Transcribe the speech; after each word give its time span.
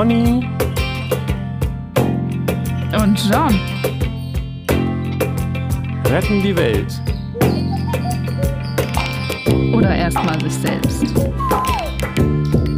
Pony 0.00 0.48
und 2.98 3.30
John 3.30 3.60
retten 6.06 6.42
die 6.42 6.56
Welt. 6.56 7.02
Oder 9.74 9.94
erstmal 9.94 10.40
sich 10.40 10.54
selbst. 10.54 11.04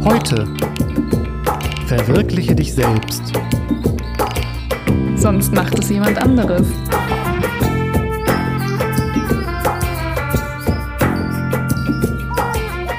Heute 0.03 0.45
verwirkliche 1.87 2.55
dich 2.55 2.73
selbst. 2.73 3.31
Sonst 5.15 5.53
macht 5.53 5.79
es 5.79 5.89
jemand 5.91 6.17
anderes. 6.17 6.67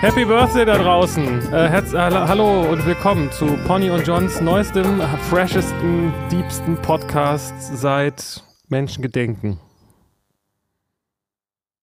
Happy 0.04 0.26
Birthday 0.26 0.66
da 0.66 0.76
draußen. 0.76 1.50
Äh, 1.50 1.68
herz, 1.70 1.94
äh, 1.94 1.96
hallo 1.96 2.70
und 2.70 2.84
willkommen 2.84 3.32
zu 3.32 3.46
Pony 3.66 3.88
und 3.88 4.06
Johns 4.06 4.38
neuestem, 4.42 5.00
freshesten, 5.30 6.12
diebsten 6.30 6.76
Podcast 6.76 7.54
seit 7.74 8.44
Menschengedenken. 8.68 9.58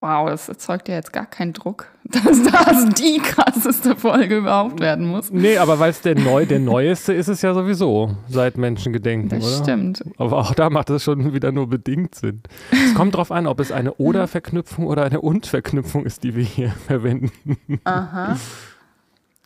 Wow, 0.04 0.30
das 0.30 0.50
erzeugt 0.50 0.88
ja 0.90 0.96
jetzt 0.96 1.14
gar 1.14 1.28
keinen 1.28 1.54
Druck, 1.54 1.86
dass 2.05 2.41
das 2.41 2.90
die 2.96 3.20
krasseste 3.20 3.96
Folge 3.96 4.38
überhaupt 4.38 4.80
werden 4.80 5.08
muss. 5.08 5.32
Nee, 5.32 5.58
aber 5.58 5.77
weil 5.80 5.91
es 5.91 6.02
der, 6.02 6.16
neu, 6.16 6.48
der 6.48 6.60
neueste 6.60 7.14
ist 7.14 7.27
es 7.27 7.44
ja 7.44 7.54
sowieso 7.54 8.16
seit 8.27 8.58
Menschengedenken, 8.58 9.30
das 9.30 9.46
oder? 9.46 9.64
stimmt. 9.64 10.04
Aber 10.18 10.40
auch 10.40 10.55
da 10.55 10.72
macht 10.72 10.90
es 10.90 11.04
schon 11.04 11.34
wieder 11.36 11.52
nur 11.52 11.68
bedingt 11.70 12.16
Sinn. 12.16 12.41
Es 12.72 12.96
kommt 12.96 13.16
drauf 13.16 13.32
an, 13.32 13.46
ob 13.46 13.60
es 13.60 13.72
eine 13.72 13.93
Oder-Verknüpfung 13.93 14.88
oder 14.88 15.04
eine 15.04 15.21
Und-Verknüpfung 15.21 16.04
ist, 16.04 16.24
die 16.24 16.36
wir 16.36 16.43
hier 16.43 16.70
verwenden. 16.88 17.58
Aha. 17.84 18.38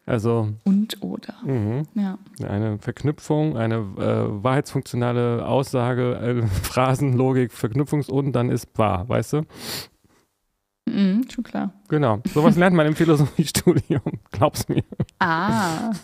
Also. 0.06 0.50
Und 0.64 1.02
oder. 1.02 1.34
Mhm. 1.44 1.84
Ja. 1.96 2.18
Eine 2.48 2.78
Verknüpfung, 2.78 3.58
eine 3.58 3.76
äh, 3.76 4.44
wahrheitsfunktionale 4.44 5.46
Aussage, 5.46 6.16
äh, 6.16 6.48
Phrasenlogik, 6.64 7.52
Verknüpfungs- 7.52 8.10
und 8.10 8.32
dann 8.34 8.50
ist 8.50 8.70
wahr, 8.78 9.10
weißt 9.10 9.34
du? 9.34 9.42
Mhm, 10.86 11.26
schon 11.34 11.44
klar. 11.44 11.74
Genau. 11.88 12.20
Sowas 12.34 12.56
lernt 12.56 12.76
man 12.76 12.86
im 12.88 12.96
Philosophiestudium. 12.96 14.02
Glaub's 14.32 14.68
mir. 14.70 14.84
Ah. 15.20 15.92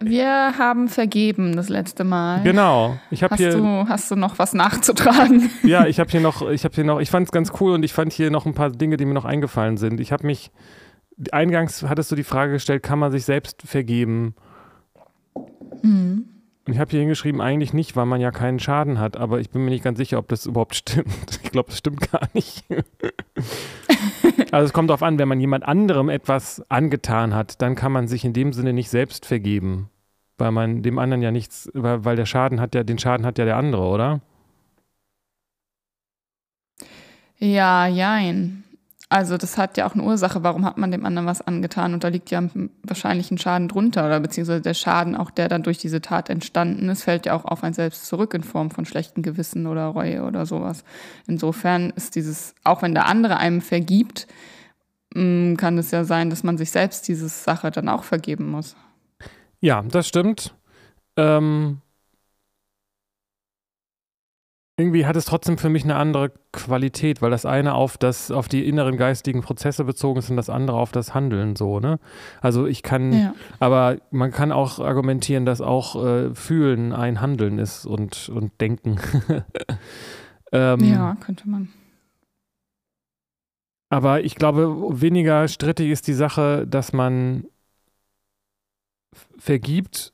Wir 0.00 0.58
haben 0.58 0.88
vergeben 0.88 1.54
das 1.56 1.68
letzte 1.68 2.04
Mal. 2.04 2.42
Genau. 2.42 2.98
Ich 3.10 3.22
habe 3.22 3.32
Hast 3.32 3.38
hier. 3.38 3.52
du, 3.52 3.88
hast 3.88 4.10
du 4.10 4.16
noch 4.16 4.38
was 4.38 4.52
nachzutragen? 4.52 5.48
Ja, 5.62 5.86
ich 5.86 6.00
habe 6.00 6.10
hier 6.10 6.20
noch, 6.20 6.48
ich 6.50 6.64
habe 6.64 6.74
hier 6.74 6.84
noch, 6.84 7.00
ich 7.00 7.10
fand 7.10 7.26
es 7.26 7.32
ganz 7.32 7.52
cool 7.60 7.72
und 7.72 7.82
ich 7.82 7.92
fand 7.92 8.12
hier 8.12 8.30
noch 8.30 8.46
ein 8.46 8.54
paar 8.54 8.70
Dinge, 8.70 8.96
die 8.96 9.04
mir 9.04 9.14
noch 9.14 9.24
eingefallen 9.24 9.76
sind. 9.76 10.00
Ich 10.00 10.12
habe 10.12 10.26
mich, 10.26 10.50
eingangs 11.32 11.82
hattest 11.84 12.10
du 12.10 12.16
die 12.16 12.24
Frage 12.24 12.52
gestellt, 12.52 12.82
kann 12.82 12.98
man 12.98 13.10
sich 13.12 13.24
selbst 13.24 13.62
vergeben? 13.62 14.34
Mhm. 15.82 16.28
Ich 16.68 16.78
habe 16.78 16.90
hier 16.90 17.00
hingeschrieben, 17.00 17.40
eigentlich 17.40 17.72
nicht, 17.72 17.94
weil 17.94 18.06
man 18.06 18.20
ja 18.20 18.32
keinen 18.32 18.58
Schaden 18.58 18.98
hat, 18.98 19.16
aber 19.16 19.38
ich 19.38 19.50
bin 19.50 19.64
mir 19.64 19.70
nicht 19.70 19.84
ganz 19.84 19.98
sicher, 19.98 20.18
ob 20.18 20.26
das 20.28 20.46
überhaupt 20.46 20.74
stimmt. 20.74 21.40
Ich 21.42 21.52
glaube, 21.52 21.70
es 21.70 21.78
stimmt 21.78 22.10
gar 22.10 22.28
nicht. 22.34 22.64
also 24.50 24.66
es 24.66 24.72
kommt 24.72 24.90
darauf 24.90 25.02
an, 25.02 25.18
wenn 25.18 25.28
man 25.28 25.40
jemand 25.40 25.64
anderem 25.64 26.08
etwas 26.10 26.62
angetan 26.68 27.34
hat, 27.34 27.62
dann 27.62 27.76
kann 27.76 27.92
man 27.92 28.08
sich 28.08 28.24
in 28.24 28.32
dem 28.32 28.52
Sinne 28.52 28.72
nicht 28.72 28.90
selbst 28.90 29.24
vergeben. 29.24 29.88
Weil 30.38 30.50
man 30.50 30.82
dem 30.82 30.98
anderen 30.98 31.22
ja 31.22 31.30
nichts, 31.30 31.70
weil, 31.72 32.04
weil 32.04 32.16
der 32.16 32.26
Schaden 32.26 32.60
hat 32.60 32.74
ja, 32.74 32.82
den 32.82 32.98
Schaden 32.98 33.24
hat 33.24 33.38
ja 33.38 33.46
der 33.46 33.56
andere, 33.56 33.84
oder? 33.84 34.20
Ja, 37.38 37.86
jein. 37.86 38.64
Also 39.08 39.36
das 39.36 39.56
hat 39.56 39.76
ja 39.76 39.86
auch 39.86 39.94
eine 39.94 40.02
Ursache, 40.02 40.42
warum 40.42 40.64
hat 40.64 40.78
man 40.78 40.90
dem 40.90 41.06
anderen 41.06 41.28
was 41.28 41.40
angetan 41.40 41.94
und 41.94 42.02
da 42.02 42.08
liegt 42.08 42.32
ja 42.32 42.42
wahrscheinlich 42.82 43.30
ein 43.30 43.38
Schaden 43.38 43.68
drunter 43.68 44.04
oder 44.04 44.18
beziehungsweise 44.18 44.62
der 44.62 44.74
Schaden, 44.74 45.14
auch 45.14 45.30
der 45.30 45.48
dann 45.48 45.62
durch 45.62 45.78
diese 45.78 46.00
Tat 46.00 46.28
entstanden 46.28 46.88
ist, 46.88 47.04
fällt 47.04 47.26
ja 47.26 47.34
auch 47.34 47.44
auf 47.44 47.62
ein 47.62 47.72
selbst 47.72 48.06
zurück 48.06 48.34
in 48.34 48.42
Form 48.42 48.72
von 48.72 48.84
schlechten 48.84 49.22
Gewissen 49.22 49.68
oder 49.68 49.86
Reue 49.86 50.24
oder 50.24 50.44
sowas. 50.44 50.82
Insofern 51.28 51.90
ist 51.90 52.16
dieses, 52.16 52.56
auch 52.64 52.82
wenn 52.82 52.94
der 52.94 53.06
andere 53.06 53.36
einem 53.36 53.60
vergibt, 53.60 54.26
mm, 55.14 55.54
kann 55.54 55.78
es 55.78 55.92
ja 55.92 56.02
sein, 56.02 56.28
dass 56.28 56.42
man 56.42 56.58
sich 56.58 56.72
selbst 56.72 57.06
diese 57.06 57.28
Sache 57.28 57.70
dann 57.70 57.88
auch 57.88 58.02
vergeben 58.02 58.50
muss. 58.50 58.74
Ja, 59.60 59.82
das 59.82 60.08
stimmt. 60.08 60.52
Ähm, 61.16 61.80
irgendwie 64.78 65.06
hat 65.06 65.16
es 65.16 65.24
trotzdem 65.24 65.56
für 65.56 65.70
mich 65.70 65.84
eine 65.84 65.96
andere 65.96 66.32
Qualität, 66.52 67.22
weil 67.22 67.30
das 67.30 67.46
eine 67.46 67.74
auf 67.74 67.96
das, 67.96 68.30
auf 68.30 68.46
die 68.46 68.68
inneren 68.68 68.98
geistigen 68.98 69.40
Prozesse 69.40 69.84
bezogen 69.84 70.18
ist 70.18 70.28
und 70.28 70.36
das 70.36 70.50
andere 70.50 70.76
auf 70.76 70.92
das 70.92 71.14
Handeln 71.14 71.56
so, 71.56 71.80
ne? 71.80 71.98
Also 72.42 72.66
ich 72.66 72.82
kann, 72.82 73.12
Ja. 73.12 73.34
aber 73.58 73.96
man 74.10 74.32
kann 74.32 74.52
auch 74.52 74.78
argumentieren, 74.78 75.46
dass 75.46 75.62
auch 75.62 76.04
äh, 76.04 76.34
Fühlen 76.34 76.92
ein 76.92 77.22
Handeln 77.22 77.58
ist 77.58 77.86
und, 77.86 78.28
und 78.28 78.60
Denken. 78.60 79.00
ähm, 80.52 80.80
ja, 80.80 81.16
könnte 81.20 81.48
man. 81.48 81.70
Aber 83.88 84.22
ich 84.24 84.34
glaube, 84.34 85.00
weniger 85.00 85.48
strittig 85.48 85.90
ist 85.90 86.06
die 86.06 86.12
Sache, 86.12 86.66
dass 86.66 86.92
man 86.92 87.46
vergibt 89.38 90.12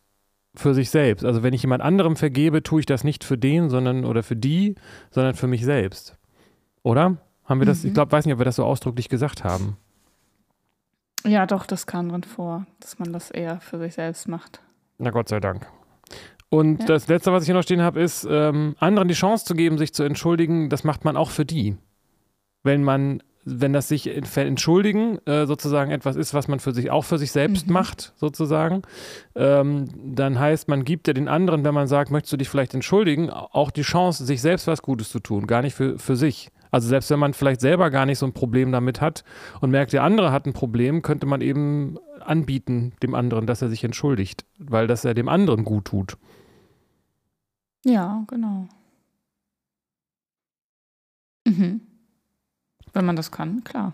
für 0.55 0.75
sich 0.75 0.91
selbst. 0.91 1.25
Also 1.25 1.43
wenn 1.43 1.55
ich 1.55 1.63
jemand 1.63 1.83
anderem 1.83 2.17
vergebe, 2.17 2.63
tue 2.63 2.81
ich 2.81 2.87
das 2.87 3.05
nicht 3.05 3.25
für 3.25 3.39
den, 3.39 3.71
sondern 3.71 4.05
oder 4.05 4.23
für 4.23 4.37
die, 4.37 4.75
sondern 5.11 5.35
für 5.35 5.47
mich 5.47 5.65
selbst. 5.65 6.17
Oder? 6.83 7.17
Haben 7.45 7.61
wir 7.61 7.67
das, 7.67 7.83
Mhm. 7.83 7.89
ich 7.89 7.95
glaube, 7.95 8.13
weiß 8.13 8.25
nicht, 8.27 8.35
ob 8.35 8.41
wir 8.41 8.45
das 8.45 8.57
so 8.57 8.65
ausdrücklich 8.65 9.09
gesagt 9.09 9.45
haben. 9.45 9.77
Ja, 11.25 11.47
doch, 11.47 11.67
das 11.67 11.87
kam 11.87 12.09
drin 12.09 12.25
vor, 12.25 12.67
dass 12.81 12.99
man 12.99 13.13
das 13.13 13.31
eher 13.31 13.61
für 13.61 13.79
sich 13.79 13.95
selbst 13.95 14.29
macht. 14.29 14.61
Na 14.99 15.11
Gott 15.11 15.29
sei 15.29 15.41
Dank. 15.41 15.67
Und 16.49 16.81
Ja. 16.81 16.87
das 16.87 17.09
Letzte, 17.09 17.33
was 17.33 17.45
ich 17.45 17.47
hier 17.47 17.55
noch 17.55 17.63
stehen 17.63 17.81
habe, 17.81 18.01
ist, 18.01 18.27
ähm, 18.29 18.75
anderen 18.79 19.09
die 19.09 19.15
Chance 19.15 19.45
zu 19.45 19.55
geben, 19.55 19.79
sich 19.79 19.95
zu 19.95 20.03
entschuldigen, 20.03 20.69
das 20.69 20.85
macht 20.85 21.05
man 21.05 21.17
auch 21.17 21.31
für 21.31 21.45
die. 21.47 21.77
Wenn 22.63 22.85
man, 22.85 23.23
wenn 23.45 23.73
das 23.73 23.89
sich 23.89 24.07
entschuldigen 24.09 25.19
äh, 25.27 25.47
sozusagen 25.47 25.91
etwas 25.91 26.17
ist, 26.17 26.33
was 26.35 26.47
man 26.49 26.61
für 26.61 26.73
sich 26.73 26.91
auch 26.91 27.05
für 27.05 27.19
sich 27.19 27.33
selbst 27.33 27.67
Mhm. 27.67 27.73
macht, 27.73 28.13
sozusagen, 28.17 28.83
ähm, 29.35 29.87
dann 30.15 30.39
heißt, 30.39 30.69
man 30.69 30.85
gibt 30.85 31.09
ja 31.09 31.13
den 31.15 31.29
anderen, 31.29 31.65
wenn 31.65 31.75
man 31.75 31.89
sagt, 31.89 32.11
möchtest 32.11 32.33
du 32.33 32.37
dich 32.37 32.49
vielleicht 32.49 32.75
entschuldigen, 32.75 33.31
auch 33.31 33.71
die 33.71 33.83
Chance, 33.83 34.25
sich 34.25 34.41
selbst 34.41 34.67
was 34.67 34.83
Gutes 34.83 35.11
zu 35.11 35.19
tun, 35.21 35.47
gar 35.47 35.63
nicht 35.63 35.75
für, 35.75 35.99
für 35.99 36.17
sich. 36.17 36.51
Also 36.71 36.89
selbst 36.89 37.11
wenn 37.11 37.19
man 37.19 37.35
vielleicht 37.35 37.61
selber 37.61 37.91
gar 37.91 38.07
nicht 38.07 38.19
so 38.19 38.25
ein 38.27 38.33
Problem 38.33 38.73
damit 38.73 39.01
hat 39.03 39.25
und 39.61 39.71
merkt, 39.71 39.93
der 39.93 40.05
andere 40.05 40.33
hat 40.33 40.47
ein 40.47 40.55
Problem, 40.55 41.03
könnte 41.03 41.27
man 41.27 41.41
eben 41.43 41.99
anbieten 42.21 42.95
dem 43.03 43.15
anderen, 43.15 43.47
dass 43.47 43.61
er 43.61 43.69
sich 43.69 43.85
entschuldigt, 43.85 44.47
weil 44.59 44.87
das 44.87 45.05
er 45.05 45.13
dem 45.13 45.29
anderen 45.29 45.65
gut 45.65 45.85
tut. 45.87 46.17
Ja, 47.85 48.25
genau. 48.29 48.69
Mhm. 51.47 51.81
Wenn 52.93 53.05
man 53.05 53.17
das 53.17 53.31
kann, 53.31 53.65
klar. 53.65 53.93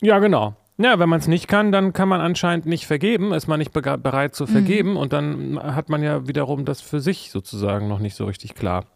Ja, 0.00 0.18
genau. 0.18 0.56
Ja, 0.78 0.98
wenn 0.98 1.08
man 1.08 1.20
es 1.20 1.28
nicht 1.28 1.48
kann, 1.48 1.70
dann 1.70 1.92
kann 1.92 2.08
man 2.08 2.20
anscheinend 2.20 2.66
nicht 2.66 2.86
vergeben, 2.86 3.32
ist 3.32 3.46
man 3.46 3.58
nicht 3.58 3.72
bega- 3.72 3.96
bereit 3.96 4.34
zu 4.34 4.46
vergeben 4.46 4.96
und 4.96 5.12
dann 5.12 5.58
hat 5.62 5.88
man 5.90 6.02
ja 6.02 6.26
wiederum 6.26 6.64
das 6.64 6.80
für 6.80 7.00
sich 7.00 7.30
sozusagen 7.30 7.88
noch 7.88 7.98
nicht 8.00 8.14
so 8.16 8.24
richtig 8.24 8.54
klar. 8.54 8.86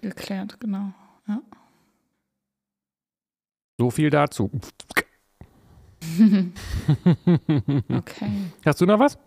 Geklärt, 0.00 0.60
genau. 0.60 0.92
Ja. 1.26 1.40
So 3.78 3.90
viel 3.90 4.08
dazu. 4.10 4.50
okay. 7.90 8.30
Hast 8.64 8.80
du 8.80 8.86
noch 8.86 8.98
was? 9.00 9.18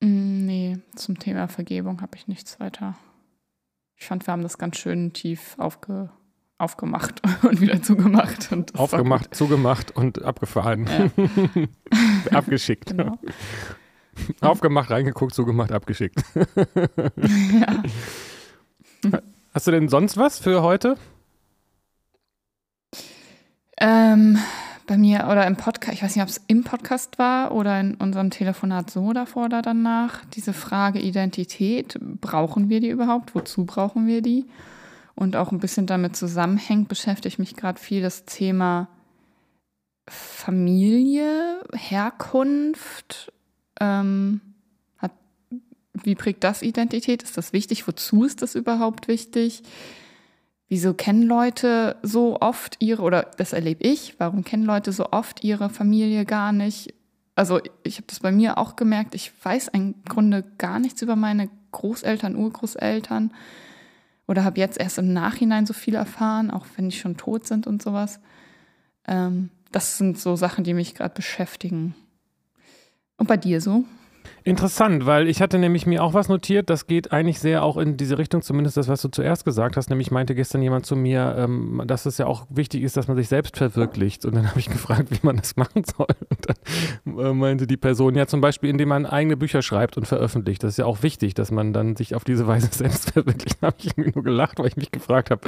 Mm, 0.00 0.46
Nee, 0.46 0.78
zum 0.96 1.18
Thema 1.18 1.46
Vergebung 1.48 2.00
habe 2.00 2.16
ich 2.16 2.26
nichts 2.26 2.58
weiter. 2.58 2.96
Ich 3.96 4.06
fand, 4.06 4.26
wir 4.26 4.32
haben 4.32 4.42
das 4.42 4.56
ganz 4.58 4.78
schön 4.78 5.12
tief 5.12 5.56
aufge 5.58 6.10
aufgemacht 6.58 7.22
und 7.42 7.60
wieder 7.60 7.82
zugemacht. 7.82 8.52
Und 8.52 8.74
Aufgemacht, 8.74 9.34
zugemacht 9.34 9.96
und 9.96 10.22
abgefahren. 10.22 10.86
gut. 11.16 11.68
Abgeschickt. 12.32 12.90
Ja, 12.90 12.96
genau. 12.96 13.18
Aufgemacht, 14.40 14.90
reingeguckt, 14.90 15.32
zugemacht, 15.32 15.70
abgeschickt. 15.70 16.20
ja. 17.16 17.82
Hast 19.54 19.66
du 19.66 19.70
denn 19.70 19.88
sonst 19.88 20.16
was 20.16 20.40
für 20.40 20.62
heute? 20.62 20.96
Ähm, 23.80 24.38
bei 24.88 24.98
mir 24.98 25.28
oder 25.30 25.46
im 25.46 25.56
Podcast, 25.56 25.94
ich 25.94 26.02
weiß 26.02 26.16
nicht, 26.16 26.22
ob 26.22 26.28
es 26.28 26.40
im 26.48 26.64
Podcast 26.64 27.20
war 27.20 27.52
oder 27.52 27.78
in 27.78 27.94
unserem 27.94 28.30
Telefonat 28.30 28.90
so 28.90 29.12
davor 29.12 29.44
oder 29.44 29.62
danach, 29.62 30.24
diese 30.34 30.52
Frage 30.52 30.98
Identität, 30.98 31.96
brauchen 32.20 32.68
wir 32.68 32.80
die 32.80 32.88
überhaupt? 32.88 33.36
Wozu 33.36 33.64
brauchen 33.64 34.08
wir 34.08 34.20
die? 34.20 34.46
Und 35.18 35.34
auch 35.34 35.50
ein 35.50 35.58
bisschen 35.58 35.86
damit 35.86 36.14
zusammenhängt, 36.14 36.88
beschäftigt 36.88 37.38
mich 37.40 37.56
gerade 37.56 37.80
viel 37.80 38.02
das 38.02 38.24
Thema 38.24 38.88
Familie, 40.08 41.60
Herkunft. 41.74 43.32
Ähm, 43.80 44.40
hat, 44.96 45.12
wie 45.92 46.14
prägt 46.14 46.44
das 46.44 46.62
Identität? 46.62 47.24
Ist 47.24 47.36
das 47.36 47.52
wichtig? 47.52 47.88
Wozu 47.88 48.24
ist 48.24 48.42
das 48.42 48.54
überhaupt 48.54 49.08
wichtig? 49.08 49.64
wieso 50.68 50.94
kennen 50.94 51.22
Leute 51.22 51.96
so 52.02 52.38
oft 52.40 52.76
ihre, 52.78 53.02
oder 53.02 53.30
das 53.36 53.52
erlebe 53.52 53.82
ich, 53.84 54.14
warum 54.18 54.44
kennen 54.44 54.64
Leute 54.64 54.92
so 54.92 55.10
oft 55.10 55.42
ihre 55.42 55.70
Familie 55.70 56.24
gar 56.24 56.52
nicht? 56.52 56.94
Also 57.34 57.60
ich 57.82 57.96
habe 57.96 58.06
das 58.06 58.20
bei 58.20 58.32
mir 58.32 58.58
auch 58.58 58.76
gemerkt, 58.76 59.14
ich 59.14 59.32
weiß 59.42 59.68
im 59.68 59.94
Grunde 60.08 60.44
gar 60.58 60.78
nichts 60.78 61.02
über 61.02 61.16
meine 61.16 61.48
Großeltern, 61.72 62.36
Urgroßeltern 62.36 63.32
oder 64.28 64.44
habe 64.44 64.60
jetzt 64.60 64.78
erst 64.78 64.98
im 64.98 65.12
Nachhinein 65.12 65.66
so 65.66 65.72
viel 65.72 65.94
erfahren, 65.94 66.50
auch 66.50 66.66
wenn 66.76 66.90
die 66.90 66.96
schon 66.96 67.16
tot 67.16 67.46
sind 67.46 67.66
und 67.66 67.82
sowas. 67.82 68.20
Ähm, 69.06 69.50
das 69.72 69.98
sind 69.98 70.18
so 70.18 70.36
Sachen, 70.36 70.64
die 70.64 70.74
mich 70.74 70.94
gerade 70.94 71.14
beschäftigen. 71.14 71.94
Und 73.16 73.26
bei 73.26 73.36
dir 73.36 73.60
so? 73.60 73.84
Interessant, 74.48 75.04
weil 75.04 75.28
ich 75.28 75.42
hatte 75.42 75.58
nämlich 75.58 75.84
mir 75.84 76.02
auch 76.02 76.14
was 76.14 76.30
notiert, 76.30 76.70
das 76.70 76.86
geht 76.86 77.12
eigentlich 77.12 77.38
sehr 77.38 77.62
auch 77.62 77.76
in 77.76 77.98
diese 77.98 78.16
Richtung, 78.16 78.40
zumindest 78.40 78.78
das, 78.78 78.88
was 78.88 79.02
du 79.02 79.08
zuerst 79.08 79.44
gesagt 79.44 79.76
hast. 79.76 79.90
Nämlich 79.90 80.10
meinte 80.10 80.34
gestern 80.34 80.62
jemand 80.62 80.86
zu 80.86 80.96
mir, 80.96 81.34
ähm, 81.36 81.82
dass 81.86 82.06
es 82.06 82.16
ja 82.16 82.24
auch 82.24 82.46
wichtig 82.48 82.82
ist, 82.82 82.96
dass 82.96 83.08
man 83.08 83.16
sich 83.18 83.28
selbst 83.28 83.58
verwirklicht. 83.58 84.24
Und 84.24 84.34
dann 84.34 84.48
habe 84.48 84.58
ich 84.58 84.68
gefragt, 84.70 85.10
wie 85.10 85.18
man 85.20 85.36
das 85.36 85.56
machen 85.56 85.84
soll. 85.84 86.06
Und 86.30 86.46
dann 86.46 87.18
äh, 87.18 87.34
meinte 87.34 87.66
die 87.66 87.76
Person, 87.76 88.14
ja 88.14 88.26
zum 88.26 88.40
Beispiel, 88.40 88.70
indem 88.70 88.88
man 88.88 89.04
eigene 89.04 89.36
Bücher 89.36 89.60
schreibt 89.60 89.98
und 89.98 90.06
veröffentlicht. 90.06 90.62
Das 90.62 90.70
ist 90.70 90.76
ja 90.78 90.86
auch 90.86 91.02
wichtig, 91.02 91.34
dass 91.34 91.50
man 91.50 91.74
dann 91.74 91.94
sich 91.94 92.14
auf 92.14 92.24
diese 92.24 92.46
Weise 92.46 92.68
selbst 92.72 93.10
verwirklicht. 93.10 93.58
Da 93.60 93.66
habe 93.66 93.76
ich 93.80 93.98
irgendwie 93.98 94.12
nur 94.14 94.24
gelacht, 94.24 94.58
weil 94.58 94.68
ich 94.68 94.76
mich 94.76 94.90
gefragt 94.90 95.30
habe, 95.30 95.42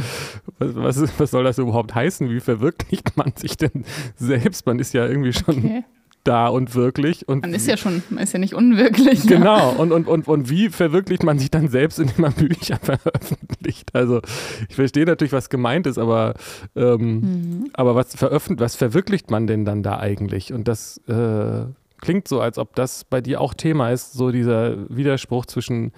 was, 0.58 0.75
was, 0.75 1.19
was, 1.19 1.31
soll 1.31 1.44
das 1.44 1.56
überhaupt 1.56 1.94
heißen? 1.94 2.29
Wie 2.29 2.41
verwirklicht 2.41 3.17
man 3.17 3.32
sich 3.35 3.56
denn 3.56 3.87
selbst? 4.17 4.67
Man 4.67 4.79
ist 4.79 4.93
ja 4.93 5.06
irgendwie 5.06 5.32
schon 5.32 5.56
okay 5.56 5.85
da 6.25 6.49
und 6.49 6.75
wirklich. 6.75 7.26
Und 7.28 7.43
man 7.43 7.55
ist 7.55 7.67
ja 7.67 7.76
schon, 7.76 8.02
man 8.11 8.25
ist 8.25 8.32
ja 8.32 8.38
nicht 8.38 8.55
unwirklich. 8.55 9.26
Genau. 9.26 9.70
Und, 9.72 9.93
und, 9.93 10.06
und, 10.06 10.28
und 10.28 10.50
wie 10.50 10.69
verwirklicht 10.69 11.22
man 11.22 11.38
sich 11.38 11.50
dann 11.50 11.69
selbst, 11.69 11.99
indem 11.99 12.20
man 12.22 12.32
Bücher 12.32 12.78
veröffentlicht? 12.82 13.94
Also 13.94 14.20
ich 14.69 14.75
verstehe 14.75 15.06
natürlich, 15.06 15.32
was 15.32 15.49
gemeint 15.49 15.87
ist, 15.87 15.99
aber, 15.99 16.34
ähm, 16.76 17.20
mhm. 17.20 17.70
aber 17.72 17.94
was, 17.94 18.14
veröffentlicht, 18.14 18.61
was 18.61 18.76
verwirklicht 18.76 19.31
man 19.31 19.46
denn 19.46 19.64
dann 19.64 19.82
da 19.82 19.99
eigentlich? 19.99 20.52
Und 20.52 20.69
das 20.69 20.99
äh, 21.08 21.64
klingt 22.00 22.28
so, 22.28 22.40
als 22.40 22.58
ob 22.58 22.75
das 22.75 23.05
bei 23.05 23.20
dir 23.20 23.40
auch 23.40 23.55
Thema 23.55 23.90
ist, 23.90 24.12
so 24.12 24.31
dieser 24.31 24.76
Widerspruch 24.94 25.46
zwischen 25.46 25.93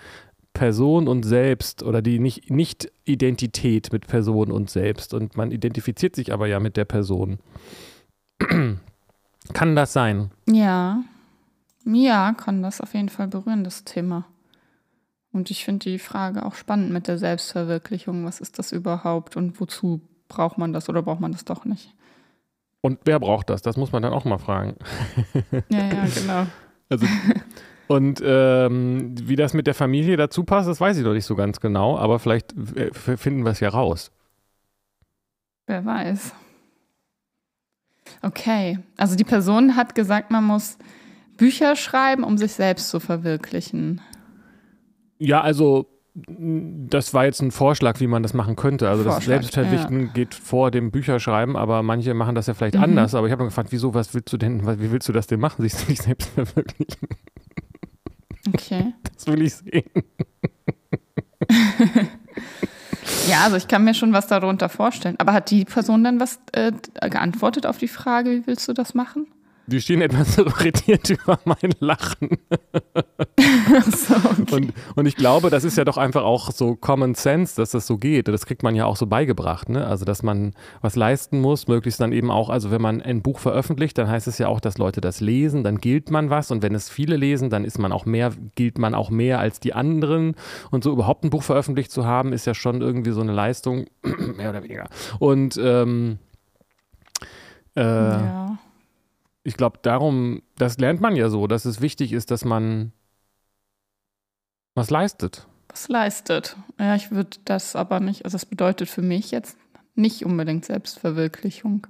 Person 0.52 1.08
und 1.08 1.24
Selbst 1.24 1.82
oder 1.82 2.02
die 2.02 2.18
Nicht-Identität 2.18 3.92
mit 3.92 4.06
Person 4.06 4.50
und 4.50 4.70
Selbst. 4.70 5.14
Und 5.14 5.36
man 5.36 5.50
identifiziert 5.50 6.14
sich 6.14 6.32
aber 6.32 6.46
ja 6.46 6.60
mit 6.60 6.76
der 6.76 6.84
Person. 6.84 7.38
Kann 9.52 9.76
das 9.76 9.92
sein? 9.92 10.30
Ja. 10.46 11.02
Ja, 11.84 12.32
kann 12.32 12.62
das 12.62 12.80
auf 12.80 12.94
jeden 12.94 13.08
Fall 13.08 13.28
berühren, 13.28 13.64
das 13.64 13.84
Thema. 13.84 14.24
Und 15.32 15.50
ich 15.50 15.64
finde 15.64 15.90
die 15.90 15.98
Frage 15.98 16.44
auch 16.44 16.54
spannend 16.54 16.92
mit 16.92 17.08
der 17.08 17.18
Selbstverwirklichung. 17.18 18.24
Was 18.24 18.40
ist 18.40 18.58
das 18.58 18.70
überhaupt 18.70 19.36
und 19.36 19.60
wozu 19.60 20.00
braucht 20.28 20.58
man 20.58 20.72
das 20.72 20.88
oder 20.88 21.02
braucht 21.02 21.20
man 21.20 21.32
das 21.32 21.44
doch 21.44 21.64
nicht? 21.64 21.94
Und 22.82 23.00
wer 23.04 23.18
braucht 23.18 23.48
das? 23.48 23.62
Das 23.62 23.76
muss 23.76 23.92
man 23.92 24.02
dann 24.02 24.12
auch 24.12 24.24
mal 24.24 24.38
fragen. 24.38 24.76
Ja, 25.70 25.86
ja, 25.86 26.04
genau. 26.14 26.46
Also, 26.88 27.06
und 27.86 28.22
ähm, 28.24 29.14
wie 29.22 29.36
das 29.36 29.54
mit 29.54 29.66
der 29.66 29.74
Familie 29.74 30.16
dazu 30.16 30.44
passt, 30.44 30.68
das 30.68 30.80
weiß 30.80 30.98
ich 30.98 31.04
noch 31.04 31.14
nicht 31.14 31.24
so 31.24 31.36
ganz 31.36 31.60
genau, 31.60 31.96
aber 31.96 32.18
vielleicht 32.18 32.54
äh, 32.76 32.92
finden 32.92 33.44
wir 33.44 33.52
es 33.52 33.60
ja 33.60 33.70
raus. 33.70 34.10
Wer 35.66 35.84
weiß. 35.84 36.34
Okay, 38.22 38.78
also 38.96 39.16
die 39.16 39.24
Person 39.24 39.76
hat 39.76 39.94
gesagt, 39.94 40.30
man 40.30 40.44
muss 40.44 40.78
Bücher 41.36 41.74
schreiben, 41.76 42.22
um 42.24 42.38
sich 42.38 42.52
selbst 42.52 42.88
zu 42.88 43.00
verwirklichen. 43.00 44.00
Ja, 45.18 45.40
also 45.40 45.88
das 46.14 47.14
war 47.14 47.24
jetzt 47.24 47.40
ein 47.40 47.50
Vorschlag, 47.50 47.98
wie 47.98 48.06
man 48.06 48.22
das 48.22 48.34
machen 48.34 48.54
könnte. 48.54 48.88
Also 48.88 49.02
Vorschlag, 49.02 49.18
das 49.18 49.52
Selbstverwirklichen 49.52 50.06
ja. 50.06 50.12
geht 50.12 50.34
vor 50.34 50.70
dem 50.70 50.90
Bücherschreiben, 50.90 51.56
aber 51.56 51.82
manche 51.82 52.12
machen 52.12 52.34
das 52.34 52.46
ja 52.46 52.54
vielleicht 52.54 52.74
mhm. 52.74 52.82
anders. 52.82 53.14
Aber 53.14 53.26
ich 53.26 53.32
habe 53.32 53.42
mir 53.42 53.48
gefragt, 53.48 53.72
wieso, 53.72 53.94
was 53.94 54.12
willst 54.12 54.32
du 54.32 54.36
denn, 54.36 54.66
wie 54.78 54.92
willst 54.92 55.08
du 55.08 55.12
das 55.12 55.26
denn 55.26 55.40
machen, 55.40 55.62
sich 55.62 55.88
nicht 55.88 56.02
selbst 56.02 56.28
verwirklichen? 56.30 57.08
Okay. 58.48 58.92
Das 59.14 59.26
will 59.26 59.42
ich 59.42 59.54
sehen. 59.54 59.84
Ja, 63.32 63.44
also 63.44 63.56
ich 63.56 63.66
kann 63.66 63.82
mir 63.82 63.94
schon 63.94 64.12
was 64.12 64.26
darunter 64.26 64.68
vorstellen. 64.68 65.14
Aber 65.16 65.32
hat 65.32 65.50
die 65.50 65.64
Person 65.64 66.04
dann 66.04 66.20
was 66.20 66.38
äh, 66.52 66.70
geantwortet 67.00 67.64
auf 67.64 67.78
die 67.78 67.88
Frage, 67.88 68.30
wie 68.30 68.46
willst 68.46 68.68
du 68.68 68.74
das 68.74 68.92
machen? 68.92 69.26
Die 69.72 69.80
stehen 69.80 70.02
etwas 70.02 70.36
irritiert 70.38 71.08
über 71.08 71.38
mein 71.46 71.72
Lachen. 71.80 72.28
so, 73.90 74.14
okay. 74.14 74.54
und, 74.54 74.72
und 74.96 75.06
ich 75.06 75.16
glaube, 75.16 75.48
das 75.48 75.64
ist 75.64 75.78
ja 75.78 75.84
doch 75.86 75.96
einfach 75.96 76.24
auch 76.24 76.50
so 76.50 76.76
Common 76.76 77.14
Sense, 77.14 77.56
dass 77.56 77.70
das 77.70 77.86
so 77.86 77.96
geht. 77.96 78.28
Das 78.28 78.44
kriegt 78.44 78.62
man 78.62 78.74
ja 78.74 78.84
auch 78.84 78.96
so 78.96 79.06
beigebracht. 79.06 79.70
Ne? 79.70 79.86
Also, 79.86 80.04
dass 80.04 80.22
man 80.22 80.52
was 80.82 80.94
leisten 80.94 81.40
muss, 81.40 81.68
möglichst 81.68 82.00
dann 82.00 82.12
eben 82.12 82.30
auch, 82.30 82.50
also 82.50 82.70
wenn 82.70 82.82
man 82.82 83.00
ein 83.00 83.22
Buch 83.22 83.38
veröffentlicht, 83.38 83.96
dann 83.96 84.08
heißt 84.08 84.28
es 84.28 84.36
ja 84.36 84.48
auch, 84.48 84.60
dass 84.60 84.76
Leute 84.76 85.00
das 85.00 85.20
lesen, 85.20 85.64
dann 85.64 85.78
gilt 85.78 86.10
man 86.10 86.28
was. 86.28 86.50
Und 86.50 86.62
wenn 86.62 86.74
es 86.74 86.90
viele 86.90 87.16
lesen, 87.16 87.48
dann 87.48 87.64
ist 87.64 87.78
man 87.78 87.92
auch 87.92 88.04
mehr, 88.04 88.32
gilt 88.54 88.76
man 88.76 88.94
auch 88.94 89.08
mehr 89.08 89.38
als 89.38 89.58
die 89.58 89.72
anderen. 89.72 90.34
Und 90.70 90.84
so 90.84 90.92
überhaupt 90.92 91.24
ein 91.24 91.30
Buch 91.30 91.42
veröffentlicht 91.42 91.90
zu 91.90 92.04
haben, 92.04 92.34
ist 92.34 92.46
ja 92.46 92.52
schon 92.52 92.82
irgendwie 92.82 93.12
so 93.12 93.22
eine 93.22 93.32
Leistung, 93.32 93.86
mehr 94.36 94.50
oder 94.50 94.62
weniger. 94.62 94.86
Und 95.18 95.56
ähm, 95.56 96.18
äh, 97.74 97.82
ja 97.82 98.58
ich 99.44 99.56
glaube, 99.56 99.78
darum, 99.82 100.42
das 100.56 100.78
lernt 100.78 101.00
man 101.00 101.16
ja 101.16 101.28
so, 101.28 101.46
dass 101.46 101.64
es 101.64 101.80
wichtig 101.80 102.12
ist, 102.12 102.30
dass 102.30 102.44
man 102.44 102.92
was 104.74 104.90
leistet. 104.90 105.46
Was 105.68 105.88
leistet. 105.88 106.56
Ja, 106.78 106.94
ich 106.94 107.10
würde 107.10 107.38
das 107.44 107.76
aber 107.76 108.00
nicht, 108.00 108.24
also 108.24 108.36
das 108.36 108.46
bedeutet 108.46 108.88
für 108.88 109.02
mich 109.02 109.30
jetzt 109.30 109.56
nicht 109.94 110.24
unbedingt 110.24 110.64
Selbstverwirklichung. 110.64 111.86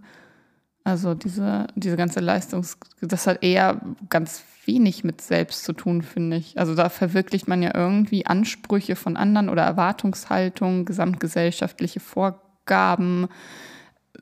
Also 0.85 1.15
diese, 1.15 1.69
diese 1.77 1.97
ganze 1.97 2.21
Leistungs, 2.21 2.79
das 3.01 3.27
hat 3.27 3.43
eher 3.45 3.81
ganz 4.09 4.43
wenig 4.65 5.05
mit 5.05 5.21
selbst 5.21 5.65
zu 5.65 5.73
tun, 5.73 6.03
finde 6.03 6.37
ich. 6.37 6.59
Also 6.59 6.75
da 6.75 6.89
verwirklicht 6.89 7.49
man 7.49 7.63
ja 7.63 7.73
irgendwie 7.75 8.27
Ansprüche 8.27 8.97
von 8.97 9.17
anderen 9.17 9.49
oder 9.49 9.63
Erwartungshaltungen, 9.63 10.85
gesamtgesellschaftliche 10.85 12.01
Vorgaben. 12.01 13.29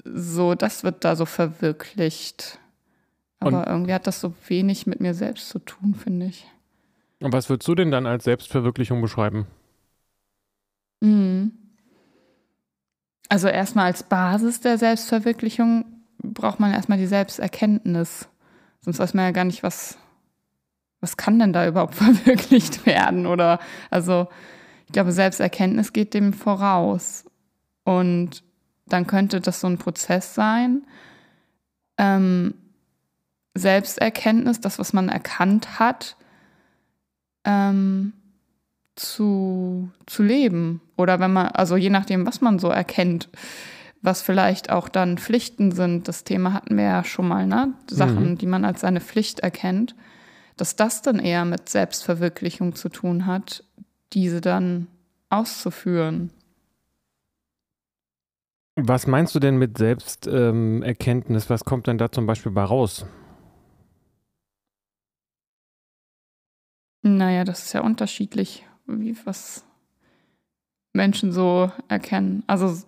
So, 0.05 0.55
das 0.55 0.85
wird 0.85 1.05
da 1.05 1.17
so 1.17 1.25
verwirklicht. 1.25 2.59
Aber 3.41 3.59
und, 3.59 3.67
irgendwie 3.67 3.95
hat 3.95 4.07
das 4.07 4.21
so 4.21 4.35
wenig 4.47 4.87
mit 4.87 5.01
mir 5.01 5.15
selbst 5.15 5.49
zu 5.49 5.59
tun, 5.59 5.95
finde 5.95 6.27
ich. 6.27 6.47
Und 7.21 7.33
was 7.33 7.49
würdest 7.49 7.69
du 7.69 7.75
denn 7.75 7.91
dann 7.91 8.07
als 8.07 8.25
Selbstverwirklichung 8.25 9.01
beschreiben? 9.01 9.47
Mhm. 11.01 11.53
Also 13.29 13.49
erstmal 13.49 13.87
als 13.87 14.03
Basis 14.03 14.61
der 14.61 14.77
Selbstverwirklichung 14.79 15.85
braucht 16.23 16.61
man 16.61 16.73
erstmal 16.73 16.99
die 16.99 17.07
Selbsterkenntnis. 17.07 18.29
Sonst 18.81 18.99
weiß 18.99 19.15
man 19.15 19.25
ja 19.25 19.31
gar 19.31 19.45
nicht, 19.45 19.63
was, 19.63 19.99
was 21.01 21.17
kann 21.17 21.39
denn 21.39 21.53
da 21.53 21.67
überhaupt 21.67 21.95
verwirklicht 21.97 22.85
werden? 22.87 23.27
Oder 23.27 23.59
also 23.91 24.29
ich 24.87 24.93
glaube, 24.93 25.13
Selbsterkenntnis 25.13 25.93
geht 25.93 26.15
dem 26.15 26.33
voraus. 26.33 27.25
Und 27.85 28.43
dann 28.87 29.07
könnte 29.07 29.41
das 29.41 29.61
so 29.61 29.69
ein 29.69 29.79
Prozess 29.79 30.35
sein, 30.35 30.83
ähm, 31.97 32.55
Selbsterkenntnis, 33.55 34.61
das, 34.61 34.79
was 34.79 34.93
man 34.93 35.09
erkannt 35.09 35.79
hat, 35.79 36.17
ähm, 37.45 38.13
zu, 38.97 39.91
zu 40.07 40.23
leben. 40.23 40.81
Oder 40.97 41.21
wenn 41.21 41.33
man, 41.33 41.49
also 41.49 41.77
je 41.77 41.91
nachdem, 41.91 42.27
was 42.27 42.41
man 42.41 42.59
so 42.59 42.69
erkennt, 42.69 43.29
was 44.03 44.23
vielleicht 44.23 44.71
auch 44.71 44.89
dann 44.89 45.19
Pflichten 45.19 45.73
sind, 45.73 46.09
das 46.09 46.25
Thema 46.25 46.55
hatten 46.55 46.77
wir 46.77 46.85
ja 46.85 47.05
schon 47.05 47.29
mal, 47.29 47.47
ne? 47.47 47.75
Sachen, 47.89 48.31
mhm. 48.31 48.39
die 48.39 48.47
man 48.47 48.65
als 48.65 48.81
seine 48.81 49.01
Pflicht 49.01 49.41
erkennt, 49.41 49.95
dass 50.57 50.77
das 50.77 51.03
dann 51.03 51.19
eher 51.19 51.45
mit 51.45 51.69
Selbstverwirklichung 51.69 52.75
zu 52.75 52.89
tun 52.89 53.27
hat, 53.27 53.65
diese 54.13 54.41
dann 54.41 54.87
auszuführen. 55.29 56.31
Was 58.77 59.07
meinst 59.07 59.35
du 59.35 59.41
denn 59.41 59.57
mit 59.57 59.77
Selbsterkenntnis? 59.77 61.45
Ähm, 61.45 61.51
was 61.51 61.65
kommt 61.65 61.87
denn 61.87 61.99
da 61.99 62.11
zum 62.11 62.27
Beispiel 62.27 62.53
bei 62.53 62.65
raus? 62.65 63.05
Naja, 67.03 67.45
das 67.45 67.65
ist 67.65 67.73
ja 67.73 67.81
unterschiedlich, 67.81 68.67
wie 68.87 69.17
was 69.25 69.65
Menschen 70.93 71.33
so 71.33 71.73
erkennen. 71.89 72.43
Also 72.47 72.83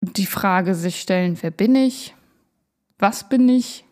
die 0.00 0.26
Frage 0.26 0.74
sich 0.74 1.00
stellen, 1.00 1.38
wer 1.40 1.50
bin 1.50 1.74
ich? 1.74 2.14
Was 2.98 3.28
bin 3.28 3.48
ich? 3.48 3.84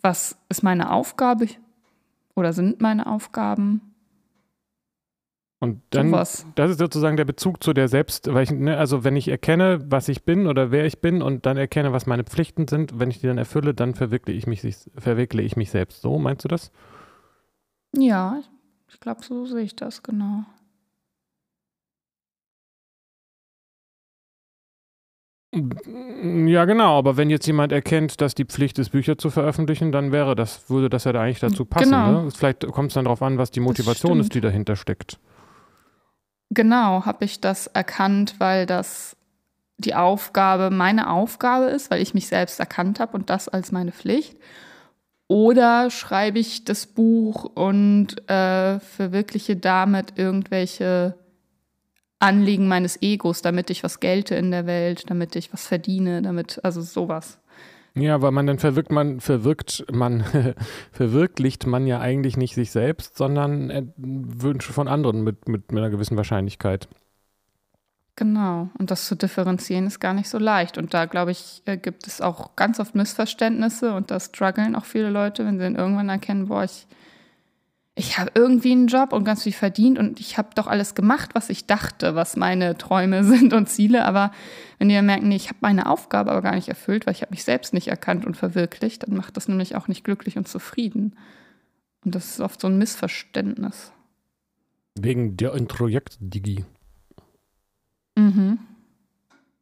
Was 0.00 0.36
ist 0.48 0.62
meine 0.62 0.90
Aufgabe 0.90 1.48
oder 2.34 2.52
sind 2.52 2.80
meine 2.80 3.06
Aufgaben? 3.06 3.93
Und 5.64 5.80
dann, 5.90 6.10
so 6.10 6.44
das 6.54 6.70
ist 6.70 6.78
sozusagen 6.78 7.16
der 7.16 7.24
Bezug 7.24 7.62
zu 7.62 7.72
der 7.72 7.88
Selbst, 7.88 8.32
weil 8.32 8.44
ich, 8.44 8.50
ne, 8.50 8.76
also 8.76 9.02
wenn 9.02 9.16
ich 9.16 9.28
erkenne, 9.28 9.82
was 9.88 10.08
ich 10.08 10.24
bin 10.24 10.46
oder 10.46 10.70
wer 10.70 10.84
ich 10.84 11.00
bin 11.00 11.22
und 11.22 11.46
dann 11.46 11.56
erkenne, 11.56 11.92
was 11.92 12.04
meine 12.06 12.24
Pflichten 12.24 12.68
sind, 12.68 12.98
wenn 13.00 13.10
ich 13.10 13.20
die 13.20 13.26
dann 13.26 13.38
erfülle, 13.38 13.72
dann 13.72 13.94
verwirkle 13.94 14.34
ich 14.34 14.46
mich, 14.46 14.60
verwirkle 14.96 15.40
ich 15.40 15.56
mich 15.56 15.70
selbst. 15.70 16.02
So, 16.02 16.18
meinst 16.18 16.44
du 16.44 16.48
das? 16.48 16.70
Ja, 17.96 18.42
ich 18.90 19.00
glaube, 19.00 19.24
so 19.24 19.46
sehe 19.46 19.62
ich 19.62 19.74
das, 19.74 20.02
genau. 20.02 20.44
Ja, 26.46 26.64
genau, 26.64 26.98
aber 26.98 27.16
wenn 27.16 27.30
jetzt 27.30 27.46
jemand 27.46 27.72
erkennt, 27.72 28.20
dass 28.20 28.34
die 28.34 28.44
Pflicht 28.44 28.78
ist, 28.78 28.90
Bücher 28.90 29.16
zu 29.16 29.30
veröffentlichen, 29.30 29.92
dann 29.92 30.10
wäre 30.12 30.34
das, 30.34 30.68
würde 30.68 30.90
das 30.90 31.04
ja 31.04 31.12
da 31.12 31.22
eigentlich 31.22 31.40
dazu 31.40 31.64
passen. 31.64 31.90
Genau. 31.90 32.24
Ne? 32.24 32.30
Vielleicht 32.32 32.66
kommt 32.72 32.88
es 32.88 32.94
dann 32.94 33.04
darauf 33.04 33.22
an, 33.22 33.38
was 33.38 33.50
die 33.50 33.60
Motivation 33.60 34.18
ist, 34.20 34.34
die 34.34 34.40
dahinter 34.40 34.76
steckt. 34.76 35.18
Genau, 36.50 37.04
habe 37.04 37.24
ich 37.24 37.40
das 37.40 37.66
erkannt, 37.66 38.36
weil 38.38 38.66
das 38.66 39.16
die 39.78 39.94
Aufgabe 39.94 40.70
meine 40.70 41.10
Aufgabe 41.10 41.66
ist, 41.66 41.90
weil 41.90 42.00
ich 42.00 42.14
mich 42.14 42.28
selbst 42.28 42.60
erkannt 42.60 43.00
habe 43.00 43.14
und 43.14 43.28
das 43.30 43.48
als 43.48 43.72
meine 43.72 43.92
Pflicht. 43.92 44.36
Oder 45.26 45.90
schreibe 45.90 46.38
ich 46.38 46.64
das 46.64 46.86
Buch 46.86 47.44
und 47.44 48.28
äh, 48.30 48.78
verwirkliche 48.78 49.56
damit 49.56 50.18
irgendwelche 50.18 51.18
Anliegen 52.18 52.68
meines 52.68 53.00
Egos, 53.02 53.42
damit 53.42 53.70
ich 53.70 53.82
was 53.82 54.00
gelte 54.00 54.34
in 54.34 54.50
der 54.50 54.66
Welt, 54.66 55.10
damit 55.10 55.34
ich 55.36 55.52
was 55.52 55.66
verdiene, 55.66 56.22
damit, 56.22 56.60
also 56.64 56.80
sowas. 56.80 57.38
Ja, 57.96 58.20
weil 58.22 58.32
man 58.32 58.46
dann 58.46 58.58
verwirkt 58.58 58.90
man, 58.90 59.20
verwirkt 59.20 59.84
man, 59.92 60.24
verwirklicht 60.92 61.66
man 61.66 61.86
ja 61.86 62.00
eigentlich 62.00 62.36
nicht 62.36 62.54
sich 62.54 62.72
selbst, 62.72 63.16
sondern 63.16 63.92
Wünsche 63.96 64.72
von 64.72 64.88
anderen 64.88 65.22
mit, 65.22 65.48
mit, 65.48 65.70
mit 65.70 65.78
einer 65.78 65.90
gewissen 65.90 66.16
Wahrscheinlichkeit. 66.16 66.88
Genau, 68.16 68.68
und 68.78 68.92
das 68.92 69.06
zu 69.06 69.16
differenzieren 69.16 69.86
ist 69.86 69.98
gar 69.98 70.14
nicht 70.14 70.28
so 70.28 70.38
leicht. 70.38 70.78
Und 70.78 70.94
da, 70.94 71.06
glaube 71.06 71.32
ich, 71.32 71.62
äh, 71.64 71.76
gibt 71.76 72.06
es 72.06 72.20
auch 72.20 72.54
ganz 72.54 72.78
oft 72.78 72.94
Missverständnisse 72.94 73.92
und 73.92 74.10
da 74.12 74.20
strugglen 74.20 74.76
auch 74.76 74.84
viele 74.84 75.10
Leute, 75.10 75.44
wenn 75.44 75.58
sie 75.58 75.64
dann 75.64 75.74
irgendwann 75.74 76.08
erkennen, 76.08 76.46
boah, 76.46 76.62
ich, 76.62 76.86
ich 77.96 78.18
habe 78.18 78.32
irgendwie 78.34 78.72
einen 78.72 78.88
Job 78.88 79.12
und 79.12 79.24
ganz 79.24 79.44
viel 79.44 79.52
verdient 79.52 79.98
und 79.98 80.18
ich 80.18 80.36
habe 80.36 80.48
doch 80.56 80.66
alles 80.66 80.96
gemacht, 80.96 81.30
was 81.34 81.48
ich 81.48 81.66
dachte, 81.66 82.16
was 82.16 82.36
meine 82.36 82.76
Träume 82.76 83.22
sind 83.24 83.52
und 83.52 83.68
Ziele. 83.68 84.04
Aber 84.04 84.32
wenn 84.78 84.88
die 84.88 84.94
dann 84.96 85.06
merken, 85.06 85.28
nee, 85.28 85.36
ich 85.36 85.48
habe 85.48 85.58
meine 85.60 85.88
Aufgabe 85.88 86.32
aber 86.32 86.42
gar 86.42 86.54
nicht 86.56 86.68
erfüllt, 86.68 87.06
weil 87.06 87.14
ich 87.14 87.22
habe 87.22 87.30
mich 87.30 87.44
selbst 87.44 87.72
nicht 87.72 87.88
erkannt 87.88 88.26
und 88.26 88.36
verwirklicht, 88.36 89.04
dann 89.04 89.16
macht 89.16 89.36
das 89.36 89.48
nämlich 89.48 89.76
auch 89.76 89.86
nicht 89.86 90.02
glücklich 90.02 90.36
und 90.36 90.48
zufrieden. 90.48 91.14
Und 92.04 92.14
das 92.14 92.30
ist 92.30 92.40
oft 92.40 92.60
so 92.60 92.66
ein 92.66 92.78
Missverständnis. 92.78 93.92
Wegen 94.98 95.36
der 95.36 95.50
Projekt 95.50 96.18
Digi. 96.20 96.64
Mhm. 98.16 98.58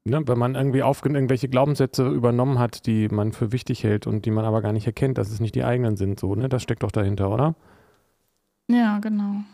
Ne, 0.04 0.26
wenn 0.26 0.38
man 0.38 0.56
irgendwie 0.56 0.82
auf 0.82 1.04
irgendwelche 1.04 1.48
Glaubenssätze 1.48 2.08
übernommen 2.08 2.58
hat, 2.58 2.86
die 2.86 3.08
man 3.08 3.32
für 3.32 3.52
wichtig 3.52 3.84
hält 3.84 4.06
und 4.06 4.24
die 4.24 4.32
man 4.32 4.44
aber 4.44 4.60
gar 4.60 4.72
nicht 4.72 4.86
erkennt, 4.86 5.16
dass 5.16 5.30
es 5.30 5.38
nicht 5.38 5.54
die 5.54 5.62
eigenen 5.62 5.96
sind, 5.96 6.18
so, 6.18 6.34
ne? 6.34 6.48
Das 6.48 6.62
steckt 6.62 6.82
doch 6.82 6.90
dahinter, 6.90 7.30
oder? 7.30 7.54
Ja, 8.72 8.98
genau. 8.98 9.44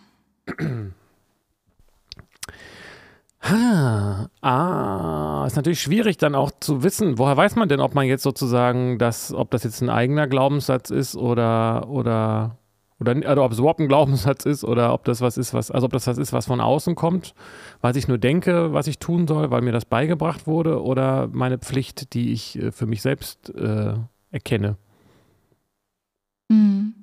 Ah, 4.42 5.44
ist 5.46 5.56
natürlich 5.56 5.80
schwierig 5.80 6.18
dann 6.18 6.34
auch 6.34 6.50
zu 6.60 6.82
wissen, 6.82 7.18
woher 7.18 7.36
weiß 7.36 7.56
man 7.56 7.68
denn, 7.68 7.80
ob 7.80 7.94
man 7.94 8.06
jetzt 8.06 8.22
sozusagen 8.22 8.98
das, 8.98 9.32
ob 9.32 9.50
das 9.50 9.64
jetzt 9.64 9.80
ein 9.80 9.90
eigener 9.90 10.26
Glaubenssatz 10.26 10.90
ist 10.90 11.16
oder, 11.16 11.88
oder 11.88 12.58
oder, 13.00 13.12
oder 13.16 13.44
ob 13.44 13.52
es 13.52 13.58
überhaupt 13.58 13.80
ein 13.80 13.88
Glaubenssatz 13.88 14.44
ist 14.44 14.64
oder 14.64 14.92
ob 14.92 15.04
das 15.04 15.20
was 15.20 15.36
ist, 15.38 15.54
was, 15.54 15.70
also 15.70 15.86
ob 15.86 15.92
das 15.92 16.06
was 16.08 16.18
ist, 16.18 16.32
was 16.32 16.46
von 16.46 16.60
außen 16.60 16.96
kommt, 16.96 17.34
was 17.80 17.96
ich 17.96 18.08
nur 18.08 18.18
denke, 18.18 18.72
was 18.72 18.88
ich 18.88 18.98
tun 18.98 19.28
soll, 19.28 19.50
weil 19.50 19.62
mir 19.62 19.72
das 19.72 19.84
beigebracht 19.84 20.46
wurde, 20.48 20.82
oder 20.82 21.28
meine 21.28 21.58
Pflicht, 21.58 22.12
die 22.14 22.32
ich 22.32 22.58
äh, 22.58 22.72
für 22.72 22.86
mich 22.86 23.02
selbst 23.02 23.54
äh, 23.54 23.94
erkenne. 24.32 24.76
Mhm. 26.48 26.94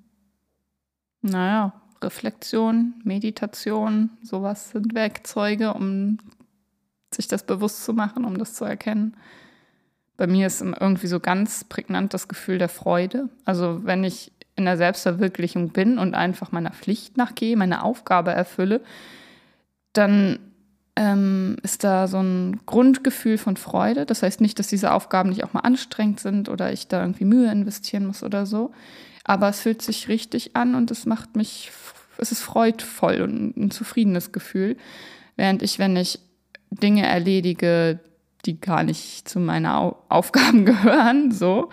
Naja, 1.22 1.74
Reflexion, 2.02 2.94
Meditation, 3.04 4.10
sowas 4.22 4.72
sind 4.72 4.94
Werkzeuge, 4.94 5.74
um 5.74 6.18
sich 7.14 7.28
das 7.28 7.44
bewusst 7.44 7.86
zu 7.86 7.94
machen, 7.94 8.26
um 8.26 8.38
das 8.38 8.54
zu 8.54 8.66
erkennen. 8.66 9.16
Bei 10.18 10.28
mir 10.28 10.48
ist 10.48 10.62
irgendwie 10.62 11.08
so 11.08 11.20
ganz 11.20 11.64
prägnant 11.64 12.14
das 12.14 12.28
Gefühl 12.28 12.58
der 12.58 12.70
Freude. 12.70 13.30
Also 13.44 13.82
wenn 13.84 14.04
ich 14.04 14.32
in 14.56 14.66
der 14.66 14.78
Selbstverwirklichung 14.78 15.70
bin 15.70 15.98
und 15.98 16.16
einfach 16.16 16.52
meiner 16.52 16.72
Pflicht 16.72 17.18
nachgehe, 17.18 17.58
meine 17.58 17.84
Aufgabe 17.84 18.32
erfülle, 18.32 18.82
dann 19.92 20.40
ähm, 20.96 21.58
ist 21.62 21.84
da 21.84 22.08
so 22.08 22.20
ein 22.20 22.62
Grundgefühl 22.66 23.38
von 23.38 23.58
Freude. 23.58 24.06
Das 24.06 24.24
heißt 24.24 24.40
nicht, 24.40 24.58
dass 24.60 24.68
diese 24.68 24.94
Aufgaben 24.94 25.30
nicht 25.30 25.44
auch 25.44 25.54
mal 25.54 25.62
anstrengend 25.62 26.22
sind 26.22 26.48
oder 26.48 26.72
ich 26.72 26.88
da 26.88 27.02
irgendwie 27.02 27.26
Mühe 27.26 27.52
investieren 27.52 28.06
muss 28.06 28.24
oder 28.24 28.46
so. 28.46 28.72
Aber 29.26 29.50
es 29.50 29.60
fühlt 29.60 29.82
sich 29.82 30.08
richtig 30.08 30.56
an 30.56 30.76
und 30.76 30.92
es 30.92 31.06
macht 31.06 31.36
mich, 31.36 31.72
es 32.18 32.32
ist 32.32 32.42
freudvoll 32.42 33.22
und 33.22 33.58
ein 33.58 33.72
zufriedenes 33.72 34.32
Gefühl. 34.32 34.78
Während 35.36 35.64
ich, 35.64 35.80
wenn 35.80 35.98
ich 35.98 36.20
Dinge 36.70 37.06
erledige, 37.06 38.00
die 38.46 38.62
gar 38.62 38.84
nicht 38.84 39.28
zu 39.28 39.40
meinen 39.40 39.66
Aufgaben 39.66 40.66
gehören, 40.66 41.32
so, 41.32 41.70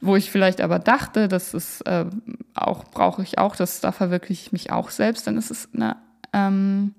wo 0.00 0.16
ich 0.16 0.30
vielleicht 0.30 0.60
aber 0.60 0.80
dachte, 0.80 1.28
das 1.28 1.54
ist 1.54 1.82
äh, 1.82 2.06
auch, 2.54 2.84
brauche 2.84 3.22
ich 3.22 3.38
auch, 3.38 3.54
das, 3.54 3.80
da 3.80 3.92
verwirkliche 3.92 4.46
ich 4.46 4.52
mich 4.52 4.72
auch 4.72 4.90
selbst, 4.90 5.28
dann 5.28 5.38
ist 5.38 5.52
es 5.52 5.68
eine, 5.72 5.96
ähm, 6.32 6.94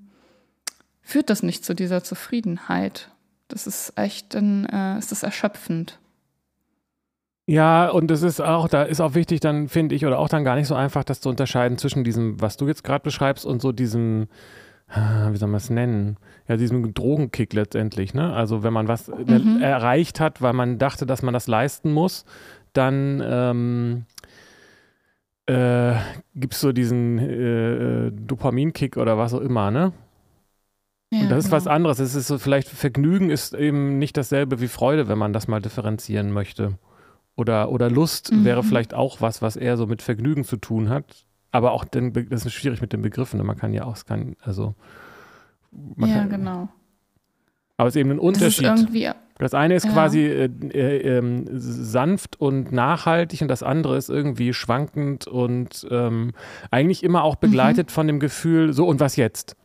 führt 1.02 1.30
das 1.30 1.44
nicht 1.44 1.66
zu 1.66 1.74
dieser 1.76 2.04
Zufriedenheit. 2.06 3.10
Das 3.50 3.68
ist 3.68 3.98
echt, 3.98 4.34
ein, 4.36 4.66
äh, 4.68 4.98
ist 4.98 5.12
das 5.12 5.24
erschöpfend. 5.24 6.00
Ja, 7.46 7.90
und 7.90 8.10
es 8.10 8.22
ist 8.22 8.40
auch, 8.40 8.70
da 8.70 8.84
ist 8.84 9.02
auch 9.02 9.16
wichtig, 9.16 9.42
dann 9.42 9.68
finde 9.68 9.96
ich, 9.96 10.06
oder 10.06 10.20
auch 10.20 10.30
dann 10.30 10.46
gar 10.46 10.56
nicht 10.56 10.68
so 10.68 10.76
einfach, 10.76 11.04
das 11.04 11.20
zu 11.20 11.30
unterscheiden 11.30 11.78
zwischen 11.78 12.04
diesem, 12.06 12.40
was 12.40 12.56
du 12.56 12.68
jetzt 12.68 12.84
gerade 12.84 13.04
beschreibst, 13.04 13.46
und 13.46 13.62
so 13.62 13.74
diesem, 13.74 14.28
ah, 14.88 15.30
wie 15.32 15.38
soll 15.38 15.50
man 15.50 15.58
es 15.58 15.70
nennen? 15.70 16.18
Ja, 16.48 16.56
diesem 16.56 16.94
Drogenkick 16.94 17.54
letztendlich, 17.54 18.14
ne? 18.14 18.34
Also 18.34 18.64
wenn 18.64 18.72
man 18.72 18.88
was 18.88 19.10
mhm. 19.10 19.62
erreicht 19.62 20.22
hat, 20.22 20.42
weil 20.42 20.54
man 20.54 20.78
dachte, 20.78 21.06
dass 21.06 21.22
man 21.22 21.34
das 21.34 21.48
leisten 21.48 21.92
muss, 21.92 22.24
dann 22.72 23.22
ähm, 23.26 24.06
äh, 25.46 25.96
gibt 26.36 26.54
es 26.54 26.62
so 26.62 26.72
diesen 26.72 27.20
äh, 27.20 28.12
Dopaminkick 28.12 28.96
oder 28.96 29.18
was 29.18 29.34
auch 29.34 29.42
immer, 29.42 29.70
ne? 29.70 29.92
Ja, 31.12 31.20
und 31.20 31.30
das 31.30 31.30
genau. 31.30 31.38
ist 31.40 31.52
was 31.52 31.68
anderes. 31.68 32.00
Es 32.00 32.16
ist 32.16 32.28
so, 32.28 32.38
vielleicht 32.40 32.70
Vergnügen 32.70 33.30
ist 33.30 33.54
eben 33.54 34.00
nicht 34.00 34.16
dasselbe 34.16 34.62
wie 34.62 34.68
Freude, 34.70 35.10
wenn 35.10 35.18
man 35.18 35.34
das 35.34 35.50
mal 35.50 35.62
differenzieren 35.62 36.32
möchte. 36.32 36.80
Oder, 37.36 37.72
oder 37.72 37.90
Lust 37.90 38.32
mhm. 38.32 38.46
wäre 38.46 38.64
vielleicht 38.64 38.94
auch 38.94 39.22
was, 39.22 39.42
was 39.42 39.56
eher 39.56 39.78
so 39.78 39.88
mit 39.88 40.02
Vergnügen 40.02 40.44
zu 40.44 40.58
tun 40.58 40.90
hat. 40.90 41.26
Aber 41.52 41.72
auch, 41.72 41.86
den, 41.86 42.14
das 42.30 42.46
ist 42.46 42.54
schwierig 42.54 42.82
mit 42.82 42.94
den 42.94 43.02
Begriffen. 43.02 43.38
Ne? 43.38 43.44
Man 43.44 43.58
kann 43.58 43.74
ja 43.74 43.86
auch, 43.86 43.96
es 43.96 44.06
kann, 44.06 44.36
also. 44.42 44.76
ja, 45.98 46.08
kann, 46.08 46.30
genau. 46.30 46.70
Aber 47.78 47.90
es 47.90 47.96
ist 47.96 48.00
eben 48.00 48.12
ein 48.12 48.20
Unterschied. 48.20 48.66
Das, 48.66 48.82
irgendwie, 48.82 49.10
das 49.40 49.54
eine 49.54 49.76
ist 49.76 49.86
ja. 49.86 49.92
quasi 49.92 50.26
äh, 50.26 50.46
äh, 50.46 51.18
äh, 51.18 51.46
sanft 51.52 52.40
und 52.40 52.72
nachhaltig 52.72 53.42
und 53.42 53.48
das 53.48 53.64
andere 53.64 53.98
ist 53.98 54.10
irgendwie 54.10 54.54
schwankend 54.54 55.28
und 55.28 55.88
ähm, 55.90 56.34
eigentlich 56.70 57.04
immer 57.04 57.24
auch 57.24 57.36
begleitet 57.36 57.90
mhm. 57.90 57.92
von 57.92 58.08
dem 58.08 58.20
Gefühl, 58.20 58.74
so 58.74 58.88
und 58.88 59.00
was 59.00 59.16
jetzt? 59.16 59.56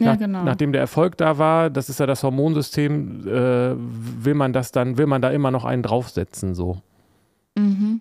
Ja, 0.00 0.12
Nach, 0.12 0.18
genau. 0.18 0.42
Nachdem 0.44 0.72
der 0.72 0.80
Erfolg 0.80 1.18
da 1.18 1.36
war, 1.36 1.68
das 1.68 1.90
ist 1.90 2.00
ja 2.00 2.06
das 2.06 2.22
Hormonsystem, 2.22 3.26
äh, 3.26 3.74
will 3.76 4.34
man 4.34 4.52
das 4.52 4.72
dann, 4.72 4.96
will 4.96 5.06
man 5.06 5.20
da 5.20 5.30
immer 5.30 5.50
noch 5.50 5.64
einen 5.64 5.82
draufsetzen, 5.82 6.54
so. 6.54 6.80
Mhm. 7.56 8.00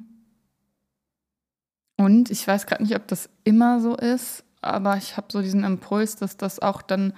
Und 1.98 2.32
ich 2.32 2.48
weiß 2.48 2.65
gerade 2.65 2.84
nicht, 2.84 2.96
ob 2.96 3.06
das 3.08 3.29
immer 3.44 3.82
so 3.82 3.98
ist, 3.98 4.46
aber 4.62 4.96
ich 4.96 5.18
habe 5.18 5.27
so 5.29 5.41
diesen 5.41 5.65
Impuls, 5.65 6.15
dass 6.15 6.38
das 6.38 6.60
auch 6.60 6.82
dann 6.82 7.13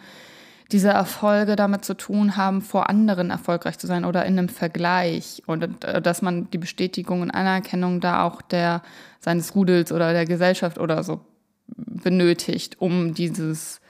diese 0.72 0.90
Erfolge 0.90 1.56
damit 1.56 1.86
zu 1.86 1.96
tun 1.96 2.36
haben, 2.36 2.62
vor 2.62 2.90
anderen 2.90 3.30
erfolgreich 3.30 3.78
zu 3.78 3.86
sein 3.86 4.06
oder 4.06 4.26
in 4.26 4.40
einem 4.40 4.50
Vergleich 4.50 5.44
und 5.46 5.84
äh, 5.84 6.02
dass 6.02 6.24
man 6.24 6.50
die 6.50 6.58
Bestätigung 6.58 7.22
und 7.22 7.30
Anerkennung 7.30 8.00
da 8.00 8.24
auch 8.24 8.42
der 8.42 8.82
seines 9.20 9.54
Rudels 9.54 9.92
oder 9.92 10.14
der 10.14 10.26
Gesellschaft 10.26 10.80
oder 10.80 11.04
so 11.04 11.20
benötigt, 11.68 12.78
um 12.80 13.14
dieses 13.14 13.81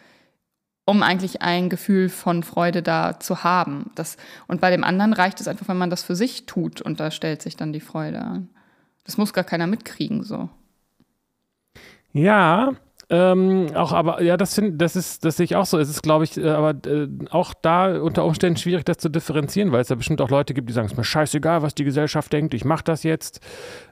um 0.92 1.04
eigentlich 1.04 1.42
ein 1.42 1.70
Gefühl 1.70 2.10
von 2.10 2.44
Freude 2.44 2.84
da 2.84 3.20
zu 3.20 3.44
haben. 3.44 3.92
Das, 3.96 4.18
und 4.48 4.60
bei 4.60 4.70
dem 4.70 4.84
anderen 4.84 5.14
reicht 5.14 5.40
es 5.40 5.48
einfach, 5.48 5.70
wenn 5.70 5.78
man 5.78 5.90
das 5.90 6.04
für 6.04 6.16
sich 6.16 6.46
tut 6.46 6.82
und 6.82 7.00
da 7.00 7.12
stellt 7.12 7.42
sich 7.42 7.56
dann 7.56 7.72
die 7.72 7.80
Freude 7.80 8.20
an. 8.20 8.50
Das 9.06 9.18
muss 9.18 9.34
gar 9.34 9.46
keiner 9.46 9.68
mitkriegen, 9.68 10.24
so. 10.24 10.50
Ja, 12.12 12.74
ähm, 13.10 13.68
auch, 13.74 13.94
aber 13.94 14.22
ja, 14.22 14.36
das, 14.36 14.54
find, 14.54 14.82
das 14.82 14.98
ist, 14.98 15.24
das 15.24 15.38
sehe 15.38 15.46
ich 15.46 15.56
auch 15.56 15.66
so. 15.66 15.80
Es 15.80 15.90
ist, 15.90 16.02
glaube 16.02 16.26
ich, 16.26 16.38
äh, 16.38 16.50
aber 16.50 16.76
äh, 16.86 17.08
auch 17.30 17.54
da 17.54 17.98
unter 18.02 18.26
Umständen 18.26 18.58
schwierig, 18.58 18.84
das 18.84 18.98
zu 18.98 19.10
differenzieren, 19.10 19.72
weil 19.72 19.82
es 19.82 19.90
ja 19.90 19.96
bestimmt 19.96 20.22
auch 20.22 20.30
Leute 20.30 20.54
gibt, 20.54 20.70
die 20.70 20.74
sagen, 20.74 20.86
es 20.86 20.92
ist 20.92 20.98
mir 20.98 21.06
scheißegal, 21.06 21.62
was 21.62 21.74
die 21.74 21.86
Gesellschaft 21.86 22.32
denkt, 22.34 22.54
ich 22.54 22.66
mache 22.66 22.84
das 22.84 23.04
jetzt. 23.04 23.40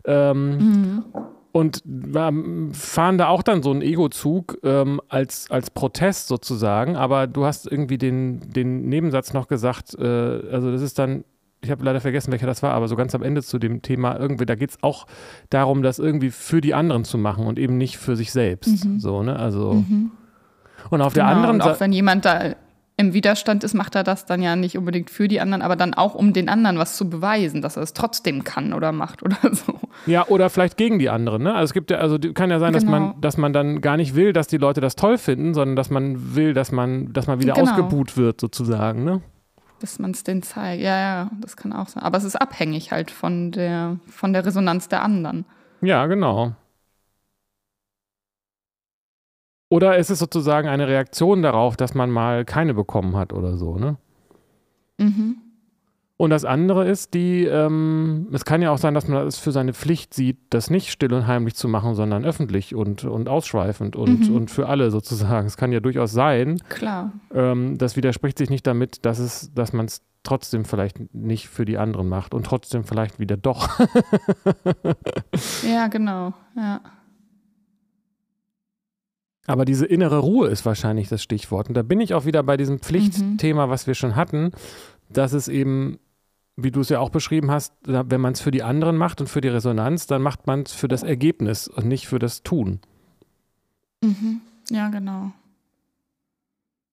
Ähm, 0.06 0.58
mhm. 0.58 1.06
Und 1.52 1.82
ähm, 1.86 2.74
fahren 2.74 3.18
da 3.18 3.28
auch 3.28 3.42
dann 3.42 3.64
so 3.64 3.72
einen 3.72 3.82
Ego-Zug 3.82 4.60
ähm, 4.64 5.02
als, 5.10 5.50
als 5.50 5.72
Protest 5.72 6.28
sozusagen, 6.28 6.96
aber 6.96 7.26
du 7.26 7.46
hast 7.46 7.66
irgendwie 7.66 7.98
den, 7.98 8.40
den 8.52 8.88
Nebensatz 8.88 9.34
noch 9.34 9.48
gesagt, 9.48 9.96
äh, 9.96 10.04
also 10.04 10.72
das 10.72 10.82
ist 10.82 11.00
dann 11.00 11.24
ich 11.62 11.72
habe 11.72 11.84
leider 11.84 12.00
vergessen, 12.00 12.32
welcher 12.32 12.48
das 12.48 12.64
war, 12.64 12.72
aber 12.72 12.88
so 12.88 12.96
ganz 12.96 13.14
am 13.16 13.22
Ende 13.22 13.44
zu 13.44 13.60
dem 13.60 13.82
Thema, 13.82 14.18
irgendwie, 14.18 14.46
da 14.46 14.56
geht 14.56 14.72
es 14.72 14.78
auch 14.82 15.08
darum, 15.50 15.82
das 15.82 16.00
irgendwie 16.00 16.32
für 16.32 16.62
die 16.62 16.74
anderen 16.74 17.04
zu 17.04 17.18
machen 17.18 17.46
und 17.46 17.60
eben 17.60 17.78
nicht 17.78 17.98
für 17.98 18.16
sich 18.16 18.32
selbst. 18.32 18.86
Mhm. 18.86 19.00
So, 19.00 19.24
ne? 19.24 19.38
Also. 19.38 19.74
Mhm. 19.74 20.12
Und 20.90 21.02
auf 21.02 21.14
genau, 21.14 21.26
der 21.26 21.36
anderen 21.36 21.60
Seite. 21.60 21.76
Auch 21.76 21.80
wenn 21.82 21.92
jemand 21.92 22.24
da 22.26 22.56
im 23.00 23.14
Widerstand 23.14 23.64
ist, 23.64 23.74
macht 23.74 23.96
er 23.96 24.04
das 24.04 24.26
dann 24.26 24.42
ja 24.42 24.58
nicht 24.58 24.78
unbedingt 24.78 25.10
für 25.10 25.30
die 25.30 25.40
anderen, 25.40 25.62
aber 25.62 25.78
dann 25.78 25.94
auch, 25.94 26.16
um 26.16 26.34
den 26.34 26.50
anderen 26.50 26.78
was 26.78 26.98
zu 26.98 27.10
beweisen, 27.10 27.62
dass 27.62 27.78
er 27.78 27.84
es 27.84 27.94
trotzdem 27.94 28.44
kann 28.44 28.74
oder 28.74 28.92
macht 28.92 29.24
oder 29.24 29.38
so. 29.54 29.80
Ja, 30.06 30.28
oder 30.28 30.50
vielleicht 30.50 30.76
gegen 30.76 31.00
die 31.00 31.10
anderen. 31.10 31.44
Ne? 31.44 31.54
Also 31.56 31.64
es 31.70 31.74
gibt 31.74 31.92
ja, 31.92 32.00
also 32.00 32.18
kann 32.34 32.50
ja 32.50 32.60
sein, 32.60 32.74
dass 32.74 32.84
Genau. 32.86 33.00
man, 33.00 33.22
dass 33.22 33.38
man 33.38 33.54
dann 33.54 33.80
gar 33.80 33.96
nicht 33.96 34.16
will, 34.16 34.34
dass 34.34 34.48
die 34.48 34.58
Leute 34.58 34.82
das 34.82 34.98
toll 34.98 35.18
finden, 35.18 35.54
sondern 35.54 35.78
dass 35.78 35.90
man 35.90 36.36
will, 36.36 36.54
dass 36.54 36.74
man, 36.74 37.14
dass 37.14 37.28
man 37.28 37.42
wieder 37.42 37.54
Genau. 37.54 37.72
ausgebuht 37.72 38.18
wird, 38.18 38.42
sozusagen. 38.42 39.06
Ne? 39.06 39.22
Bis 39.80 39.98
man 39.98 40.12
es 40.12 40.24
denen 40.26 40.44
zeigt. 40.44 40.84
Ja, 40.84 41.00
ja, 41.00 41.32
das 41.40 41.56
kann 41.56 41.72
auch 41.72 41.88
sein. 41.88 42.04
Aber 42.04 42.18
es 42.18 42.26
ist 42.26 42.36
abhängig 42.36 42.92
halt 42.92 43.12
von 43.12 43.52
der, 43.54 43.96
von 44.08 44.34
der 44.34 44.46
Resonanz 44.46 44.90
der 44.90 45.04
anderen. 45.04 45.46
Ja, 45.82 46.06
genau. 46.08 46.52
Oder 49.70 49.98
ist 49.98 50.10
es 50.10 50.20
sozusagen 50.20 50.68
eine 50.68 50.88
Reaktion 50.88 51.42
darauf, 51.42 51.78
dass 51.78 51.94
man 51.94 52.10
mal 52.10 52.44
keine 52.46 52.74
bekommen 52.74 53.16
hat 53.16 53.34
oder 53.34 53.56
so, 53.58 53.78
ne? 53.78 53.98
Mhm. 54.98 55.38
Und 56.18 56.32
das 56.32 56.44
andere 56.44 56.86
ist 56.86 57.14
die, 57.14 57.46
ähm, 57.46 58.28
es 58.34 58.44
kann 58.44 58.62
ja 58.62 58.72
auch 58.72 58.78
sein, 58.78 58.94
dass 58.94 59.08
man 59.08 59.26
es 59.26 59.38
für 59.38 59.54
seine 59.54 59.74
Pflicht 59.74 60.14
sieht, 60.14 60.38
das 60.50 60.70
nicht 60.70 60.92
still 60.92 61.14
und 61.14 61.28
heimlich 61.28 61.56
zu 61.56 61.70
machen, 61.70 61.96
sondern 61.96 62.26
öffentlich 62.26 62.76
und, 62.76 63.06
und 63.06 63.30
ausschweifend 63.30 63.96
und, 63.96 64.28
Mhm. 64.28 64.36
und 64.36 64.52
für 64.52 64.68
alle 64.68 64.92
sozusagen. 64.92 65.48
Es 65.48 65.56
kann 65.56 65.72
ja 65.72 65.80
durchaus 65.80 66.12
sein, 66.12 66.60
Klar. 66.68 67.14
ähm, 67.34 67.78
das 67.78 67.96
widerspricht 67.96 68.38
sich 68.38 68.50
nicht 68.50 68.68
damit, 68.68 69.06
dass 69.06 69.20
es, 69.20 69.54
dass 69.54 69.72
man 69.72 69.86
es 69.86 70.02
trotzdem 70.24 70.66
vielleicht 70.66 71.14
nicht 71.16 71.48
für 71.48 71.64
die 71.64 71.78
anderen 71.78 72.10
macht 72.10 72.34
und 72.34 72.46
trotzdem 72.46 72.84
vielleicht 72.84 73.20
wieder 73.20 73.38
doch. 73.38 73.80
Ja, 75.64 75.88
genau. 75.88 76.34
Ja. 76.58 76.82
Aber 79.48 79.66
diese 79.66 79.86
innere 79.86 80.20
Ruhe 80.20 80.48
ist 80.50 80.66
wahrscheinlich 80.66 81.10
das 81.10 81.24
Stichwort. 81.24 81.70
Und 81.70 81.74
da 81.76 81.82
bin 81.82 82.02
ich 82.02 82.14
auch 82.14 82.26
wieder 82.26 82.44
bei 82.44 82.56
diesem 82.58 82.80
Pflichtthema, 82.80 83.70
was 83.70 83.88
wir 83.88 83.96
schon 83.96 84.16
hatten, 84.16 84.52
dass 85.10 85.34
es 85.34 85.48
eben, 85.48 86.00
wie 86.56 86.72
du 86.72 86.82
es 86.82 86.90
ja 86.90 87.00
auch 87.00 87.10
beschrieben 87.10 87.50
hast, 87.50 87.74
wenn 87.84 88.22
man 88.22 88.34
es 88.34 88.42
für 88.42 88.52
die 88.52 88.64
anderen 88.64 88.98
macht 88.98 89.22
und 89.22 89.28
für 89.28 89.42
die 89.42 89.48
Resonanz, 89.48 90.06
dann 90.06 90.22
macht 90.22 90.46
man 90.46 90.62
es 90.62 90.74
für 90.74 90.88
das 90.88 91.04
Ergebnis 91.04 91.68
und 91.68 91.88
nicht 91.88 92.08
für 92.08 92.20
das 92.20 92.44
Tun. 92.44 92.80
Mhm. 94.02 94.42
Ja, 94.70 94.90
genau. 94.90 95.32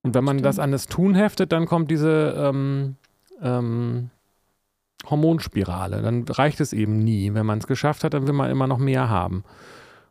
Und 0.02 0.14
wenn 0.14 0.24
man 0.24 0.40
das 0.40 0.54
Stimmt. 0.54 0.64
an 0.64 0.72
das 0.72 0.86
Tun 0.86 1.14
heftet, 1.14 1.52
dann 1.52 1.66
kommt 1.66 1.90
diese 1.90 2.34
ähm, 2.38 2.94
ähm, 3.42 4.10
Hormonspirale. 5.04 6.00
Dann 6.00 6.24
reicht 6.28 6.60
es 6.60 6.72
eben 6.72 6.98
nie. 6.98 7.34
Wenn 7.34 7.44
man 7.44 7.58
es 7.58 7.66
geschafft 7.66 8.04
hat, 8.04 8.14
dann 8.14 8.26
will 8.26 8.32
man 8.32 8.50
immer 8.50 8.66
noch 8.66 8.78
mehr 8.78 9.08
haben. 9.08 9.44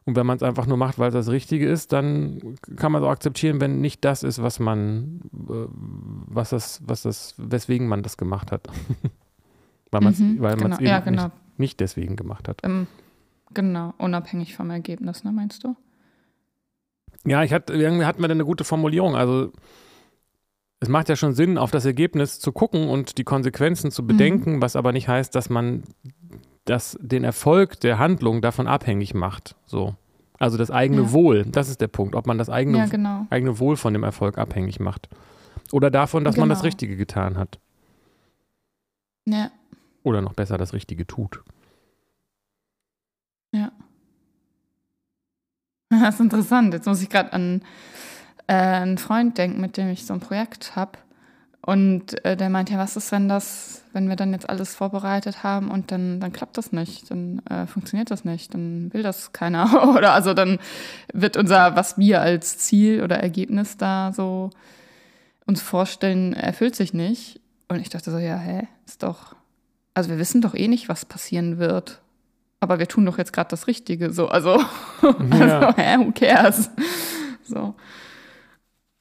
Und 0.05 0.15
wenn 0.15 0.25
man 0.25 0.37
es 0.37 0.43
einfach 0.43 0.67
nur 0.67 0.77
macht, 0.77 0.99
weil 0.99 1.07
es 1.07 1.13
das 1.15 1.29
Richtige 1.29 1.67
ist, 1.67 1.91
dann 1.91 2.57
kann 2.75 2.91
man 2.91 3.01
es 3.01 3.07
auch 3.07 3.11
akzeptieren, 3.11 3.59
wenn 3.59 3.81
nicht 3.81 4.05
das 4.05 4.21
ist, 4.21 4.41
was 4.41 4.59
man, 4.59 5.21
äh, 5.49 5.65
was 6.27 6.51
das, 6.51 6.81
was 6.85 7.01
das, 7.01 7.33
weswegen 7.37 7.87
man 7.87 8.03
das 8.03 8.15
gemacht 8.15 8.51
hat. 8.51 8.67
weil 9.91 10.01
man 10.01 10.13
es 10.13 10.19
Mhm, 10.19 10.41
weil 10.41 10.55
genau. 10.57 10.75
eben 10.75 10.85
Ja, 10.85 10.99
genau. 10.99 11.23
nicht, 11.23 11.33
nicht 11.57 11.79
deswegen 11.79 12.15
gemacht 12.15 12.47
hat. 12.47 12.59
Ähm, 12.63 12.85
genau, 13.53 13.95
unabhängig 13.97 14.55
vom 14.55 14.69
Ergebnis, 14.69 15.23
ne, 15.23 15.31
meinst 15.31 15.63
du? 15.63 15.75
Ja, 17.25 17.43
ich 17.43 17.51
hatte, 17.51 17.73
irgendwie 17.73 18.05
hatten 18.05 18.21
wir 18.21 18.27
da 18.27 18.33
eine 18.33 18.45
gute 18.45 18.63
Formulierung. 18.63 19.15
Also 19.15 19.51
es 20.79 20.89
macht 20.89 21.09
ja 21.09 21.15
schon 21.15 21.33
Sinn, 21.33 21.57
auf 21.57 21.71
das 21.71 21.85
Ergebnis 21.85 22.39
zu 22.39 22.51
gucken 22.51 22.89
und 22.89 23.17
die 23.17 23.23
Konsequenzen 23.23 23.89
zu 23.89 24.05
bedenken, 24.05 24.61
was 24.61 24.75
aber 24.75 24.91
nicht 24.91 25.07
heißt, 25.07 25.33
dass 25.33 25.49
man 25.49 25.83
das, 26.65 26.97
den 27.01 27.23
Erfolg 27.23 27.79
der 27.79 27.99
Handlung 27.99 28.41
davon 28.41 28.67
abhängig 28.67 29.13
macht. 29.13 29.55
So. 29.65 29.95
Also 30.39 30.57
das 30.57 30.69
eigene 30.71 31.03
Ja. 31.03 31.11
Wohl, 31.11 31.45
das 31.45 31.69
ist 31.69 31.79
der 31.81 31.87
Punkt, 31.87 32.15
ob 32.15 32.27
man 32.27 32.37
das 32.37 32.49
eigene, 32.49 32.79
Ja, 32.79 32.85
genau. 32.87 33.25
eigene 33.29 33.59
Wohl 33.59 33.77
von 33.77 33.93
dem 33.93 34.03
Erfolg 34.03 34.37
abhängig 34.37 34.79
macht. 34.79 35.07
Oder 35.71 35.89
davon, 35.89 36.23
dass 36.23 36.37
man 36.37 36.49
das 36.49 36.59
Genau. 36.59 36.67
Richtige 36.67 36.95
getan 36.97 37.37
hat. 37.37 37.59
Ja, 39.27 39.49
Oder 40.03 40.21
noch 40.21 40.33
besser 40.33 40.57
das 40.57 40.73
Richtige 40.73 41.07
tut. 41.07 41.41
ja. 43.53 43.71
Das 45.89 46.15
ist 46.15 46.19
interessant. 46.21 46.73
Jetzt 46.73 46.87
muss 46.87 47.01
ich 47.01 47.09
gerade 47.09 47.31
an 47.31 47.61
äh, 48.47 48.53
einen 48.53 48.97
Freund 48.97 49.37
denken, 49.37 49.61
mit 49.61 49.77
dem 49.77 49.87
ich 49.89 50.05
so 50.05 50.13
ein 50.13 50.19
Projekt 50.19 50.75
habe. 50.75 50.97
Und 51.65 52.23
äh, 52.23 52.37
der 52.37 52.51
meint 52.51 52.69
ja, 52.69 52.77
was 52.77 52.95
ist, 52.95 53.11
wenn 53.11 53.27
das, 53.27 53.81
wenn 53.91 54.07
wir 54.07 54.15
dann 54.15 54.33
jetzt 54.33 54.47
alles 54.47 54.75
vorbereitet 54.75 55.41
haben 55.41 55.71
und 55.71 55.91
dann, 55.91 56.19
dann 56.19 56.31
klappt 56.31 56.59
das 56.59 56.71
nicht, 56.71 57.09
dann 57.09 57.41
äh, 57.49 57.65
funktioniert 57.65 58.11
das 58.11 58.23
nicht, 58.23 58.53
dann 58.53 58.93
will 58.93 59.01
das 59.01 59.33
keiner. 59.33 59.89
oder 59.97 60.13
also 60.13 60.35
dann 60.35 60.59
wird 61.11 61.37
unser, 61.37 61.75
was 61.75 61.97
wir 61.97 62.21
als 62.21 62.59
Ziel 62.59 63.01
oder 63.03 63.17
Ergebnis 63.17 63.77
da 63.77 64.11
so 64.13 64.51
uns 65.47 65.59
vorstellen, 65.59 66.33
erfüllt 66.33 66.75
sich 66.75 66.93
nicht. 66.93 67.41
Und 67.67 67.79
ich 67.79 67.89
dachte 67.89 68.11
so, 68.11 68.19
ja, 68.19 68.37
hä, 68.37 68.67
ist 68.85 69.01
doch, 69.01 69.35
also 69.95 70.11
wir 70.11 70.19
wissen 70.19 70.41
doch 70.41 70.53
eh 70.53 70.67
nicht, 70.67 70.87
was 70.87 71.03
passieren 71.03 71.57
wird. 71.57 71.99
Aber 72.59 72.77
wir 72.77 72.87
tun 72.87 73.07
doch 73.07 73.17
jetzt 73.17 73.33
gerade 73.33 73.49
das 73.49 73.65
Richtige. 73.65 74.13
So, 74.13 74.27
also, 74.27 74.59
Ja. 75.01 75.59
also 75.61 75.77
hä, 75.77 75.97
who 75.97 76.11
cares? 76.11 76.69
So. 77.43 77.73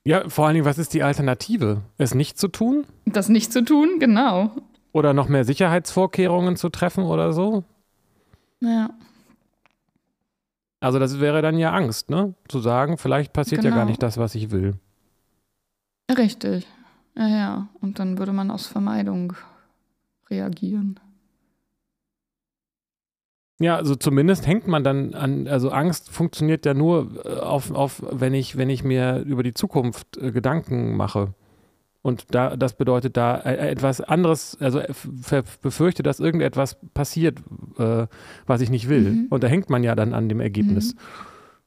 Ja, 0.07 0.29
vor 0.29 0.47
allen 0.47 0.55
Dingen, 0.55 0.67
was 0.67 0.79
ist 0.79 0.93
die 0.93 1.03
Alternative? 1.03 1.83
Es 1.97 2.15
nicht 2.15 2.39
zu 2.39 2.49
tun? 2.49 2.87
Das 3.07 3.29
nicht 3.29 3.53
zu 3.53 3.65
tun, 3.65 3.99
genau. 3.99 4.51
Oder 4.93 5.13
noch 5.15 5.29
mehr 5.29 5.45
Sicherheitsvorkehrungen 5.45 6.57
zu 6.57 6.69
treffen 6.69 7.05
oder 7.05 7.33
so? 7.33 7.65
Ja, 8.61 8.91
Also 10.81 10.99
das 10.99 11.19
wäre 11.21 11.41
dann 11.41 11.57
ja 11.59 11.73
Angst, 11.73 12.11
ne? 12.11 12.35
Zu 12.49 12.61
sagen, 12.61 12.99
vielleicht 12.99 13.33
passiert 13.33 13.65
ja 13.65 13.71
gar 13.71 13.81
Genau. 13.81 13.91
nicht 13.91 14.03
das, 14.03 14.19
was 14.19 14.35
ich 14.35 14.51
will. 14.51 14.75
richtig. 16.17 16.67
Ja, 17.17 17.29
ja. 17.29 17.69
Und 17.81 17.99
dann 17.99 18.19
würde 18.19 18.33
man 18.33 18.51
aus 18.51 18.67
Vermeidung 18.67 19.35
reagieren. 20.31 20.99
Ja, 23.65 23.77
also 23.77 23.95
zumindest 23.95 24.47
hängt 24.47 24.67
man 24.67 24.85
dann 24.85 25.15
an, 25.15 25.49
also 25.49 25.71
Angst 25.71 26.11
funktioniert 26.11 26.67
ja 26.67 26.75
nur 26.75 27.09
äh, 27.25 27.41
auf, 27.41 27.71
auf 27.71 28.03
wenn 28.11 28.35
ich, 28.35 28.59
wenn 28.59 28.69
ich 28.69 28.85
mir 28.85 29.21
über 29.21 29.43
die 29.43 29.55
Zukunft 29.55 30.19
äh, 30.19 30.33
Gedanken 30.33 30.95
mache. 30.99 31.33
Und 32.03 32.27
da, 32.35 32.57
das 32.57 32.75
bedeutet 32.75 33.17
da 33.17 33.39
äh, 33.39 33.71
etwas 33.71 34.03
anderes, 34.03 34.59
also 34.61 34.81
äh, 34.81 34.93
befürchte, 35.63 36.03
dass 36.03 36.21
irgendetwas 36.21 36.77
passiert, 36.93 37.39
äh, 37.79 38.07
was 38.47 38.61
ich 38.61 38.69
nicht 38.69 38.91
will. 38.91 39.11
Mhm. 39.11 39.27
Und 39.31 39.43
da 39.43 39.49
hängt 39.49 39.71
man 39.71 39.83
ja 39.83 39.95
dann 39.95 40.13
an 40.13 40.29
dem 40.29 40.41
Ergebnis. 40.41 40.95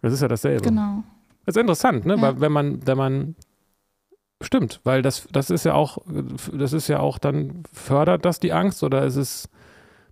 Das 0.04 0.14
ist 0.14 0.22
ja 0.22 0.28
dasselbe. 0.28 0.62
Genau. 0.62 1.04
Das 1.48 1.56
ist 1.56 1.60
interessant, 1.60 2.06
ne? 2.06 2.18
Ja. 2.18 2.22
Weil 2.22 2.42
wenn 2.42 2.52
man, 2.52 2.86
wenn 2.86 2.98
man 2.98 3.36
stimmt, 4.40 4.82
weil 4.84 5.02
das, 5.02 5.28
das 5.32 5.50
ist 5.50 5.64
ja 5.64 5.74
auch, 5.74 5.98
das 6.54 6.74
ist 6.74 6.90
ja 6.90 7.00
auch 7.00 7.18
dann, 7.18 7.64
fördert 7.74 8.24
das 8.24 8.40
die 8.40 8.54
Angst 8.54 8.84
oder 8.84 9.04
ist 9.04 9.16
es, 9.16 9.50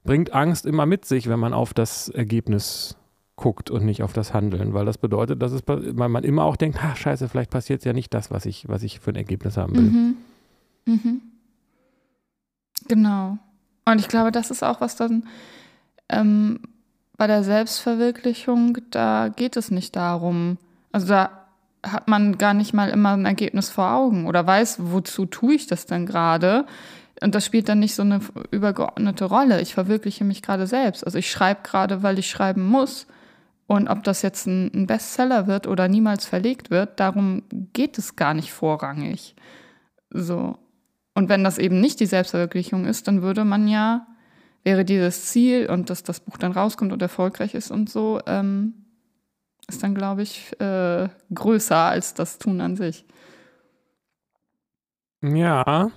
bringt 0.06 0.34
Angst 0.34 0.66
immer 0.66 0.86
mit 0.86 1.04
sich, 1.06 1.28
wenn 1.28 1.40
man 1.40 1.54
auf 1.54 1.74
das 1.74 2.10
Ergebnis 2.10 2.96
guckt 3.36 3.70
und 3.70 3.84
nicht 3.84 4.02
auf 4.02 4.14
das 4.14 4.34
Handeln, 4.34 4.74
weil 4.74 4.86
das 4.86 4.98
bedeutet, 4.98 5.42
dass 5.42 5.52
es, 5.52 5.64
weil 5.66 6.08
man 6.08 6.24
immer 6.24 6.46
auch 6.46 6.56
denkt, 6.56 6.82
ha, 6.82 6.96
scheiße, 6.96 7.28
vielleicht 7.28 7.52
passiert 7.52 7.84
ja 7.84 7.92
nicht 7.92 8.14
das, 8.14 8.32
was 8.32 8.46
ich, 8.46 8.70
was 8.70 8.84
ich 8.84 9.02
für 9.02 9.12
ein 9.12 9.18
Ergebnis 9.18 9.58
haben 9.58 9.76
will. 9.76 9.84
Mhm. 9.84 10.18
Mhm. 10.86 11.22
Genau. 12.88 13.38
Und 13.84 14.00
ich 14.00 14.08
glaube, 14.08 14.32
das 14.32 14.52
ist 14.52 14.64
auch 14.64 14.80
was 14.80 14.96
dann 14.96 15.26
ähm, 16.08 16.60
bei 17.18 17.28
der 17.28 17.44
Selbstverwirklichung, 17.44 18.78
da 18.92 19.30
geht 19.30 19.58
es 19.58 19.70
nicht 19.70 19.96
darum, 19.96 20.58
also 20.92 21.08
da 21.08 21.30
hat 21.84 22.08
man 22.08 22.38
gar 22.38 22.54
nicht 22.54 22.74
mal 22.74 22.90
immer 22.90 23.14
ein 23.14 23.26
Ergebnis 23.26 23.70
vor 23.70 23.92
Augen 23.92 24.28
oder 24.28 24.46
weiß, 24.46 24.78
wozu 24.80 25.26
tue 25.26 25.56
ich 25.56 25.68
das 25.68 25.86
denn 25.86 26.06
gerade. 26.06 26.66
Und 27.22 27.34
das 27.34 27.46
spielt 27.46 27.70
dann 27.70 27.80
nicht 27.80 27.96
so 27.96 28.02
eine 28.02 28.20
übergeordnete 28.52 29.26
Rolle. 29.26 29.62
Ich 29.62 29.74
verwirkliche 29.74 30.26
mich 30.26 30.42
gerade 30.42 30.68
selbst. 30.68 31.06
Also 31.06 31.18
ich 31.18 31.32
schreibe 31.32 31.62
gerade, 31.64 32.04
weil 32.04 32.20
ich 32.20 32.30
schreiben 32.30 32.66
muss. 32.66 33.08
Und 33.68 33.88
ob 33.88 34.04
das 34.04 34.22
jetzt 34.22 34.46
ein, 34.46 34.86
Bestseller 34.86 35.48
wird 35.48 35.66
oder 35.66 35.88
niemals 35.88 36.26
verlegt 36.26 36.70
wird, 36.70 37.00
darum 37.00 37.44
geht 37.74 37.98
es 37.98 38.16
gar 38.16 38.34
nicht 38.34 38.52
vorrangig. 38.52 39.36
So. 40.10 40.58
Und 41.16 41.30
wenn 41.30 41.44
das 41.44 41.58
eben 41.58 41.80
nicht 41.80 42.00
die 42.00 42.06
Selbstverwirklichung 42.06 42.86
ist, 42.86 43.08
dann 43.08 43.22
würde 43.22 43.46
man 43.46 43.68
ja, 43.68 44.06
wäre 44.64 44.84
dieses 44.84 45.28
Ziel 45.28 45.70
und 45.70 45.90
dass 45.90 46.04
das 46.04 46.20
Buch 46.20 46.38
dann 46.38 46.52
rauskommt 46.52 46.92
und 46.92 47.02
erfolgreich 47.02 47.56
ist 47.56 47.72
und 47.72 47.90
so, 47.90 48.20
ähm, 48.28 48.74
ist 49.68 49.82
dann, 49.82 49.96
glaube 49.96 50.22
ich, 50.22 50.52
äh, 50.60 51.08
größer 51.34 51.78
als 51.78 52.14
das 52.14 52.38
Tun 52.38 52.62
an 52.62 52.76
sich. 52.76 53.06
Ja. 55.24 55.90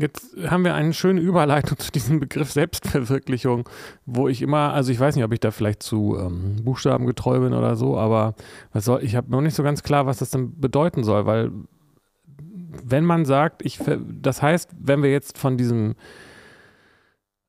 Jetzt 0.00 0.36
haben 0.48 0.64
wir 0.64 0.76
eine 0.76 0.92
schöne 0.92 1.20
Überleitung 1.20 1.76
zu 1.78 1.90
diesem 1.90 2.20
Begriff 2.20 2.52
Selbstverwirklichung, 2.52 3.68
wo 4.06 4.28
ich 4.28 4.40
immer, 4.40 4.72
also 4.72 4.92
ich 4.92 5.00
weiß 5.00 5.16
nicht, 5.16 5.24
ob 5.24 5.32
ich 5.32 5.40
da 5.40 5.50
vielleicht 5.50 5.82
zu 5.82 6.16
ähm, 6.18 6.56
buchstabengetreu 6.62 7.40
bin 7.40 7.52
oder 7.52 7.74
so, 7.74 7.98
aber 7.98 8.34
was 8.72 8.84
soll, 8.84 9.02
ich 9.02 9.16
habe 9.16 9.30
noch 9.30 9.40
nicht 9.40 9.54
so 9.54 9.64
ganz 9.64 9.82
klar, 9.82 10.06
was 10.06 10.18
das 10.18 10.30
denn 10.30 10.58
bedeuten 10.58 11.02
soll, 11.02 11.26
weil 11.26 11.50
wenn 12.84 13.04
man 13.04 13.24
sagt, 13.24 13.64
ich, 13.64 13.80
das 14.22 14.40
heißt, 14.40 14.70
wenn 14.78 15.02
wir 15.02 15.10
jetzt 15.10 15.36
von 15.36 15.56
diesem 15.56 15.96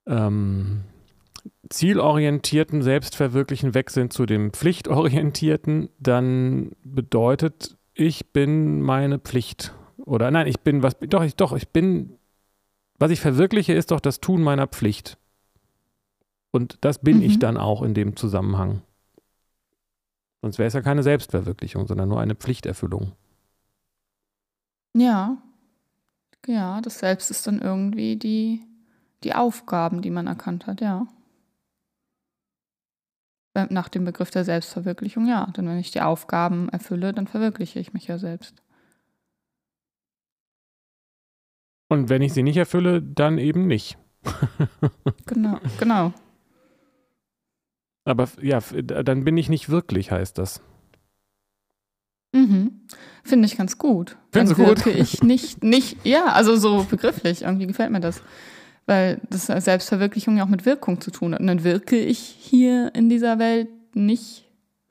ähm, 0.07 0.81
zielorientierten 1.69 2.81
Selbstverwirklichen 2.81 3.75
weg 3.75 3.91
sind 3.91 4.11
zu 4.11 4.25
dem 4.25 4.51
pflichtorientierten, 4.51 5.89
dann 5.99 6.71
bedeutet, 6.83 7.77
ich 7.93 8.31
bin 8.31 8.81
meine 8.81 9.19
Pflicht. 9.19 9.75
Oder 9.97 10.31
nein, 10.31 10.47
ich 10.47 10.61
bin 10.61 10.81
was, 10.81 10.97
doch, 10.99 11.23
ich, 11.23 11.35
doch, 11.35 11.53
ich 11.53 11.69
bin, 11.69 12.17
was 12.99 13.11
ich 13.11 13.21
verwirkliche, 13.21 13.73
ist 13.73 13.91
doch 13.91 13.99
das 13.99 14.19
Tun 14.19 14.43
meiner 14.43 14.67
Pflicht. 14.67 15.17
Und 16.51 16.77
das 16.81 16.99
bin 16.99 17.17
mhm. 17.17 17.23
ich 17.23 17.39
dann 17.39 17.57
auch 17.57 17.81
in 17.81 17.93
dem 17.93 18.15
Zusammenhang. 18.15 18.81
Sonst 20.41 20.57
wäre 20.57 20.67
es 20.67 20.73
ja 20.73 20.81
keine 20.81 21.03
Selbstverwirklichung, 21.03 21.87
sondern 21.87 22.09
nur 22.09 22.19
eine 22.19 22.35
Pflichterfüllung. 22.35 23.13
Ja. 24.93 25.37
Ja, 26.47 26.81
das 26.81 26.99
Selbst 26.99 27.29
ist 27.31 27.47
dann 27.47 27.59
irgendwie 27.59 28.15
die, 28.15 28.61
die 29.23 29.33
Aufgaben, 29.33 30.01
die 30.01 30.09
man 30.09 30.27
erkannt 30.27 30.67
hat, 30.67 30.81
ja. 30.81 31.07
Nach 33.69 33.89
dem 33.89 34.05
Begriff 34.05 34.31
der 34.31 34.45
Selbstverwirklichung, 34.45 35.27
ja. 35.27 35.47
Denn 35.47 35.67
wenn 35.67 35.79
ich 35.79 35.91
die 35.91 36.01
Aufgaben 36.01 36.69
erfülle, 36.69 37.13
dann 37.13 37.27
verwirkliche 37.27 37.79
ich 37.79 37.93
mich 37.93 38.07
ja 38.07 38.17
selbst. 38.17 38.61
Und 41.89 42.07
wenn 42.07 42.21
ich 42.21 42.33
sie 42.33 42.43
nicht 42.43 42.57
erfülle, 42.57 43.01
dann 43.01 43.37
eben 43.37 43.67
nicht. 43.67 43.97
genau, 45.25 45.57
genau. 45.79 46.13
Aber 48.05 48.29
ja, 48.41 48.59
dann 48.59 49.23
bin 49.23 49.37
ich 49.37 49.49
nicht 49.49 49.69
wirklich, 49.69 50.11
heißt 50.11 50.37
das. 50.37 50.61
Mhm. 52.31 52.81
Finde 53.23 53.47
ich 53.47 53.57
ganz 53.57 53.77
gut. 53.77 54.17
Findest 54.31 54.57
du 54.57 54.65
gut? 54.65 54.85
ich 54.85 55.23
nicht, 55.23 55.63
nicht, 55.63 55.97
ja, 56.03 56.25
also 56.27 56.55
so 56.55 56.85
begrifflich, 56.89 57.41
irgendwie 57.41 57.67
gefällt 57.67 57.91
mir 57.91 57.99
das. 57.99 58.21
Weil 58.85 59.19
das 59.29 59.47
Selbstverwirklichung 59.47 60.37
ja 60.37 60.43
auch 60.43 60.49
mit 60.49 60.65
Wirkung 60.65 61.01
zu 61.01 61.11
tun 61.11 61.33
hat. 61.33 61.41
Und 61.41 61.47
dann 61.47 61.63
wirke 61.63 61.97
ich 61.97 62.19
hier 62.19 62.91
in 62.95 63.09
dieser 63.09 63.37
Welt 63.37 63.67
nicht 63.93 64.48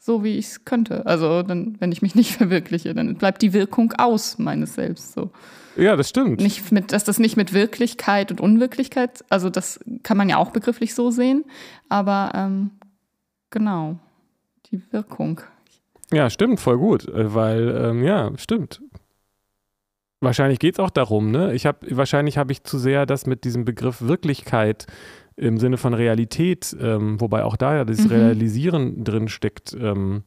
so, 0.09 0.25
wie 0.25 0.39
ich 0.39 0.47
es 0.47 0.65
könnte. 0.65 1.05
Also 1.05 1.43
dann, 1.43 1.77
wenn 1.81 1.93
ich 1.93 2.01
mich 2.01 2.15
nicht 2.15 2.33
verwirkliche, 2.39 2.95
dann 2.95 3.15
bleibt 3.17 3.43
die 3.43 3.53
Wirkung 3.53 3.93
aus 3.99 4.39
meines 4.39 4.75
Selbst 4.75 5.13
so. 5.13 5.31
Ja, 5.77 5.97
das 5.97 6.09
stimmt. 6.09 6.41
Nicht 6.41 6.73
mit, 6.73 6.93
dass 6.93 7.05
das 7.05 7.19
nicht 7.19 7.37
mit 7.37 7.53
Wirklichkeit 7.53 8.31
und 8.33 8.41
Unwirklichkeit, 8.41 9.23
also 9.29 9.51
das 9.51 9.79
kann 10.03 10.17
man 10.17 10.31
ja 10.31 10.39
auch 10.39 10.51
begrifflich 10.51 10.95
so 10.95 11.11
sehen, 11.11 11.45
aber 11.91 12.33
ähm, 12.35 12.71
genau, 13.51 13.99
die 14.73 14.83
Wirkung. 14.93 15.43
Ja, 16.11 16.31
stimmt, 16.31 16.59
voll 16.59 16.79
gut, 16.79 17.07
äh, 17.07 17.35
weil, 17.35 17.69
ähm, 17.69 18.03
ja, 18.03 18.33
stimmt. 18.39 18.81
Wahrscheinlich 20.21 20.59
geht 20.59 20.75
es 20.75 20.81
auch 20.81 20.91
darum, 20.91 21.31
ne? 21.31 21.55
Ich 21.55 21.65
habe, 21.67 21.87
wahrscheinlich 21.91 22.39
habe 22.39 22.51
ich 22.51 22.65
zu 22.65 22.79
sehr 22.79 23.07
das 23.07 23.27
mit 23.27 23.45
diesem 23.45 23.65
Begriff 23.65 24.01
Wirklichkeit 24.01 24.87
im 25.39 25.59
Sinne 25.59 25.77
von 25.77 25.95
Realität, 25.95 26.77
ähm, 26.81 27.21
wobei 27.21 27.45
auch 27.45 27.57
da 27.57 27.77
ja 27.77 27.85
das 27.85 28.01
mhm. 28.01 28.11
Realisieren 28.11 29.05
drin 29.05 29.29
steckt, 29.29 29.73
ähm, 29.81 30.25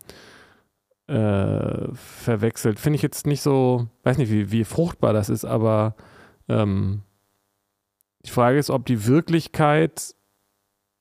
äh, 1.07 1.93
verwechselt. 1.93 2.79
Finde 2.79 2.95
ich 2.95 3.01
jetzt 3.01 3.27
nicht 3.27 3.41
so, 3.41 3.87
weiß 4.03 4.17
nicht, 4.17 4.31
wie, 4.31 4.51
wie 4.51 4.63
fruchtbar 4.63 5.11
das 5.11 5.29
ist, 5.29 5.43
aber 5.43 5.95
ähm, 6.47 7.01
die 8.25 8.29
Frage 8.31 8.57
ist, 8.57 8.69
ob 8.69 8.85
die 8.85 9.05
Wirklichkeit 9.05 10.15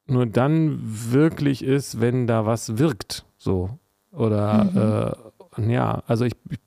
nur 0.07 0.27
dann 0.27 0.81
wirklich 0.83 1.63
ist, 1.63 2.01
wenn 2.01 2.27
da 2.27 2.47
was 2.47 2.79
wirkt. 2.79 3.25
So. 3.37 3.79
Oder 4.11 5.15
mhm. 5.57 5.69
äh, 5.69 5.73
ja, 5.73 6.03
also 6.09 6.25
ich, 6.25 6.35
ich, 6.51 6.59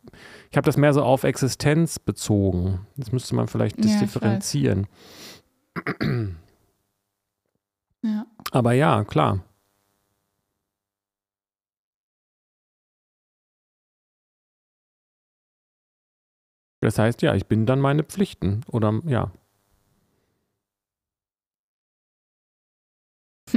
ich 0.51 0.58
habe 0.58 0.65
das 0.65 0.77
mehr 0.77 0.93
so 0.93 1.03
auf 1.03 1.23
Existenz 1.23 1.99
bezogen. 1.99 2.88
Das 2.95 3.12
müsste 3.12 3.36
man 3.36 3.47
vielleicht 3.47 3.84
ja, 3.84 3.99
differenzieren. 3.99 4.88
Aber 8.54 8.74
ja, 8.74 9.04
klar. 9.04 9.44
Das 16.82 17.00
heißt, 17.00 17.24
ja, 17.24 17.34
ich 17.34 17.48
bin 17.48 17.66
dann 17.66 17.80
meine 17.80 18.04
Pflichten 18.04 18.62
oder 18.68 19.02
ja. 19.06 19.32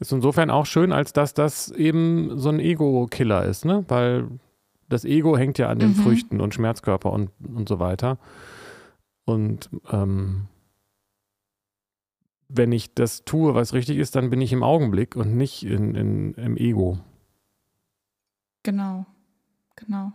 ist 0.00 0.12
insofern 0.12 0.50
auch 0.50 0.64
schön, 0.64 0.92
als 0.92 1.12
dass 1.12 1.34
das 1.34 1.70
eben 1.70 2.38
so 2.38 2.48
ein 2.48 2.58
Ego-Killer 2.58 3.44
ist, 3.44 3.66
ne? 3.66 3.84
Weil 3.88 4.28
das 4.88 5.04
Ego 5.04 5.36
hängt 5.36 5.58
ja 5.58 5.68
an 5.68 5.78
den 5.78 5.90
mhm. 5.90 5.96
Früchten 5.96 6.40
und 6.40 6.54
Schmerzkörper 6.54 7.12
und, 7.12 7.30
und 7.54 7.68
so 7.68 7.78
weiter. 7.78 8.18
Und 9.26 9.68
ähm, 9.90 10.48
wenn 12.54 12.72
ich 12.72 12.94
das 12.94 13.24
tue, 13.24 13.54
was 13.54 13.72
richtig 13.72 13.98
ist, 13.98 14.14
dann 14.16 14.30
bin 14.30 14.40
ich 14.40 14.52
im 14.52 14.62
Augenblick 14.62 15.16
und 15.16 15.36
nicht 15.36 15.64
in, 15.64 15.94
in, 15.94 16.34
im 16.34 16.56
Ego. 16.56 16.98
Genau, 18.62 19.06
genau. 19.76 20.12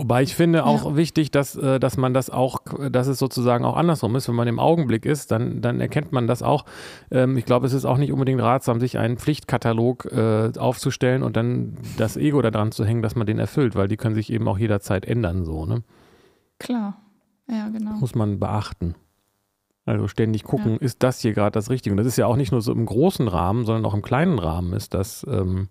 Wobei 0.00 0.22
ich 0.22 0.34
finde 0.34 0.64
auch 0.64 0.86
ja. 0.86 0.96
wichtig, 0.96 1.30
dass, 1.30 1.56
äh, 1.56 1.78
dass 1.78 1.98
man 1.98 2.14
das 2.14 2.30
auch, 2.30 2.60
dass 2.90 3.06
es 3.06 3.18
sozusagen 3.18 3.66
auch 3.66 3.76
andersrum 3.76 4.16
ist. 4.16 4.28
Wenn 4.28 4.34
man 4.34 4.48
im 4.48 4.58
Augenblick 4.58 5.04
ist, 5.04 5.30
dann, 5.30 5.60
dann 5.60 5.78
erkennt 5.78 6.10
man 6.10 6.26
das 6.26 6.42
auch. 6.42 6.64
Ähm, 7.10 7.36
ich 7.36 7.44
glaube, 7.44 7.66
es 7.66 7.74
ist 7.74 7.84
auch 7.84 7.98
nicht 7.98 8.10
unbedingt 8.10 8.40
ratsam, 8.40 8.80
sich 8.80 8.96
einen 8.96 9.18
Pflichtkatalog 9.18 10.06
äh, 10.06 10.52
aufzustellen 10.58 11.22
und 11.22 11.36
dann 11.36 11.76
das 11.98 12.16
Ego 12.16 12.40
daran 12.40 12.72
zu 12.72 12.86
hängen, 12.86 13.02
dass 13.02 13.14
man 13.14 13.26
den 13.26 13.38
erfüllt, 13.38 13.76
weil 13.76 13.88
die 13.88 13.98
können 13.98 14.14
sich 14.14 14.32
eben 14.32 14.48
auch 14.48 14.56
jederzeit 14.56 15.04
ändern, 15.04 15.44
so, 15.44 15.66
ne? 15.66 15.82
Klar, 16.58 16.98
ja, 17.50 17.68
genau. 17.68 17.92
Muss 17.92 18.14
man 18.14 18.38
beachten. 18.38 18.94
Also 19.86 20.08
ständig 20.08 20.44
gucken, 20.44 20.72
ja. 20.72 20.78
ist 20.78 21.02
das 21.02 21.20
hier 21.20 21.32
gerade 21.32 21.52
das 21.52 21.70
Richtige? 21.70 21.92
Und 21.92 21.96
das 21.96 22.06
ist 22.06 22.16
ja 22.16 22.26
auch 22.26 22.36
nicht 22.36 22.52
nur 22.52 22.60
so 22.60 22.72
im 22.72 22.86
großen 22.86 23.26
Rahmen, 23.28 23.64
sondern 23.64 23.84
auch 23.84 23.94
im 23.94 24.02
kleinen 24.02 24.38
Rahmen 24.38 24.72
ist 24.72 24.94
das. 24.94 25.26
Ähm, 25.28 25.68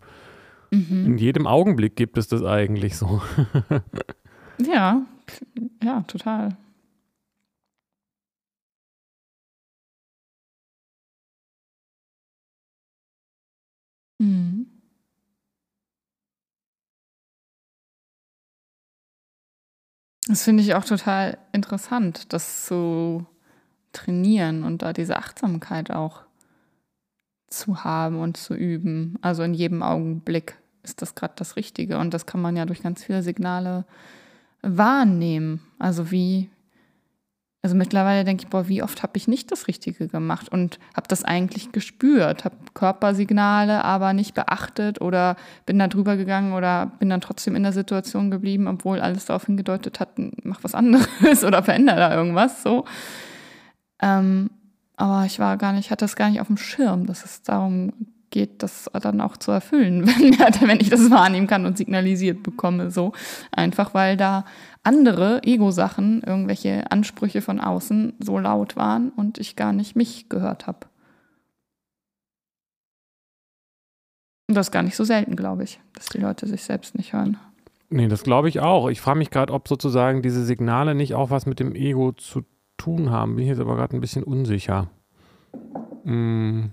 mhm. 0.72 1.06
In 1.06 1.18
jedem 1.18 1.48
Augenblick 1.48 1.96
gibt 1.96 2.18
es 2.18 2.28
das 2.28 2.44
eigentlich 2.44 2.98
so. 2.98 3.22
Ja, 4.62 5.06
ja, 5.82 6.02
total. 6.02 6.58
Mhm. 14.20 14.79
Das 20.30 20.44
finde 20.44 20.62
ich 20.62 20.76
auch 20.76 20.86
total 20.86 21.40
interessant, 21.54 22.32
das 22.34 22.68
zu 22.68 23.26
trainieren 23.94 24.64
und 24.64 24.84
da 24.84 24.94
diese 24.94 25.18
Achtsamkeit 25.18 25.90
auch 25.90 26.22
zu 27.48 27.84
haben 27.84 28.20
und 28.20 28.38
zu 28.38 28.54
üben. 28.54 29.18
Also 29.24 29.42
in 29.42 29.56
jedem 29.56 29.82
Augenblick 29.82 30.56
ist 30.84 31.02
das 31.02 31.16
gerade 31.16 31.34
das 31.36 31.56
Richtige. 31.56 31.98
Und 31.98 32.14
das 32.14 32.28
kann 32.28 32.44
man 32.44 32.56
ja 32.56 32.68
durch 32.68 32.84
ganz 32.84 33.04
viele 33.04 33.24
Signale 33.24 33.86
wahrnehmen. 34.62 35.62
Also 35.80 36.12
wie, 36.12 36.52
also 37.62 37.76
mittlerweile 37.76 38.24
denke 38.24 38.44
ich, 38.44 38.50
boah, 38.50 38.70
wie 38.70 38.82
oft 38.84 39.04
habe 39.04 39.18
ich 39.18 39.28
nicht 39.28 39.52
das 39.52 39.68
Richtige 39.68 40.08
gemacht 40.08 40.50
und 40.50 40.80
habe 40.96 41.10
das 41.10 41.26
eigentlich 41.26 41.74
gespürt, 41.74 42.46
habe 42.46 42.56
Körpersignale 42.74 43.84
aber 43.84 44.14
nicht 44.14 44.34
beachtet 44.34 45.02
oder 45.02 45.36
bin 45.66 45.78
da 45.78 45.90
drüber 45.90 46.16
gegangen 46.16 46.54
oder 46.54 46.94
bin 47.00 47.10
dann 47.10 47.20
trotzdem 47.20 47.58
in 47.58 47.64
der 47.64 47.74
Situation 47.74 48.32
geblieben, 48.32 48.68
obwohl 48.68 49.02
alles 49.02 49.26
darauf 49.26 49.46
hingedeutet 49.46 50.00
hat, 50.00 50.10
mach 50.44 50.64
was 50.64 50.74
anderes 50.74 51.44
oder 51.44 51.62
veränder 51.62 51.98
da 51.98 52.16
irgendwas 52.16 52.64
so. 52.64 52.86
Ähm, 54.02 54.52
aber 54.96 55.26
ich 55.26 55.40
war 55.40 55.58
gar 55.58 55.74
nicht, 55.74 55.92
hatte 55.92 56.06
das 56.06 56.16
gar 56.16 56.30
nicht 56.30 56.40
auf 56.40 56.48
dem 56.48 56.58
Schirm, 56.58 57.08
dass 57.08 57.26
es 57.26 57.42
darum 57.42 57.92
geht, 58.30 58.64
das 58.64 58.90
dann 59.02 59.22
auch 59.22 59.38
zu 59.38 59.52
erfüllen, 59.52 60.08
wenn, 60.08 60.68
wenn 60.70 60.80
ich 60.80 60.90
das 60.90 61.10
wahrnehmen 61.10 61.48
kann 61.48 61.66
und 61.66 61.78
signalisiert 61.78 62.44
bekomme. 62.44 62.92
So 62.92 63.14
einfach, 63.52 63.94
weil 63.94 64.18
da 64.18 64.46
andere 64.84 65.44
Ego-Sachen, 65.44 66.24
irgendwelche 66.24 66.92
Ansprüche 66.92 67.42
von 67.42 67.60
außen 67.60 68.14
so 68.20 68.38
laut 68.38 68.76
waren 68.76 69.10
und 69.10 69.38
ich 69.38 69.56
gar 69.56 69.74
nicht 69.74 69.96
mich 69.96 70.30
gehört 70.30 70.68
habe. 70.68 70.88
Und 74.48 74.56
das 74.56 74.68
ist 74.68 74.72
gar 74.72 74.84
nicht 74.84 74.96
so 74.96 75.04
selten, 75.04 75.36
glaube 75.36 75.64
ich, 75.64 75.80
dass 75.94 76.08
die 76.08 76.18
Leute 76.18 76.48
sich 76.48 76.64
selbst 76.64 76.96
nicht 76.96 77.14
hören. 77.14 77.38
Nee, 77.92 78.08
das 78.08 78.24
glaube 78.24 78.50
ich 78.50 78.60
auch. 78.60 78.90
Ich 78.90 79.02
frage 79.02 79.20
mich 79.20 79.30
gerade, 79.30 79.54
ob 79.54 79.68
sozusagen 79.68 80.22
diese 80.22 80.44
Signale 80.44 80.96
nicht 80.96 81.14
auch 81.14 81.30
was 81.30 81.46
mit 81.46 81.60
dem 81.60 81.76
Ego 81.76 82.12
zu 82.14 82.44
tun 82.78 83.12
haben. 83.12 83.36
Bin 83.36 83.44
ich 83.44 83.50
jetzt 83.50 83.60
aber 83.60 83.76
gerade 83.76 83.96
ein 83.96 84.02
bisschen 84.02 84.24
unsicher. 84.24 84.90
Hm. 86.04 86.72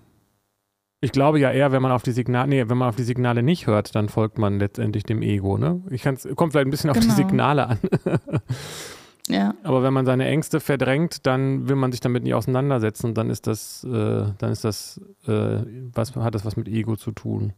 Ich 1.06 1.12
glaube 1.12 1.38
ja 1.38 1.52
eher, 1.52 1.70
wenn 1.70 1.82
man 1.82 1.92
auf 1.92 2.02
die 2.02 2.10
Signale, 2.10 2.48
nee, 2.48 2.68
wenn 2.68 2.76
man 2.76 2.88
auf 2.88 2.96
die 2.96 3.04
Signale 3.04 3.44
nicht 3.44 3.68
hört, 3.68 3.94
dann 3.94 4.08
folgt 4.08 4.38
man 4.38 4.58
letztendlich 4.58 5.04
dem 5.04 5.22
Ego, 5.22 5.56
ne? 5.56 5.80
Ich 5.88 6.02
kann's, 6.02 6.26
kommt 6.34 6.50
vielleicht 6.50 6.66
ein 6.66 6.70
bisschen 6.72 6.90
auf 6.90 6.98
genau. 6.98 7.14
die 7.14 7.14
Signale 7.14 7.68
an. 7.68 7.78
ja. 9.28 9.54
Aber 9.62 9.84
wenn 9.84 9.92
man 9.92 10.04
seine 10.04 10.26
Ängste 10.26 10.58
verdrängt, 10.58 11.24
dann 11.24 11.68
will 11.68 11.76
man 11.76 11.92
sich 11.92 12.00
damit 12.00 12.24
nicht 12.24 12.34
auseinandersetzen 12.34 13.06
und 13.06 13.16
dann 13.16 13.30
ist 13.30 13.46
das, 13.46 13.84
äh, 13.84 14.24
dann 14.36 14.50
ist 14.50 14.64
das, 14.64 15.00
äh, 15.28 15.60
was 15.94 16.16
hat 16.16 16.34
das 16.34 16.44
was 16.44 16.56
mit 16.56 16.66
Ego 16.66 16.96
zu 16.96 17.12
tun 17.12 17.52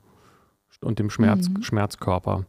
und 0.83 0.99
dem 0.99 1.09
Schmerz, 1.09 1.49
mhm. 1.49 1.63
Schmerzkörper. 1.63 2.45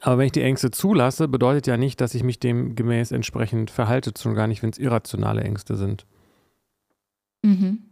Aber 0.00 0.16
wenn 0.18 0.26
ich 0.26 0.32
die 0.32 0.42
Ängste 0.42 0.70
zulasse, 0.70 1.28
bedeutet 1.28 1.66
ja 1.66 1.76
nicht, 1.76 2.00
dass 2.00 2.14
ich 2.14 2.24
mich 2.24 2.40
dem 2.40 2.74
gemäß 2.74 3.12
entsprechend 3.12 3.70
verhalte, 3.70 4.14
schon 4.18 4.34
gar 4.34 4.46
nicht, 4.46 4.62
wenn 4.62 4.70
es 4.70 4.78
irrationale 4.78 5.42
Ängste 5.42 5.76
sind. 5.76 6.06
Mhm. 7.42 7.82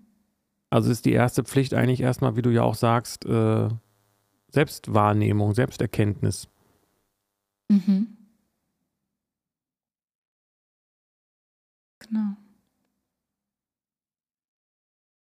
Also 0.71 0.91
ist 0.91 1.05
die 1.05 1.13
erste 1.13 1.45
Pflicht 1.45 1.75
eigentlich 1.75 2.01
erstmal, 2.01 2.37
wie 2.37 2.43
du 2.43 2.51
ja 2.51 2.63
auch 2.63 2.75
sagst, 2.75 3.25
äh, 3.25 3.69
Selbstwahrnehmung, 4.49 5.55
Selbsterkenntnis. 5.55 6.49
Mhm. 7.69 8.17
Genau. 12.01 12.37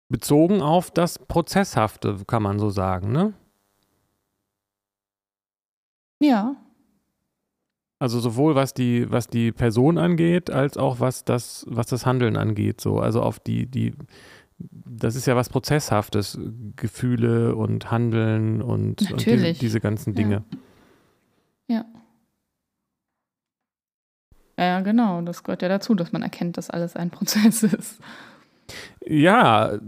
Bezogen 0.10 0.62
auf 0.62 0.92
das 0.92 1.20
Prozesshafte, 1.20 2.24
kann 2.26 2.44
man 2.44 2.60
so 2.60 2.70
sagen, 2.70 3.12
ne? 3.12 3.34
Ja. 6.20 6.56
Also 8.00 8.20
sowohl 8.20 8.56
was 8.56 8.74
die, 8.74 9.10
was 9.12 9.28
die 9.28 9.52
Person 9.52 9.98
angeht, 9.98 10.50
als 10.50 10.78
auch 10.78 11.00
was 11.00 11.26
das, 11.26 11.66
was 11.68 11.88
das 11.88 12.06
Handeln 12.06 12.38
angeht. 12.38 12.80
So. 12.80 13.00
Also 13.00 13.22
auf 13.22 13.40
die, 13.40 13.66
die, 13.66 13.94
das 14.60 15.16
ist 15.16 15.28
ja 15.28 15.36
was 15.36 15.50
Prozesshaftes, 15.50 16.40
Gefühle 16.76 17.56
und 17.56 17.92
Handeln 17.92 18.62
und, 18.62 19.12
und 19.12 19.26
diese, 19.26 19.54
diese, 19.54 19.80
ganzen 19.80 20.16
Dinge. 20.16 20.44
Ja. 21.68 21.76
ja. 21.78 21.86
Ja, 24.60 24.80
genau. 24.82 25.22
Das 25.22 25.44
gehört 25.44 25.62
ja 25.62 25.70
dazu, 25.70 25.94
dass 25.94 26.12
man 26.12 26.24
erkennt, 26.24 26.58
dass 26.58 26.70
alles 26.70 26.96
ein 26.96 27.10
Prozess 27.12 27.64
ist. 27.64 28.00
Ja, 29.06 29.80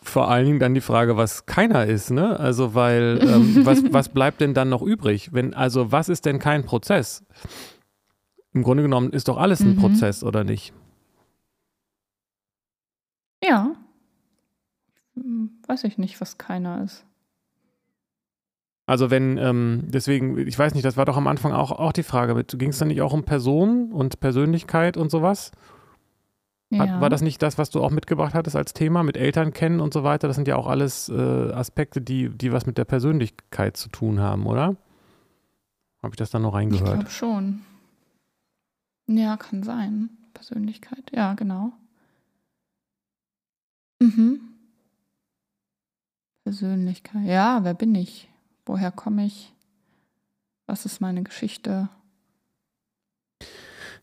vor 0.00 0.30
allen 0.30 0.46
Dingen 0.46 0.58
dann 0.60 0.72
die 0.72 0.80
Frage, 0.80 1.16
was 1.16 1.44
keiner 1.44 1.84
ist, 1.86 2.10
ne? 2.10 2.38
Also, 2.40 2.74
weil, 2.74 3.18
ähm, 3.22 3.60
was, 3.66 3.82
was 3.92 4.08
bleibt 4.08 4.40
denn 4.40 4.54
dann 4.54 4.68
noch 4.68 4.82
übrig? 4.82 5.32
Wenn, 5.32 5.52
also, 5.52 5.92
was 5.92 6.08
ist 6.08 6.24
denn 6.24 6.38
kein 6.38 6.64
Prozess? 6.64 7.24
Im 8.54 8.62
Grunde 8.62 8.82
genommen 8.82 9.10
ist 9.10 9.28
doch 9.28 9.36
alles 9.36 9.60
ein 9.60 9.76
mhm. 9.76 9.80
Prozess, 9.80 10.24
oder 10.24 10.44
nicht? 10.44 10.72
Ja. 13.42 13.74
Hm, 15.14 15.50
weiß 15.66 15.84
ich 15.84 15.98
nicht, 15.98 16.20
was 16.20 16.38
keiner 16.38 16.82
ist. 16.82 17.04
Also 18.86 19.10
wenn, 19.10 19.38
ähm, 19.38 19.84
deswegen, 19.86 20.38
ich 20.38 20.58
weiß 20.58 20.74
nicht, 20.74 20.84
das 20.84 20.96
war 20.96 21.04
doch 21.04 21.16
am 21.16 21.26
Anfang 21.26 21.52
auch, 21.52 21.70
auch 21.70 21.92
die 21.92 22.02
Frage, 22.02 22.42
ging 22.44 22.70
es 22.70 22.78
dann 22.78 22.88
nicht 22.88 23.00
auch 23.00 23.12
um 23.12 23.24
Personen 23.24 23.92
und 23.92 24.20
Persönlichkeit 24.20 24.96
und 24.96 25.10
sowas? 25.10 25.52
Hat, 26.78 26.88
ja. 26.88 27.00
War 27.00 27.10
das 27.10 27.20
nicht 27.20 27.42
das, 27.42 27.58
was 27.58 27.70
du 27.70 27.82
auch 27.82 27.90
mitgebracht 27.90 28.34
hattest 28.34 28.56
als 28.56 28.72
Thema 28.72 29.02
mit 29.02 29.16
Eltern 29.16 29.52
kennen 29.52 29.80
und 29.80 29.92
so 29.92 30.04
weiter? 30.04 30.26
Das 30.26 30.36
sind 30.36 30.48
ja 30.48 30.56
auch 30.56 30.66
alles 30.66 31.08
äh, 31.10 31.52
Aspekte, 31.52 32.00
die, 32.00 32.30
die 32.30 32.52
was 32.52 32.66
mit 32.66 32.78
der 32.78 32.86
Persönlichkeit 32.86 33.76
zu 33.76 33.88
tun 33.88 34.20
haben, 34.20 34.46
oder? 34.46 34.76
Habe 36.02 36.12
ich 36.12 36.16
das 36.16 36.30
dann 36.30 36.42
noch 36.42 36.54
reingehört? 36.54 36.88
Ich 36.88 36.94
glaube 36.94 37.10
schon. 37.10 37.62
Ja, 39.06 39.36
kann 39.36 39.62
sein. 39.62 40.10
Persönlichkeit, 40.32 41.12
ja, 41.14 41.34
genau. 41.34 41.72
Mhm. 44.02 44.40
Persönlichkeit. 46.44 47.24
Ja, 47.24 47.60
wer 47.62 47.74
bin 47.74 47.94
ich? 47.94 48.28
Woher 48.66 48.90
komme 48.90 49.24
ich? 49.24 49.52
Was 50.66 50.84
ist 50.86 51.00
meine 51.00 51.22
Geschichte? 51.22 51.88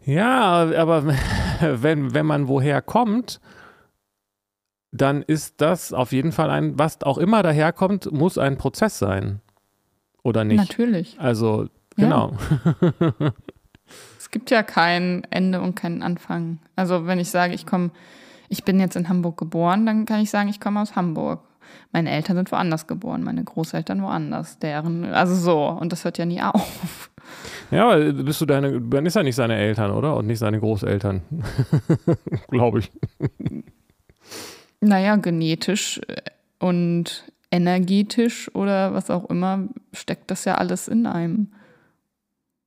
Ja, 0.05 0.71
aber 0.77 1.05
wenn, 1.62 2.13
wenn 2.13 2.25
man 2.25 2.47
woher 2.47 2.81
kommt, 2.81 3.41
dann 4.91 5.21
ist 5.21 5.62
das 5.62 5.91
auf 5.91 6.13
jeden 6.13 6.31
Fall 6.31 6.49
ein, 6.49 6.79
was 6.79 7.03
auch 7.03 7.17
immer 7.17 7.43
daherkommt, 7.43 8.12
muss 8.12 8.38
ein 8.38 8.57
Prozess 8.57 8.97
sein. 8.97 9.41
Oder 10.23 10.45
nicht? 10.45 10.57
Natürlich. 10.57 11.19
Also, 11.19 11.67
genau. 11.95 12.38
Ja. 12.71 13.12
es 14.17 14.31
gibt 14.31 14.49
ja 14.49 14.63
kein 14.63 15.25
Ende 15.29 15.62
und 15.62 15.75
keinen 15.75 16.01
Anfang. 16.01 16.59
Also, 16.75 17.05
wenn 17.05 17.19
ich 17.19 17.29
sage, 17.29 17.53
ich 17.53 17.65
komme, 17.65 17.91
ich 18.49 18.63
bin 18.63 18.79
jetzt 18.79 18.95
in 18.95 19.07
Hamburg 19.09 19.38
geboren, 19.38 19.85
dann 19.85 20.05
kann 20.05 20.21
ich 20.21 20.29
sagen, 20.29 20.49
ich 20.49 20.59
komme 20.59 20.81
aus 20.81 20.95
Hamburg. 20.95 21.41
Meine 21.91 22.09
Eltern 22.09 22.35
sind 22.35 22.51
woanders 22.51 22.88
geboren, 22.88 23.23
meine 23.23 23.43
Großeltern 23.43 24.01
woanders, 24.01 24.57
deren, 24.59 25.05
also 25.05 25.35
so. 25.35 25.67
Und 25.67 25.91
das 25.91 26.03
hört 26.03 26.17
ja 26.17 26.25
nie 26.25 26.41
auf. 26.41 27.12
Ja, 27.69 27.95
bist 27.95 28.41
du 28.41 28.45
deine, 28.47 28.81
dann 28.81 29.05
ist 29.05 29.15
er 29.15 29.23
nicht 29.23 29.35
seine 29.35 29.55
Eltern, 29.55 29.91
oder? 29.91 30.17
Und 30.17 30.25
nicht 30.25 30.39
seine 30.39 30.59
Großeltern. 30.59 31.21
Glaube 32.47 32.79
ich. 32.79 32.91
Naja, 34.81 35.15
genetisch 35.17 36.01
und 36.57 37.31
energetisch 37.51 38.53
oder 38.55 38.93
was 38.93 39.09
auch 39.09 39.29
immer 39.29 39.67
steckt 39.93 40.31
das 40.31 40.45
ja 40.45 40.55
alles 40.55 40.88
in 40.88 41.05
einem. 41.05 41.49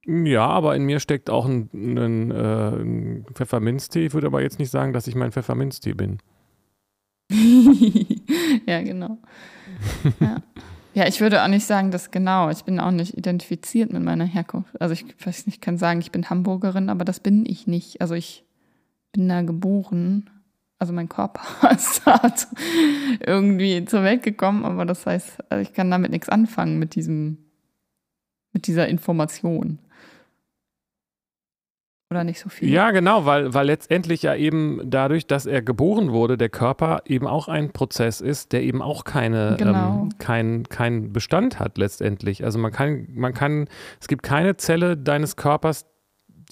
Ja, 0.05 0.47
aber 0.47 0.75
in 0.75 0.85
mir 0.85 0.99
steckt 0.99 1.31
auch 1.31 1.47
ein, 1.47 1.71
ein, 1.73 2.31
äh, 2.31 2.71
ein 2.71 3.27
Pfefferminztee. 3.33 4.07
Ich 4.07 4.15
würde 4.15 4.27
aber 4.27 4.43
jetzt 4.43 4.59
nicht 4.59 4.71
sagen, 4.71 4.93
dass 4.93 5.07
ich 5.07 5.15
mein 5.15 5.31
Pfefferminztee 5.31 5.95
bin. 5.95 6.19
ja, 8.67 8.83
genau. 8.83 9.19
Ja. 10.21 10.43
Ja, 10.95 11.07
ich 11.07 11.23
würde 11.23 11.43
auch 11.43 11.49
nicht 11.49 11.65
sagen, 11.65 11.91
dass 11.91 12.11
genau. 12.11 12.51
Ich 12.51 12.65
bin 12.65 12.79
auch 12.79 12.91
nicht 12.91 13.17
identifiziert 13.17 13.93
mit 13.93 14.03
meiner 14.03 14.27
Herkunft. 14.27 14.79
Also 14.81 14.93
ich 14.93 15.07
weiß 15.25 15.47
nicht, 15.47 15.57
ich 15.57 15.61
kann 15.63 15.79
sagen, 15.79 16.01
ich 16.01 16.13
bin 16.13 16.29
Hamburgerin, 16.29 16.91
aber 16.91 17.05
das 17.07 17.21
bin 17.21 17.47
ich 17.47 17.67
nicht. 17.67 18.03
Also 18.03 18.15
ich 18.15 18.45
bin 19.13 19.29
da 19.29 19.41
geboren. 19.41 20.29
Also 20.79 20.93
mein 20.93 21.09
Körper 21.09 21.71
ist 21.75 22.03
da 22.05 22.21
irgendwie 23.21 23.85
zur 23.87 24.03
Welt 24.03 24.23
gekommen, 24.23 24.65
aber 24.65 24.85
das 24.85 25.07
heißt, 25.07 25.51
also 25.51 25.63
ich 25.63 25.73
kann 25.73 25.91
damit 25.91 26.11
nichts 26.11 26.29
anfangen 26.29 26.79
mit 26.79 26.95
diesem, 26.95 27.39
mit 28.53 28.67
dieser 28.67 28.89
Information 28.89 29.79
oder 32.13 32.25
nicht 32.25 32.39
so 32.39 32.49
viel. 32.49 32.71
Ja, 32.71 32.91
genau, 32.91 33.25
weil, 33.25 33.55
weil 33.55 33.67
letztendlich 33.67 34.23
ja 34.23 34.35
eben 34.35 34.81
dadurch, 34.85 35.27
dass 35.27 35.47
er 35.47 35.63
geboren 35.63 36.13
wurde, 36.13 36.37
der 36.37 36.51
Körper 36.51 37.03
eben 37.07 37.27
auch 37.27 37.49
ein 37.49 37.73
Prozess 37.73 38.21
ist, 38.21 38.53
der 38.53 38.63
eben 38.63 38.83
auch 38.83 39.05
keine, 39.05 39.57
genau. 39.59 40.03
ähm, 40.03 40.19
kein, 40.19 40.65
kein 40.65 41.13
Bestand 41.13 41.59
hat 41.59 41.79
letztendlich. 41.79 42.45
Also 42.45 42.59
man 42.59 42.71
kann, 42.71 43.09
man 43.15 43.33
kann, 43.35 43.67
es 44.01 44.09
gibt 44.09 44.23
keine 44.23 44.57
Zelle 44.57 44.97
deines 44.97 45.37
Körpers, 45.37 45.87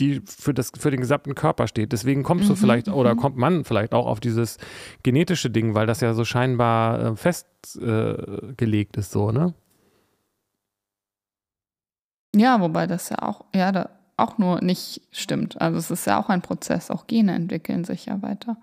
die 0.01 0.23
für, 0.25 0.55
das, 0.55 0.73
für 0.77 0.91
den 0.91 1.01
gesamten 1.01 1.35
Körper 1.35 1.69
steht. 1.69 1.93
Deswegen 1.93 2.23
kommst 2.23 2.49
du 2.49 2.55
mhm, 2.55 2.57
vielleicht 2.57 2.89
oder 2.89 3.15
mhm. 3.15 3.19
kommt 3.19 3.37
man 3.37 3.65
vielleicht 3.65 3.93
auch 3.93 4.07
auf 4.07 4.21
dieses 4.21 4.57
genetische 5.03 5.51
Ding, 5.51 5.75
weil 5.75 5.87
das 5.87 6.01
ja 6.01 6.15
so 6.15 6.25
scheinbar 6.25 7.13
äh, 7.13 7.17
festgelegt 7.17 8.97
äh, 8.97 9.01
ist, 9.01 9.13
so, 9.13 9.31
ne? 9.31 9.55
Ja, 12.35 12.61
wobei 12.61 12.87
das 12.87 13.09
ja 13.11 13.17
auch, 13.23 13.45
ja, 13.55 13.73
da, 13.73 13.91
auch 14.21 14.39
nur 14.39 14.63
nicht 14.63 15.03
stimmt. 15.11 15.61
Also 15.61 15.79
es 15.79 15.91
ist 15.91 16.07
ja 16.07 16.21
auch 16.21 16.29
ein 16.29 16.43
Prozess, 16.43 16.91
auch 16.91 17.07
Gene 17.07 17.35
entwickeln 17.35 17.85
sich 17.85 18.07
ja 18.07 18.23
weiter. 18.23 18.57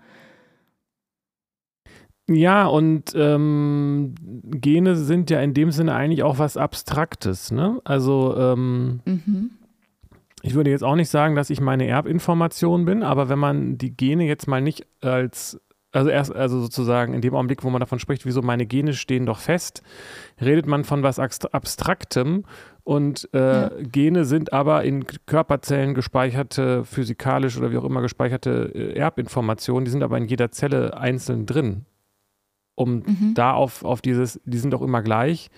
Ja, 2.30 2.66
und 2.66 3.14
ähm, 3.14 4.14
Gene 4.20 4.96
sind 4.96 5.30
ja 5.30 5.40
in 5.40 5.54
dem 5.54 5.70
Sinne 5.70 5.94
eigentlich 5.94 6.22
auch 6.22 6.38
was 6.38 6.58
Abstraktes. 6.58 7.50
Ne? 7.50 7.80
Also 7.84 8.36
ähm, 8.36 9.00
mhm. 9.06 9.50
ich 10.42 10.54
würde 10.54 10.70
jetzt 10.70 10.84
auch 10.84 10.94
nicht 10.94 11.08
sagen, 11.08 11.34
dass 11.36 11.48
ich 11.48 11.62
meine 11.62 11.86
Erbinformation 11.86 12.84
bin, 12.84 13.02
aber 13.02 13.30
wenn 13.30 13.38
man 13.38 13.78
die 13.78 13.96
Gene 13.96 14.26
jetzt 14.26 14.46
mal 14.46 14.60
nicht 14.60 14.86
als 15.00 15.58
also 15.90 16.10
erst, 16.10 16.34
also 16.34 16.60
sozusagen 16.60 17.14
in 17.14 17.22
dem 17.22 17.34
Augenblick, 17.34 17.64
wo 17.64 17.70
man 17.70 17.80
davon 17.80 17.98
spricht, 17.98 18.26
wieso 18.26 18.42
meine 18.42 18.66
Gene 18.66 18.92
stehen 18.92 19.24
doch 19.24 19.38
fest, 19.38 19.82
redet 20.40 20.66
man 20.66 20.84
von 20.84 21.02
was 21.02 21.18
Abstraktem 21.18 22.44
und 22.88 23.28
äh, 23.34 23.38
ja. 23.38 23.70
Gene 23.82 24.24
sind 24.24 24.54
aber 24.54 24.82
in 24.82 25.04
Körperzellen 25.26 25.92
gespeicherte, 25.92 26.86
physikalisch 26.86 27.58
oder 27.58 27.70
wie 27.70 27.76
auch 27.76 27.84
immer 27.84 28.00
gespeicherte 28.00 28.72
äh, 28.74 28.94
Erbinformationen, 28.94 29.84
die 29.84 29.90
sind 29.90 30.02
aber 30.02 30.16
in 30.16 30.26
jeder 30.26 30.52
Zelle 30.52 30.96
einzeln 30.96 31.44
drin. 31.44 31.84
Um 32.74 33.02
mhm. 33.04 33.34
da 33.34 33.52
auf, 33.52 33.84
auf 33.84 34.00
dieses, 34.00 34.40
die 34.46 34.56
sind 34.56 34.70
doch 34.70 34.80
immer 34.80 35.02
gleich, 35.02 35.50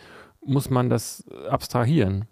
muss 0.45 0.71
man 0.71 0.90
das 0.90 1.25
abstrahieren. 1.49 2.25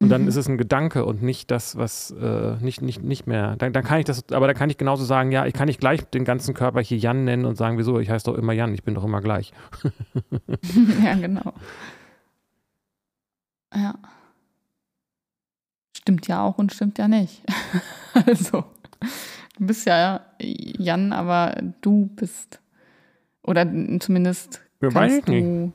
Und 0.00 0.10
dann 0.10 0.22
mhm. 0.22 0.28
ist 0.28 0.36
es 0.36 0.50
ein 0.50 0.58
Gedanke 0.58 1.06
und 1.06 1.22
nicht 1.22 1.50
das, 1.50 1.78
was 1.78 2.10
äh, 2.10 2.56
nicht, 2.60 2.82
nicht, 2.82 3.02
nicht 3.02 3.26
mehr. 3.26 3.56
Dann, 3.56 3.72
dann 3.72 3.84
kann 3.84 4.00
ich 4.00 4.04
das, 4.04 4.30
aber 4.32 4.48
dann 4.48 4.56
kann 4.56 4.68
ich 4.68 4.76
genauso 4.76 5.06
sagen, 5.06 5.32
ja, 5.32 5.46
ich 5.46 5.54
kann 5.54 5.66
nicht 5.66 5.80
gleich 5.80 6.04
den 6.10 6.26
ganzen 6.26 6.52
Körper 6.52 6.82
hier 6.82 6.98
Jan 6.98 7.24
nennen 7.24 7.46
und 7.46 7.56
sagen, 7.56 7.78
wieso, 7.78 7.98
ich 8.00 8.10
heiße 8.10 8.26
doch 8.26 8.36
immer 8.36 8.52
Jan, 8.52 8.74
ich 8.74 8.82
bin 8.82 8.94
doch 8.94 9.04
immer 9.04 9.22
gleich. 9.22 9.54
ja, 11.02 11.14
genau. 11.14 11.54
Ja. 13.74 13.94
Stimmt 15.96 16.26
ja 16.26 16.42
auch 16.42 16.58
und 16.58 16.72
stimmt 16.72 16.98
ja 16.98 17.08
nicht. 17.08 17.42
also, 18.26 18.64
du 19.58 19.66
bist 19.66 19.86
ja 19.86 20.20
Jan, 20.40 21.12
aber 21.12 21.54
du 21.80 22.06
bist. 22.16 22.60
Oder 23.42 23.66
zumindest. 24.00 24.62
Ja, 24.80 24.94
weiß 24.94 25.18
ich 25.18 25.26
nicht. 25.26 25.72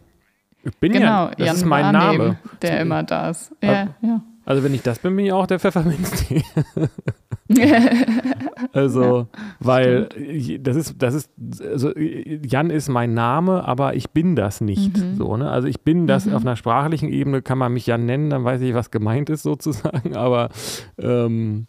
Ich 0.63 0.75
bin 0.77 0.91
genau, 0.91 1.27
ja, 1.27 1.31
das 1.35 1.47
Jan 1.47 1.55
ist 1.55 1.65
mein 1.65 1.93
Name. 1.93 2.37
Der 2.61 2.81
immer 2.81 3.03
da 3.03 3.29
ist. 3.29 3.53
Ja, 3.61 3.95
ja. 4.01 4.21
Also 4.47 4.63
wenn 4.63 4.73
ich 4.73 4.81
das 4.81 4.99
bin, 4.99 5.13
bin 5.17 5.25
ich 5.25 5.33
auch 5.33 5.45
der 5.45 5.59
Pfefferminztee. 5.59 6.41
also, 8.71 9.03
ja, 9.03 9.27
weil 9.59 10.07
stimmt. 10.09 10.65
das 10.65 10.77
ist, 10.77 10.95
das 10.99 11.13
ist, 11.15 11.31
also 11.61 11.91
Jan 11.97 12.69
ist 12.69 12.87
mein 12.87 13.13
Name, 13.13 13.65
aber 13.65 13.95
ich 13.95 14.11
bin 14.11 14.37
das 14.37 14.61
nicht. 14.61 14.95
Mhm. 14.95 15.17
So, 15.17 15.35
ne? 15.35 15.51
Also 15.51 15.67
ich 15.67 15.81
bin 15.81 16.07
das 16.07 16.27
mhm. 16.27 16.33
auf 16.33 16.43
einer 16.43 16.55
sprachlichen 16.55 17.09
Ebene, 17.09 17.41
kann 17.41 17.57
man 17.57 17.73
mich 17.73 17.87
Jan 17.87 18.05
nennen, 18.05 18.29
dann 18.29 18.45
weiß 18.45 18.61
ich, 18.61 18.73
was 18.73 18.89
gemeint 18.89 19.29
ist 19.29 19.43
sozusagen, 19.43 20.15
aber 20.15 20.47
ähm, 20.97 21.67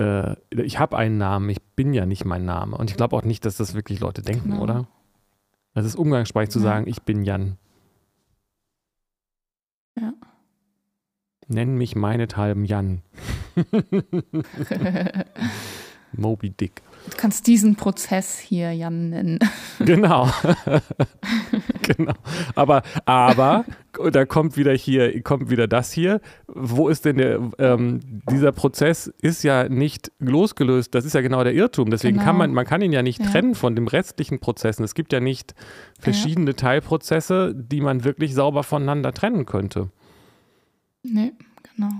äh, 0.00 0.34
ich 0.50 0.80
habe 0.80 0.96
einen 0.96 1.18
Namen, 1.18 1.48
ich 1.50 1.62
bin 1.76 1.94
ja 1.94 2.04
nicht 2.04 2.24
mein 2.24 2.44
Name. 2.44 2.76
Und 2.76 2.90
ich 2.90 2.96
glaube 2.96 3.14
auch 3.14 3.22
nicht, 3.22 3.44
dass 3.44 3.58
das 3.58 3.74
wirklich 3.74 4.00
Leute 4.00 4.22
denken, 4.22 4.50
genau. 4.50 4.62
oder? 4.64 4.88
Das 5.72 5.86
ist 5.86 5.94
umgangssprachlich 5.94 6.50
zu 6.50 6.58
Ja. 6.58 6.64
sagen, 6.64 6.88
ich 6.88 7.02
bin 7.02 7.22
Jan. 7.22 7.58
Ja. 9.96 10.14
Nenn 11.48 11.76
mich 11.76 11.94
meinethalben 11.94 12.64
Jan. 12.64 13.02
Moby 16.12 16.50
Dick. 16.50 16.82
Du 17.10 17.16
kannst 17.16 17.46
diesen 17.46 17.76
Prozess 17.76 18.38
hier 18.38 18.72
Jan 18.72 19.10
nennen. 19.10 19.38
Genau. 19.78 20.28
genau. 21.82 22.14
Aber, 22.54 22.82
aber, 23.04 23.64
da 24.10 24.24
kommt 24.24 24.56
wieder 24.56 24.72
hier, 24.72 25.22
kommt 25.22 25.50
wieder 25.50 25.68
das 25.68 25.92
hier. 25.92 26.20
Wo 26.46 26.88
ist 26.88 27.04
denn 27.04 27.18
der, 27.18 27.50
ähm, 27.58 28.00
dieser 28.30 28.52
Prozess 28.52 29.12
ist 29.20 29.44
ja 29.44 29.68
nicht 29.68 30.10
losgelöst. 30.18 30.94
Das 30.94 31.04
ist 31.04 31.12
ja 31.14 31.20
genau 31.20 31.44
der 31.44 31.52
Irrtum. 31.52 31.90
Deswegen 31.90 32.16
kann 32.16 32.26
Genau. 32.28 32.38
man, 32.38 32.54
man 32.54 32.64
kann 32.64 32.80
ihn 32.80 32.92
ja 32.92 33.02
nicht 33.02 33.20
Ja. 33.20 33.26
trennen 33.30 33.54
von 33.54 33.76
dem 33.76 33.86
restlichen 33.86 34.40
Prozessen. 34.40 34.82
Es 34.82 34.94
gibt 34.94 35.12
ja 35.12 35.20
nicht 35.20 35.54
verschiedene 36.00 36.56
Teilprozesse, 36.56 37.54
die 37.54 37.82
man 37.82 38.02
wirklich 38.04 38.34
sauber 38.34 38.62
voneinander 38.62 39.12
trennen 39.12 39.44
könnte. 39.46 39.90
Nee, 41.12 41.32
genau. 41.74 41.90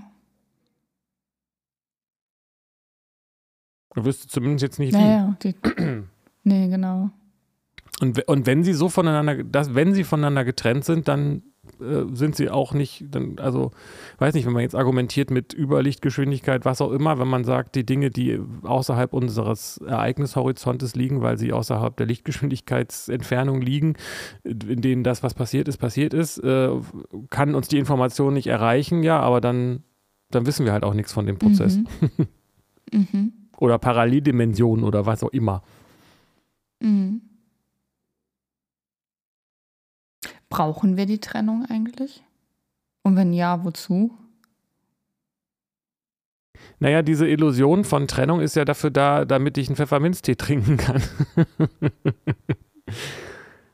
Du 3.94 4.04
wüsstest 4.04 4.30
zumindest 4.30 4.62
jetzt 4.62 4.78
nicht 4.78 4.92
wie. 4.92 4.98
Naja, 4.98 5.36
die, 5.42 5.54
nee, 6.44 6.68
genau. 6.68 7.10
Und, 8.00 8.28
und 8.28 8.46
wenn 8.46 8.62
sie 8.62 8.74
so 8.74 8.88
voneinander, 8.90 9.42
das, 9.42 9.74
wenn 9.74 9.94
sie 9.94 10.04
voneinander 10.04 10.44
getrennt 10.44 10.84
sind, 10.84 11.08
dann 11.08 11.42
äh, 11.80 12.04
sind 12.14 12.36
sie 12.36 12.50
auch 12.50 12.72
nicht, 12.72 13.04
dann, 13.10 13.38
also, 13.38 13.70
weiß 14.18 14.34
nicht, 14.34 14.46
wenn 14.46 14.52
man 14.52 14.62
jetzt 14.62 14.74
argumentiert 14.74 15.30
mit 15.30 15.52
Überlichtgeschwindigkeit, 15.52 16.64
was 16.64 16.80
auch 16.80 16.90
immer, 16.90 17.18
wenn 17.18 17.28
man 17.28 17.44
sagt, 17.44 17.74
die 17.74 17.84
Dinge, 17.84 18.10
die 18.10 18.40
außerhalb 18.62 19.12
unseres 19.12 19.78
Ereignishorizontes 19.78 20.94
liegen, 20.94 21.22
weil 21.22 21.38
sie 21.38 21.52
außerhalb 21.52 21.96
der 21.96 22.06
Lichtgeschwindigkeitsentfernung 22.06 23.60
liegen, 23.60 23.94
in 24.44 24.80
denen 24.80 25.04
das, 25.04 25.22
was 25.22 25.34
passiert 25.34 25.68
ist, 25.68 25.78
passiert 25.78 26.14
ist, 26.14 26.38
äh, 26.38 26.70
kann 27.30 27.54
uns 27.54 27.68
die 27.68 27.78
Information 27.78 28.34
nicht 28.34 28.46
erreichen, 28.46 29.02
ja, 29.02 29.20
aber 29.20 29.40
dann, 29.40 29.82
dann 30.30 30.46
wissen 30.46 30.64
wir 30.64 30.72
halt 30.72 30.84
auch 30.84 30.94
nichts 30.94 31.12
von 31.12 31.26
dem 31.26 31.38
Prozess. 31.38 31.78
Mhm. 31.78 32.26
mhm. 32.92 33.32
Oder 33.58 33.78
Paralleldimensionen 33.78 34.84
oder 34.84 35.06
was 35.06 35.22
auch 35.22 35.32
immer. 35.32 35.62
Mhm. 36.80 37.22
Brauchen 40.48 40.96
wir 40.96 41.06
die 41.06 41.20
Trennung 41.20 41.66
eigentlich? 41.68 42.22
Und 43.02 43.16
wenn 43.16 43.32
ja, 43.32 43.64
wozu? 43.64 44.12
Naja, 46.78 47.02
diese 47.02 47.28
Illusion 47.28 47.84
von 47.84 48.08
Trennung 48.08 48.40
ist 48.40 48.56
ja 48.56 48.64
dafür 48.64 48.90
da, 48.90 49.24
damit 49.24 49.58
ich 49.58 49.68
einen 49.68 49.76
Pfefferminztee 49.76 50.36
trinken 50.36 50.76
kann. 50.76 51.02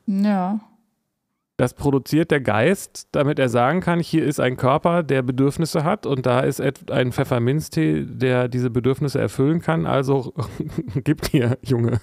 Ja. 0.05 0.59
Das 1.55 1.75
produziert 1.75 2.31
der 2.31 2.41
Geist, 2.41 3.07
damit 3.11 3.37
er 3.37 3.47
sagen 3.47 3.79
kann, 3.79 3.99
hier 3.99 4.25
ist 4.25 4.39
ein 4.39 4.57
Körper, 4.57 5.03
der 5.03 5.21
Bedürfnisse 5.21 5.83
hat 5.83 6.05
und 6.07 6.25
da 6.25 6.39
ist 6.39 6.59
ein 6.89 7.11
Pfefferminztee, 7.11 8.05
der 8.05 8.47
diese 8.47 8.71
Bedürfnisse 8.71 9.19
erfüllen 9.19 9.61
kann. 9.61 9.85
Also 9.85 10.33
gib 11.03 11.21
dir, 11.21 11.57
Junge. 11.61 12.01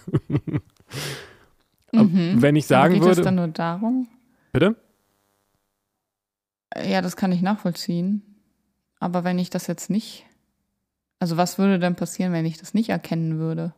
Mhm. 1.92 2.40
Wenn 2.40 2.54
ich 2.54 2.66
sagen 2.66 2.94
geht 2.94 3.02
würde, 3.02 3.20
es 3.20 3.24
dann 3.24 3.34
nur 3.34 3.48
darum? 3.48 4.06
Bitte? 4.52 4.76
Ja, 6.84 7.02
das 7.02 7.16
kann 7.16 7.32
ich 7.32 7.42
nachvollziehen. 7.42 8.22
Aber 9.00 9.24
wenn 9.24 9.38
ich 9.38 9.50
das 9.50 9.66
jetzt 9.66 9.90
nicht. 9.90 10.24
Also, 11.18 11.36
was 11.36 11.58
würde 11.58 11.78
denn 11.78 11.96
passieren, 11.96 12.32
wenn 12.32 12.46
ich 12.46 12.56
das 12.58 12.72
nicht 12.74 12.88
erkennen 12.90 13.38
würde? 13.38 13.74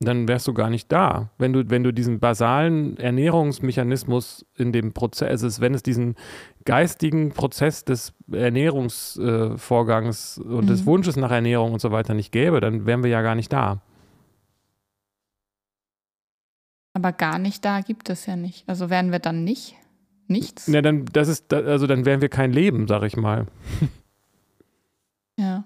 Dann 0.00 0.26
wärst 0.28 0.46
du 0.48 0.54
gar 0.54 0.70
nicht 0.70 0.90
da. 0.90 1.30
Wenn 1.38 1.52
du, 1.52 1.70
wenn 1.70 1.84
du 1.84 1.92
diesen 1.92 2.18
basalen 2.18 2.96
Ernährungsmechanismus 2.98 4.44
in 4.56 4.72
dem 4.72 4.92
Prozess, 4.92 5.28
also 5.28 5.46
es- 5.46 5.60
wenn 5.60 5.72
es 5.74 5.82
diesen 5.84 6.16
geistigen 6.64 7.30
Prozess 7.32 7.84
des 7.84 8.12
Ernährungsvorgangs 8.30 10.38
äh, 10.38 10.42
und 10.42 10.66
des 10.68 10.80
Mhm. 10.82 10.86
Wunsches 10.86 11.16
nach 11.16 11.30
Ernährung 11.30 11.72
und 11.74 11.80
so 11.80 11.92
weiter 11.92 12.14
nicht 12.14 12.32
gäbe, 12.32 12.60
dann 12.60 12.86
wären 12.86 13.02
wir 13.04 13.10
ja 13.10 13.22
gar 13.22 13.34
nicht 13.36 13.52
da. 13.52 13.80
Aber 16.92 17.12
gar 17.12 17.38
nicht 17.38 17.64
da 17.64 17.80
gibt 17.80 18.10
es 18.10 18.26
ja 18.26 18.34
nicht. 18.36 18.68
Also 18.68 18.90
wären 18.90 19.12
wir 19.12 19.18
dann 19.20 19.44
nicht? 19.44 19.76
Nichts? 20.26 20.68
Na, 20.68 20.80
dann, 20.82 21.04
das 21.12 21.28
ist, 21.28 21.52
also 21.52 21.86
dann 21.86 22.04
wären 22.04 22.20
wir 22.20 22.28
kein 22.28 22.52
Leben, 22.52 22.88
sag 22.88 23.02
ich 23.02 23.16
mal. 23.16 23.46
Ja. 25.36 25.64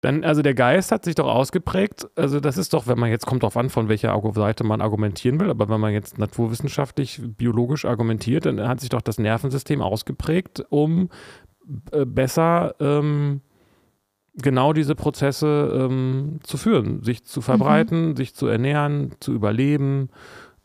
Dann, 0.00 0.22
also 0.22 0.42
der 0.42 0.52
Geist 0.52 0.92
hat 0.92 1.04
sich 1.04 1.14
doch 1.14 1.28
ausgeprägt. 1.28 2.08
Also 2.14 2.38
das 2.38 2.58
ist 2.58 2.74
doch, 2.74 2.86
wenn 2.86 2.98
man 2.98 3.08
jetzt 3.08 3.24
kommt 3.24 3.42
drauf 3.42 3.56
an, 3.56 3.70
von 3.70 3.88
welcher 3.88 4.20
Seite 4.34 4.62
man 4.62 4.82
argumentieren 4.82 5.40
will, 5.40 5.48
aber 5.48 5.70
wenn 5.70 5.80
man 5.80 5.94
jetzt 5.94 6.18
naturwissenschaftlich, 6.18 7.22
biologisch 7.24 7.86
argumentiert, 7.86 8.44
dann 8.44 8.68
hat 8.68 8.80
sich 8.80 8.90
doch 8.90 9.00
das 9.00 9.18
Nervensystem 9.18 9.80
ausgeprägt, 9.80 10.62
um 10.68 11.08
äh, 11.92 12.04
besser 12.04 12.74
ähm, 12.80 13.40
genau 14.34 14.74
diese 14.74 14.94
Prozesse 14.94 15.88
ähm, 15.88 16.40
zu 16.42 16.58
führen, 16.58 17.02
sich 17.02 17.24
zu 17.24 17.40
verbreiten, 17.40 18.14
sich 18.16 18.34
zu 18.34 18.46
ernähren, 18.46 19.12
zu 19.20 19.32
überleben. 19.32 20.10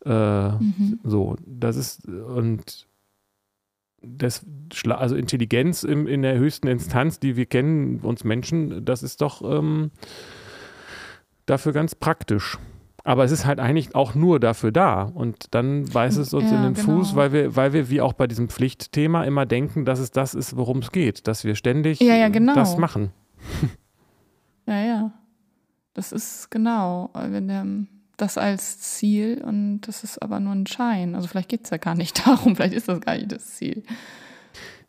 Äh, 0.04 0.50
Mhm. 0.52 0.98
so, 1.04 1.36
das 1.46 1.76
ist 1.76 2.06
und 2.08 2.88
das, 4.02 4.46
also 4.88 5.14
Intelligenz 5.14 5.82
im, 5.82 6.06
in 6.06 6.22
der 6.22 6.38
höchsten 6.38 6.68
Instanz, 6.68 7.20
die 7.20 7.36
wir 7.36 7.44
kennen, 7.46 8.00
uns 8.00 8.24
Menschen, 8.24 8.84
das 8.84 9.02
ist 9.02 9.20
doch 9.20 9.42
ähm, 9.42 9.90
dafür 11.44 11.72
ganz 11.72 11.94
praktisch. 11.94 12.58
Aber 13.04 13.24
es 13.24 13.30
ist 13.30 13.44
halt 13.46 13.60
eigentlich 13.60 13.94
auch 13.94 14.14
nur 14.14 14.40
dafür 14.40 14.72
da. 14.72 15.02
Und 15.02 15.54
dann 15.54 15.86
beißt 15.86 16.18
es 16.18 16.34
uns 16.34 16.50
in 16.50 16.56
Ja, 16.56 16.62
den 16.64 16.76
Fuß, 16.76 17.08
genau. 17.10 17.16
weil 17.16 17.32
wir, 17.32 17.56
weil 17.56 17.72
wir, 17.72 17.88
wie 17.88 18.00
auch 18.02 18.12
bei 18.12 18.26
diesem 18.26 18.48
Pflichtthema, 18.50 19.24
immer 19.24 19.46
denken, 19.46 19.84
dass 19.86 19.98
es 20.00 20.10
das 20.10 20.34
ist, 20.34 20.56
worum 20.56 20.78
es 20.78 20.92
geht. 20.92 21.26
Dass 21.26 21.44
wir 21.44 21.54
ständig 21.54 22.00
Ja, 22.00 22.14
ja, 22.14 22.28
genau. 22.28 22.54
das 22.54 22.76
machen. 22.76 23.10
Ja, 24.66 24.84
ja. 24.84 25.12
Das 25.94 26.12
ist 26.12 26.50
genau. 26.50 27.10
Wenn 27.14 27.48
der, 27.48 27.66
das 28.20 28.38
als 28.38 28.78
Ziel 28.80 29.42
und 29.44 29.82
das 29.82 30.04
ist 30.04 30.20
aber 30.22 30.40
nur 30.40 30.52
ein 30.54 30.66
Schein. 30.66 31.14
Also 31.14 31.28
vielleicht 31.28 31.48
geht 31.48 31.64
es 31.64 31.70
ja 31.70 31.76
gar 31.76 31.94
nicht 31.94 32.26
darum, 32.26 32.56
vielleicht 32.56 32.74
ist 32.74 32.88
das 32.88 33.00
gar 33.00 33.14
nicht 33.16 33.32
das 33.32 33.56
Ziel. 33.56 33.82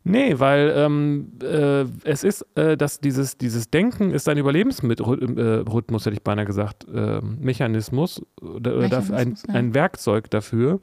Nee, 0.04 0.40
weil 0.40 0.72
ähm, 0.76 1.32
äh, 1.42 1.84
es 2.04 2.24
ist, 2.24 2.44
äh, 2.56 2.76
dass 2.76 2.98
dieses, 2.98 3.38
dieses 3.38 3.70
Denken 3.70 4.10
ist 4.10 4.28
ein 4.28 4.36
Überlebensrhythmus, 4.36 6.06
hätte 6.06 6.14
ich 6.16 6.22
beinahe 6.22 6.44
gesagt, 6.44 6.86
äh, 6.92 7.20
Mechanismus 7.20 8.20
dafür 8.40 8.82
ein, 8.82 9.28
Mechanismus, 9.28 9.44
ja. 9.46 9.54
ein 9.54 9.74
Werkzeug 9.74 10.28
dafür. 10.30 10.80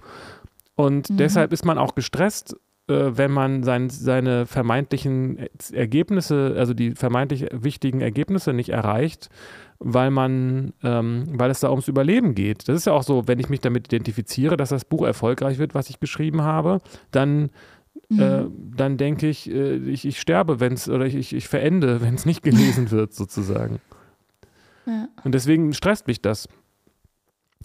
Und 0.75 1.09
Mhm. 1.09 1.17
deshalb 1.17 1.51
ist 1.51 1.65
man 1.65 1.77
auch 1.77 1.95
gestresst, 1.95 2.55
äh, 2.87 3.17
wenn 3.17 3.31
man 3.31 3.63
sein, 3.63 3.89
seine 3.89 4.45
vermeintlichen 4.45 5.47
Ergebnisse, 5.73 6.55
also 6.57 6.73
die 6.73 6.91
vermeintlich 6.91 7.47
wichtigen 7.51 7.99
Ergebnisse 7.99 8.53
nicht 8.53 8.69
erreicht, 8.69 9.29
weil 9.79 10.11
man, 10.11 10.73
ähm, 10.83 11.25
weil 11.33 11.49
es 11.51 11.61
da 11.61 11.69
ums 11.69 11.87
Überleben 11.87 12.35
geht. 12.35 12.67
Das 12.67 12.75
ist 12.75 12.85
ja 12.85 12.93
auch 12.93 13.03
so, 13.03 13.27
wenn 13.27 13.39
ich 13.39 13.49
mich 13.49 13.61
damit 13.61 13.87
identifiziere, 13.87 14.57
dass 14.57 14.69
das 14.69 14.83
Buch 14.85 15.05
erfolgreich 15.05 15.57
wird, 15.57 15.73
was 15.73 15.89
ich 15.89 15.99
geschrieben 15.99 16.41
habe, 16.41 16.79
dann 17.11 17.49
Mhm. 18.11 18.19
äh, 18.19 18.45
dann 18.75 18.97
denke 18.97 19.27
ich, 19.27 19.49
äh, 19.51 19.75
ich, 19.75 20.05
ich 20.05 20.19
sterbe, 20.19 20.59
wenn 20.59 20.73
es, 20.73 20.89
oder 20.89 21.05
ich, 21.05 21.15
ich, 21.15 21.33
ich 21.35 21.47
verende, 21.47 22.01
wenn 22.01 22.15
es 22.15 22.25
nicht 22.25 22.41
gelesen 22.43 22.89
wird, 22.91 23.13
sozusagen. 23.13 23.79
ja. 24.85 25.07
Und 25.23 25.33
deswegen 25.35 25.73
stresst 25.73 26.07
mich 26.07 26.21
das. 26.21 26.47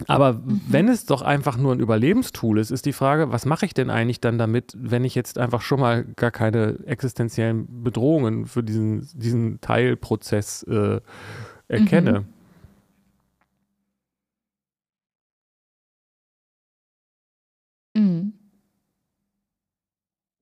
Aber 0.07 0.33
Mhm. 0.33 0.61
wenn 0.67 0.87
es 0.89 1.05
doch 1.05 1.21
einfach 1.21 1.57
nur 1.57 1.71
ein 1.73 1.79
Überlebenstool 1.79 2.59
ist, 2.59 2.69
ist 2.69 2.85
die 2.85 2.91
Frage, 2.93 3.31
was 3.31 3.45
mache 3.45 3.65
ich 3.65 3.73
denn 3.73 3.89
eigentlich 3.89 4.19
dann 4.19 4.37
damit, 4.37 4.73
wenn 4.77 5.03
ich 5.05 5.15
jetzt 5.15 5.37
einfach 5.37 5.61
schon 5.61 5.79
mal 5.79 6.03
gar 6.03 6.31
keine 6.31 6.79
existenziellen 6.85 7.83
Bedrohungen 7.83 8.45
für 8.45 8.61
diesen, 8.61 9.07
diesen 9.13 9.61
Teilprozess 9.61 10.63
äh, 10.63 10.99
erkenne? 11.67 12.25
Mhm. 17.95 18.01
Mhm. 18.01 18.33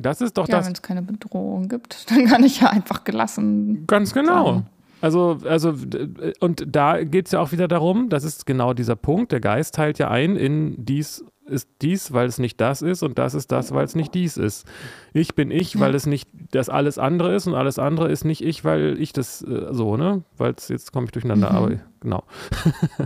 Das 0.01 0.21
ist 0.21 0.37
doch 0.37 0.47
Ja, 0.47 0.57
das, 0.57 0.65
wenn 0.65 0.73
es 0.73 0.81
keine 0.81 1.01
Bedrohung 1.01 1.69
gibt, 1.69 2.09
dann 2.11 2.25
kann 2.25 2.43
ich 2.43 2.61
ja 2.61 2.69
einfach 2.69 3.03
gelassen. 3.03 3.85
Ganz 3.87 4.13
genau. 4.13 4.45
sein. 4.53 4.69
Also, 5.01 5.39
also, 5.43 5.73
d- 5.73 6.33
und 6.39 6.63
da 6.65 7.03
geht 7.03 7.25
es 7.25 7.33
ja 7.33 7.41
auch 7.41 7.51
wieder 7.51 7.67
darum, 7.67 8.07
das 8.09 8.23
ist 8.23 8.45
genau 8.45 8.73
dieser 8.73 8.95
Punkt, 8.95 9.33
der 9.33 9.41
Geist 9.41 9.75
teilt 9.75 9.99
ja 9.99 10.09
ein 10.09 10.37
in 10.37 10.75
dies 10.77 11.25
ist 11.45 11.67
dies, 11.81 12.13
weil 12.13 12.27
es 12.27 12.37
nicht 12.39 12.59
das 12.61 12.81
ist 12.81 13.03
und 13.03 13.17
das 13.17 13.33
ist 13.33 13.51
das, 13.51 13.73
weil 13.73 13.85
es 13.85 13.95
nicht 13.95 14.13
dies 14.13 14.37
ist. 14.37 14.65
Ich 15.13 15.35
bin 15.35 15.51
ich, 15.51 15.79
weil 15.79 15.93
es 15.95 16.05
nicht 16.05 16.29
das 16.51 16.69
alles 16.69 16.97
andere 16.97 17.35
ist 17.35 17.47
und 17.47 17.53
alles 17.55 17.79
andere 17.79 18.11
ist 18.11 18.23
nicht 18.23 18.43
ich, 18.43 18.63
weil 18.63 18.97
ich 18.99 19.13
das 19.13 19.41
äh, 19.41 19.67
so, 19.71 19.97
ne? 19.97 20.23
Weil 20.37 20.53
es 20.57 20.69
jetzt 20.69 20.91
komme 20.91 21.05
ich 21.05 21.11
durcheinander, 21.11 21.51
Mhm. 21.51 21.55
aber 21.57 21.71
genau. 21.99 22.23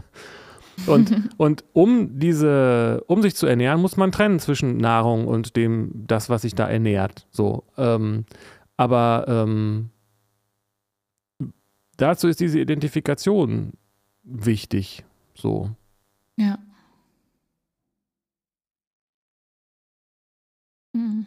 und, 0.88 1.12
und 1.38 1.64
um 1.74 2.20
diese, 2.20 3.04
um 3.08 3.22
sich 3.22 3.36
zu 3.36 3.48
ernähren, 3.48 3.82
muss 3.82 3.98
man 3.98 4.12
trennen 4.12 4.40
zwischen 4.40 4.78
Nahrung 4.78 5.28
und 5.28 5.56
dem, 5.56 5.92
das, 6.08 6.30
was 6.30 6.44
sich 6.44 6.54
da 6.56 6.68
ernährt. 6.68 7.28
So. 7.32 7.64
Ähm, 7.78 8.26
aber 8.78 9.26
ähm, 9.28 9.90
dazu 11.98 12.28
ist 12.28 12.40
diese 12.40 12.60
Identifikation 12.60 13.74
wichtig. 14.24 15.04
So. 15.34 15.72
Ja. 16.36 16.60
Hm. 20.98 21.26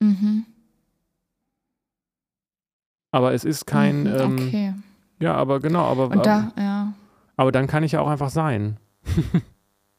Mhm. 0.00 0.44
Aber 3.10 3.32
es 3.32 3.44
ist 3.44 3.66
kein. 3.66 4.00
Mhm, 4.02 4.06
Ähm, 4.06 4.32
okay. 4.34 4.74
ja, 5.20 5.34
aber 5.34 5.60
genau, 5.60 5.84
aber, 5.84 6.08
Und 6.10 6.26
da, 6.26 6.52
ja. 6.58 6.92
aber 7.36 7.52
dann 7.52 7.66
kann 7.66 7.82
ich 7.82 7.92
ja 7.92 8.00
auch 8.00 8.08
einfach 8.08 8.30
sein. 8.30 8.76
bin, 9.04 9.42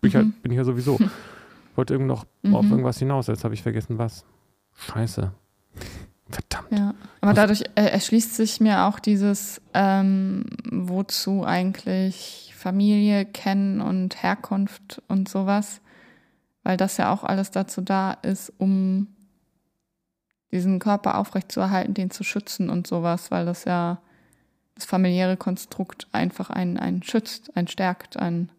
ich 0.10 0.16
halt, 0.16 0.28
Mhm. 0.28 0.34
bin 0.44 0.52
ich 0.52 0.58
ja 0.58 0.64
sowieso. 0.64 0.98
Ich 1.00 1.08
wollte 1.76 1.94
irgend 1.96 2.08
noch 2.08 2.26
auf 2.52 2.66
Mhm. 2.66 2.72
irgendwas 2.72 3.00
hinaus, 3.00 3.28
jetzt 3.28 3.44
habe 3.44 3.54
ich 3.54 3.64
vergessen, 3.64 3.98
was. 3.98 4.26
Scheiße. 4.76 5.32
Verdammt. 6.30 6.72
Ja, 6.72 6.94
aber 7.22 7.34
dadurch 7.34 7.64
äh, 7.76 7.86
erschließt 7.86 8.36
sich 8.36 8.62
mir 8.62 8.84
auch 8.86 9.00
dieses, 9.00 9.60
ähm, 9.74 10.46
wozu 10.72 11.44
eigentlich 11.44 12.54
Familie 12.56 13.26
kennen 13.26 13.82
und 13.82 14.22
Herkunft 14.22 15.02
und 15.08 15.28
sowas, 15.28 15.82
weil 16.64 16.78
das 16.78 16.98
ja 16.98 17.12
auch 17.12 17.24
alles 17.24 17.52
dazu 17.52 17.82
da 17.82 18.14
ist, 18.14 18.54
um 18.58 19.08
diesen 20.52 20.80
Körper 20.80 21.18
aufrechtzuerhalten, 21.18 21.94
den 21.94 22.12
zu 22.12 22.24
schützen 22.24 22.70
und 22.70 22.88
sowas, 22.88 23.32
weil 23.32 23.46
das 23.46 23.66
ja 23.66 24.02
das 24.76 24.86
familiäre 24.86 25.38
Konstrukt 25.38 26.08
einfach 26.12 26.50
einen, 26.50 26.78
einen 26.78 27.04
schützt, 27.04 27.56
einen 27.56 27.68
stärkt, 27.68 28.18
einen 28.18 28.52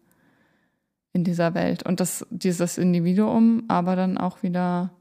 in 1.13 1.23
dieser 1.23 1.53
Welt. 1.53 1.83
Und 1.83 1.99
das, 1.99 2.25
dieses 2.29 2.77
Individuum, 2.77 3.63
aber 3.67 3.95
dann 3.95 4.17
auch 4.17 4.43
wieder 4.43 4.91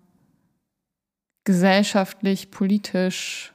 gesellschaftlich, 1.45 2.51
politisch 2.51 3.53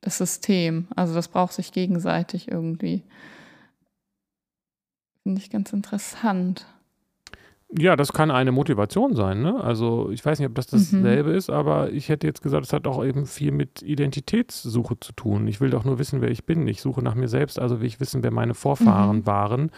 das 0.00 0.18
System. 0.18 0.88
Also 0.96 1.14
das 1.14 1.28
braucht 1.28 1.52
sich 1.52 1.72
gegenseitig 1.72 2.50
irgendwie. 2.50 3.02
Finde 5.22 5.40
ich 5.40 5.50
ganz 5.50 5.72
interessant. 5.72 6.66
Ja, 7.78 7.94
das 7.94 8.12
kann 8.12 8.30
eine 8.32 8.50
Motivation 8.50 9.14
sein. 9.14 9.42
Ne? 9.42 9.62
Also 9.62 10.10
ich 10.10 10.24
weiß 10.24 10.38
nicht, 10.40 10.48
ob 10.48 10.56
das 10.56 10.66
dasselbe 10.66 11.30
ist, 11.30 11.50
aber 11.50 11.92
ich 11.92 12.08
hätte 12.08 12.26
jetzt 12.26 12.42
gesagt, 12.42 12.64
es 12.66 12.72
hat 12.72 12.86
auch 12.88 13.04
eben 13.04 13.26
viel 13.26 13.52
mit 13.52 13.80
Identitätssuche 13.82 14.98
zu 14.98 15.12
tun. 15.12 15.46
Ich 15.46 15.60
will 15.60 15.70
doch 15.70 15.84
nur 15.84 15.98
wissen, 16.00 16.20
wer 16.20 16.30
ich 16.30 16.44
bin. 16.44 16.66
Ich 16.66 16.80
suche 16.80 17.00
nach 17.00 17.14
mir 17.14 17.28
selbst, 17.28 17.60
also 17.60 17.80
will 17.80 17.86
ich 17.86 18.00
wissen, 18.00 18.24
wer 18.24 18.32
meine 18.32 18.54
Vorfahren 18.54 19.18
Mhm. 19.18 19.26
waren. 19.26 19.70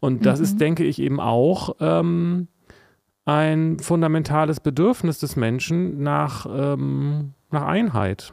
Und 0.00 0.26
das 0.26 0.40
Mhm. 0.40 0.44
ist, 0.44 0.60
denke 0.60 0.82
ich, 0.84 1.00
eben 1.00 1.20
auch 1.20 1.76
ähm, 1.78 2.48
ein 3.24 3.78
fundamentales 3.78 4.58
Bedürfnis 4.58 5.20
des 5.20 5.36
Menschen 5.36 6.02
nach, 6.02 6.46
ähm, 6.52 7.34
nach 7.52 7.66
Einheit 7.66 8.32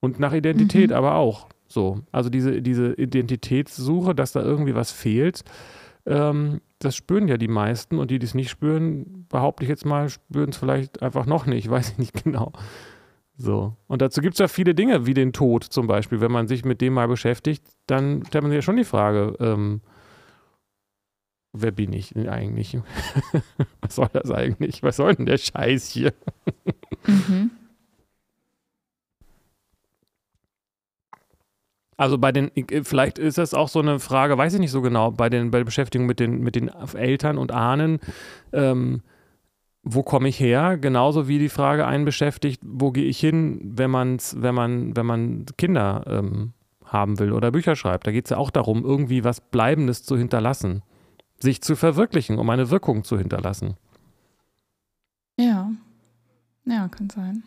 und 0.00 0.20
nach 0.20 0.34
Identität 0.34 0.90
Mhm. 0.90 0.96
aber 0.96 1.14
auch. 1.14 1.48
So, 1.68 2.00
also 2.12 2.28
diese, 2.28 2.60
diese 2.60 2.92
Identitätssuche, 2.92 4.14
dass 4.14 4.32
da 4.32 4.42
irgendwie 4.42 4.74
was 4.74 4.92
fehlt, 4.92 5.42
ähm, 6.06 6.60
das 6.78 6.96
spüren 6.96 7.28
ja 7.28 7.36
die 7.36 7.48
meisten 7.48 7.98
und 7.98 8.10
die, 8.10 8.18
die 8.18 8.26
es 8.26 8.34
nicht 8.34 8.50
spüren, 8.50 9.26
behaupte 9.28 9.64
ich 9.64 9.68
jetzt 9.68 9.86
mal, 9.86 10.08
spüren 10.08 10.50
es 10.50 10.56
vielleicht 10.56 11.02
einfach 11.02 11.26
noch 11.26 11.46
nicht, 11.46 11.68
weiß 11.70 11.92
ich 11.92 11.98
nicht 11.98 12.24
genau. 12.24 12.52
So. 13.36 13.76
Und 13.88 14.00
dazu 14.00 14.20
gibt 14.20 14.34
es 14.34 14.38
ja 14.38 14.48
viele 14.48 14.74
Dinge, 14.74 15.06
wie 15.06 15.14
den 15.14 15.32
Tod 15.32 15.64
zum 15.64 15.86
Beispiel. 15.86 16.20
Wenn 16.20 16.30
man 16.30 16.46
sich 16.46 16.64
mit 16.64 16.80
dem 16.80 16.94
mal 16.94 17.08
beschäftigt, 17.08 17.64
dann 17.86 18.24
stellt 18.26 18.42
man 18.42 18.50
sich 18.50 18.58
ja 18.58 18.62
schon 18.62 18.76
die 18.76 18.84
Frage, 18.84 19.34
ähm, 19.40 19.80
wer 21.52 21.72
bin 21.72 21.92
ich 21.92 22.16
eigentlich? 22.16 22.78
Was 23.80 23.96
soll 23.96 24.08
das 24.12 24.30
eigentlich? 24.30 24.82
Was 24.82 24.96
soll 24.96 25.14
denn 25.14 25.26
der 25.26 25.38
Scheiß 25.38 25.88
hier? 25.88 26.12
Mhm. 27.06 27.50
Also 31.96 32.18
bei 32.18 32.32
den, 32.32 32.50
vielleicht 32.82 33.18
ist 33.18 33.38
das 33.38 33.54
auch 33.54 33.68
so 33.68 33.80
eine 33.80 33.98
Frage, 34.00 34.36
weiß 34.36 34.54
ich 34.54 34.60
nicht 34.60 34.70
so 34.72 34.82
genau, 34.82 35.10
bei, 35.10 35.28
den, 35.28 35.50
bei 35.50 35.58
der 35.58 35.64
Beschäftigung 35.64 36.06
mit 36.06 36.18
den, 36.20 36.40
mit 36.40 36.56
den 36.56 36.68
Eltern 36.68 37.38
und 37.38 37.52
Ahnen, 37.52 38.00
ähm, 38.52 39.02
wo 39.84 40.02
komme 40.02 40.28
ich 40.28 40.40
her? 40.40 40.78
Genauso 40.78 41.28
wie 41.28 41.38
die 41.38 41.50
Frage 41.50 41.86
einen 41.86 42.04
beschäftigt, 42.04 42.62
wo 42.64 42.90
gehe 42.90 43.04
ich 43.04 43.20
hin, 43.20 43.60
wenn, 43.62 43.90
man's, 43.90 44.34
wenn, 44.38 44.54
man, 44.54 44.96
wenn 44.96 45.06
man 45.06 45.46
Kinder 45.58 46.04
ähm, 46.06 46.52
haben 46.84 47.18
will 47.18 47.32
oder 47.32 47.50
Bücher 47.50 47.76
schreibt. 47.76 48.06
Da 48.06 48.10
geht 48.10 48.24
es 48.24 48.30
ja 48.30 48.38
auch 48.38 48.50
darum, 48.50 48.84
irgendwie 48.84 49.24
was 49.24 49.40
Bleibendes 49.40 50.02
zu 50.02 50.16
hinterlassen, 50.16 50.82
sich 51.38 51.60
zu 51.60 51.76
verwirklichen, 51.76 52.38
um 52.38 52.48
eine 52.50 52.70
Wirkung 52.70 53.04
zu 53.04 53.18
hinterlassen. 53.18 53.76
Ja. 55.38 55.70
Ja, 56.64 56.88
kann 56.88 57.10
sein. 57.10 57.44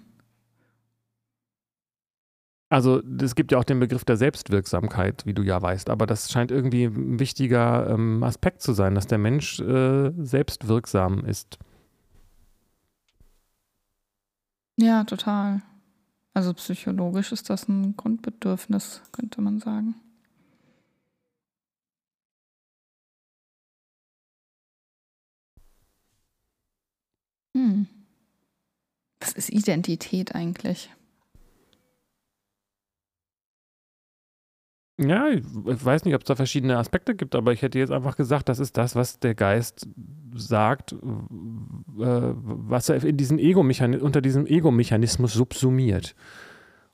Also 2.69 3.01
es 3.21 3.35
gibt 3.35 3.51
ja 3.51 3.59
auch 3.59 3.63
den 3.63 3.79
Begriff 3.79 4.03
der 4.03 4.17
Selbstwirksamkeit, 4.17 5.25
wie 5.25 5.33
du 5.33 5.41
ja 5.41 5.61
weißt, 5.61 5.89
aber 5.89 6.05
das 6.05 6.31
scheint 6.31 6.51
irgendwie 6.51 6.83
ein 6.85 7.19
wichtiger 7.19 7.89
ähm, 7.89 8.23
Aspekt 8.23 8.61
zu 8.61 8.73
sein, 8.73 8.93
dass 8.95 9.07
der 9.07 9.17
Mensch 9.17 9.59
äh, 9.61 10.11
selbstwirksam 10.17 11.23
ist. 11.25 11.57
Ja, 14.77 15.03
total. 15.05 15.61
Also 16.33 16.53
psychologisch 16.53 17.31
ist 17.31 17.49
das 17.49 17.67
ein 17.67 17.95
Grundbedürfnis, 17.97 19.01
könnte 19.11 19.41
man 19.41 19.59
sagen. 19.59 19.95
Hm. 27.55 27.87
Was 29.19 29.33
ist 29.33 29.49
Identität 29.49 30.35
eigentlich? 30.35 30.91
Ja, 34.99 35.27
ich 35.29 35.43
weiß 35.85 36.05
nicht, 36.05 36.15
ob 36.15 36.21
es 36.21 36.27
da 36.27 36.35
verschiedene 36.35 36.77
Aspekte 36.77 37.13
gibt, 37.13 37.35
aber 37.35 37.53
ich 37.53 37.61
hätte 37.61 37.77
jetzt 37.77 37.91
einfach 37.91 38.15
gesagt, 38.17 38.49
das 38.49 38.57
ist 38.59 38.77
das, 38.77 38.95
was 38.95 39.19
der 39.19 39.35
Geist 39.35 39.87
sagt, 40.35 40.93
äh, 40.93 40.97
was 41.95 42.89
er 42.89 43.03
in 43.03 43.15
diesen 43.17 43.37
Ego 43.37 43.61
unter 43.61 44.21
diesem 44.21 44.47
Ego-Mechanismus 44.47 45.33
subsumiert. 45.33 46.15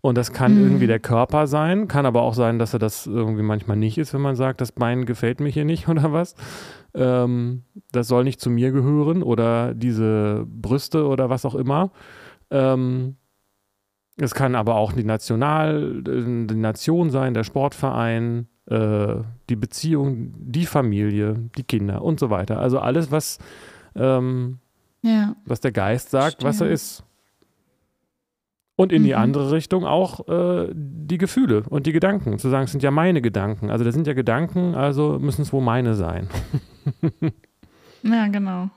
Und 0.02 0.18
das 0.18 0.34
kann 0.34 0.56
Mhm. 0.56 0.64
irgendwie 0.64 0.88
der 0.88 1.00
Körper 1.00 1.48
sein, 1.48 1.88
kann 1.88 2.06
aber 2.06 2.24
auch 2.24 2.34
sein, 2.34 2.60
dass 2.60 2.74
er 2.74 2.80
das 2.80 3.08
irgendwie 3.08 3.42
manchmal 3.42 3.78
nicht 3.78 3.98
ist, 3.98 4.14
wenn 4.14 4.20
man 4.20 4.36
sagt, 4.36 4.60
das 4.60 4.74
Bein 4.74 5.06
gefällt 5.06 5.40
mir 5.40 5.48
hier 5.50 5.64
nicht 5.64 5.88
oder 5.88 6.12
was. 6.12 6.36
Ähm, 6.94 7.64
das 7.94 8.10
soll 8.10 8.26
nicht 8.26 8.42
zu 8.42 8.50
mir 8.50 8.72
gehören 8.74 9.24
oder 9.24 9.74
diese 9.74 10.46
Brüste 10.46 11.08
oder 11.08 11.30
was 11.30 11.46
auch 11.46 11.56
immer. 11.56 11.92
Ähm, 12.52 13.16
es 14.18 14.34
kann 14.34 14.56
aber 14.56 14.76
auch 14.76 14.94
die 14.94 15.04
National, 15.04 16.04
äh, 16.08 16.46
die 16.48 16.56
Nation 16.56 17.10
sein, 17.10 17.34
der 17.34 17.44
Sportverein, 17.44 18.48
äh, 18.68 19.16
die 19.50 19.56
Beziehung, 19.56 20.34
die 20.38 20.66
Familie, 20.66 21.50
die 21.58 21.64
Kinder 21.64 22.02
und 22.04 22.20
so 22.20 22.30
weiter. 22.30 22.60
Also 22.60 22.80
alles, 22.80 23.12
was, 23.12 23.40
ähm, 23.96 24.60
Ja. 25.02 25.36
was 25.46 25.60
der 25.60 25.72
Geist 25.72 26.10
sagt, 26.12 26.44
was 26.44 26.62
er 26.62 26.70
ist. 26.70 27.04
Und 28.76 28.92
in 28.92 29.04
die 29.04 29.12
Mhm. 29.12 29.18
andere 29.20 29.52
Richtung 29.52 29.86
auch 29.86 30.28
äh, 30.28 30.68
die 30.74 31.18
Gefühle 31.20 31.64
und 31.70 31.86
die 31.86 31.92
Gedanken. 31.92 32.40
Zu 32.40 32.50
sagen, 32.50 32.64
es 32.66 32.72
sind 32.72 32.82
ja 32.82 32.90
meine 32.90 33.22
Gedanken. 33.22 33.70
Also 33.70 33.84
das 33.86 33.94
sind 33.94 34.08
ja 34.08 34.14
Gedanken, 34.14 34.74
also 34.74 35.20
müssen 35.20 35.44
es 35.44 35.54
wohl 35.54 35.62
meine 35.64 35.94
sein. 35.96 36.28
Ja, 38.06 38.28
genau. 38.28 38.70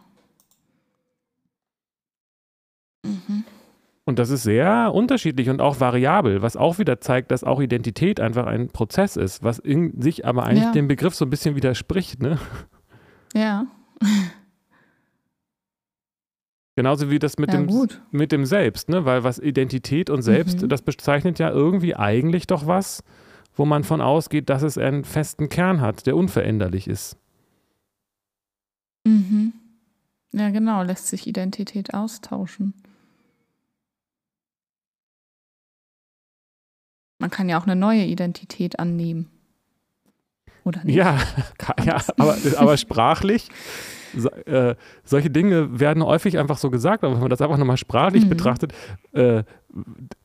Mhm. 3.05 3.43
Und 4.09 4.18
das 4.20 4.30
ist 4.30 4.44
sehr 4.44 4.92
unterschiedlich 4.94 5.50
und 5.50 5.61
auch 5.61 5.80
variabel, 5.80 6.40
was 6.40 6.57
auch 6.57 6.78
wieder 6.78 7.00
zeigt, 7.00 7.32
dass 7.32 7.42
auch 7.42 7.61
Identität 7.61 8.20
einfach 8.20 8.46
ein 8.46 8.68
Prozess 8.68 9.16
ist, 9.16 9.42
was 9.42 9.59
in 9.59 10.00
sich 10.00 10.24
aber 10.24 10.44
eigentlich 10.44 10.62
Ja. 10.64 10.72
dem 10.72 10.86
Begriff 10.86 11.14
so 11.16 11.24
ein 11.26 11.30
bisschen 11.30 11.57
widerspricht. 11.57 12.22
Ne? 12.22 12.38
Ja. 13.34 13.66
Genauso 16.76 17.11
wie 17.11 17.18
das 17.18 17.38
mit, 17.38 17.50
ja, 17.52 17.59
dem, 17.59 17.66
gut. 17.68 18.02
mit 18.11 18.32
dem 18.32 18.44
Selbst, 18.44 18.88
ne? 18.90 19.04
weil 19.07 19.24
was 19.24 19.38
Identität 19.38 20.11
und 20.11 20.22
Selbst, 20.22 20.62
Mhm. 20.62 20.68
das 20.68 20.82
bezeichnet 20.82 21.38
ja 21.38 21.50
irgendwie 21.50 21.96
eigentlich 21.96 22.46
doch 22.46 22.66
was, 22.66 23.02
wo 23.54 23.64
man 23.64 23.82
von 23.82 24.00
ausgeht, 24.02 24.50
dass 24.50 24.62
es 24.62 24.76
einen 24.76 25.04
festen 25.04 25.48
Kern 25.48 25.80
hat, 25.80 26.07
der 26.07 26.16
unveränderlich 26.16 26.86
ist. 26.86 27.16
Mhm. 29.04 29.54
Ja, 30.34 30.50
genau. 30.50 30.82
Lässt 30.82 31.07
sich 31.07 31.26
Identität 31.26 31.94
austauschen. 31.94 32.74
Man 37.19 37.31
kann 37.31 37.49
ja 37.49 37.59
auch 37.59 37.64
eine 37.67 37.77
neue 37.77 38.05
Identität 38.05 38.79
annehmen. 38.79 39.29
Oder 40.64 40.83
nicht? 40.85 40.97
Ja, 40.97 41.19
ja 41.85 42.01
aber, 42.19 42.37
aber 42.57 42.77
sprachlich, 42.77 43.49
so, 44.17 44.29
äh, 44.31 44.75
solche 45.05 45.31
Dinge 45.31 45.79
werden 45.81 46.03
häufig 46.05 46.39
einfach 46.39 46.59
so 46.59 46.71
gesagt, 46.71 47.05
aber 47.05 47.14
wenn 47.14 47.21
man 47.21 47.31
das 47.31 47.41
einfach 47.41 47.59
nochmal 47.59 47.77
sprachlich 47.77 48.25
Mhm. 48.25 48.29
betrachtet, 48.31 48.73
äh, 49.12 49.45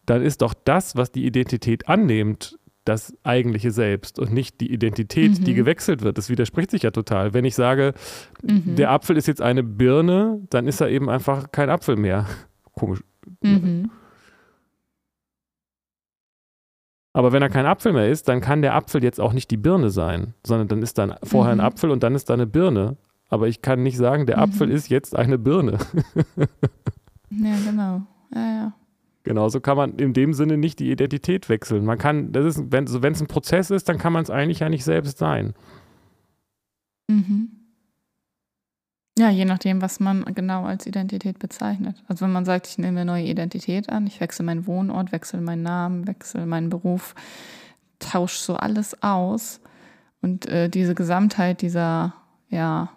dann 0.06 0.22
ist 0.22 0.42
doch 0.42 0.54
das, 0.54 0.96
was 0.96 1.12
die 1.12 1.26
Identität 1.26 1.88
annimmt, 1.90 2.58
das 2.86 3.14
eigentliche 3.24 3.70
Selbst 3.72 4.18
und 4.18 4.34
nicht 4.34 4.60
die 4.60 4.72
Identität, 4.74 5.46
die 5.46 5.52
Mhm. 5.52 5.56
gewechselt 5.56 6.02
wird. 6.02 6.18
Das 6.18 6.30
widerspricht 6.30 6.72
sich 6.72 6.82
ja 6.84 6.92
total. 6.92 7.34
Wenn 7.34 7.46
ich 7.46 7.54
sage, 7.54 7.94
Mhm. 8.42 8.76
der 8.76 8.90
Apfel 8.92 9.18
ist 9.18 9.28
jetzt 9.28 9.42
eine 9.42 9.62
Birne, 9.62 10.42
dann 10.50 10.68
ist 10.68 10.82
er 10.82 10.90
eben 10.90 11.08
einfach 11.10 11.52
kein 11.52 11.70
Apfel 11.70 11.96
mehr. 11.96 12.26
Komisch. 12.74 13.04
Mhm. 13.42 13.92
Aber 17.14 17.32
wenn 17.34 17.42
er 17.42 17.50
kein 17.50 17.66
Apfel 17.66 17.92
mehr 17.94 18.10
ist, 18.10 18.28
dann 18.30 18.40
kann 18.42 18.62
der 18.62 18.74
Apfel 18.74 19.04
jetzt 19.04 19.20
auch 19.20 19.34
nicht 19.34 19.52
die 19.52 19.58
Birne 19.58 19.90
sein, 19.90 20.34
sondern 20.46 20.68
dann 20.70 20.82
ist 20.82 20.98
dann 20.98 21.16
vorher 21.24 21.54
Mhm. 21.56 21.60
ein 21.62 21.66
Apfel 21.66 21.92
und 21.92 22.04
dann 22.04 22.16
ist 22.16 22.30
da 22.30 22.34
eine 22.36 22.48
Birne. 22.48 22.96
Aber 23.30 23.48
ich 23.48 23.62
kann 23.62 23.84
nicht 23.84 23.98
sagen, 23.98 24.26
der 24.26 24.38
Mhm. 24.38 24.44
Apfel 24.44 24.70
ist 24.72 24.90
jetzt 24.90 25.16
eine 25.16 25.38
Birne. 25.38 25.78
Ja, 27.34 27.56
genau. 27.66 28.02
Ja, 28.36 28.42
ja. 28.54 28.74
Genauso 29.24 29.62
kann 29.62 29.78
man 29.78 29.94
in 29.96 30.12
dem 30.14 30.34
Sinne 30.34 30.58
nicht 30.58 30.80
die 30.80 30.92
Identität 30.92 31.48
wechseln. 31.48 31.86
Man 31.86 31.98
kann, 31.98 32.34
das 32.34 32.58
ist, 32.58 32.72
wenn 32.72 32.84
es 32.86 33.22
ein 33.22 33.28
Prozess 33.28 33.70
ist, 33.72 33.88
dann 33.88 33.98
kann 33.98 34.12
man 34.12 34.24
es 34.24 34.30
eigentlich 34.30 34.60
ja 34.60 34.68
nicht 34.68 34.84
selbst 34.84 35.18
sein. 35.18 35.54
Mhm. 37.08 37.52
Ja, 39.22 39.30
je 39.30 39.46
nachdem, 39.46 39.84
was 39.84 40.00
man 40.00 40.26
genau 40.34 40.64
als 40.64 40.88
Identität 40.88 41.38
bezeichnet. 41.38 41.96
Also 42.08 42.26
wenn 42.26 42.32
man 42.32 42.44
sagt, 42.44 42.66
ich 42.66 42.80
nehme 42.80 43.02
eine 43.02 43.12
neue 43.12 43.26
Identität 43.26 43.88
an, 43.88 44.08
ich 44.08 44.20
wechsle 44.20 44.44
meinen 44.44 44.66
Wohnort, 44.66 45.12
wechsle 45.12 45.40
meinen 45.42 45.62
Namen, 45.62 46.08
wechsle 46.08 46.48
meinen 46.48 46.72
Beruf, 46.72 47.14
tausche 48.00 48.42
so 48.42 48.56
alles 48.56 49.04
aus 49.04 49.62
und 50.24 50.48
äh, 50.48 50.70
diese 50.70 50.96
Gesamtheit 50.96 51.62
dieser, 51.62 52.16
ja, 52.50 52.90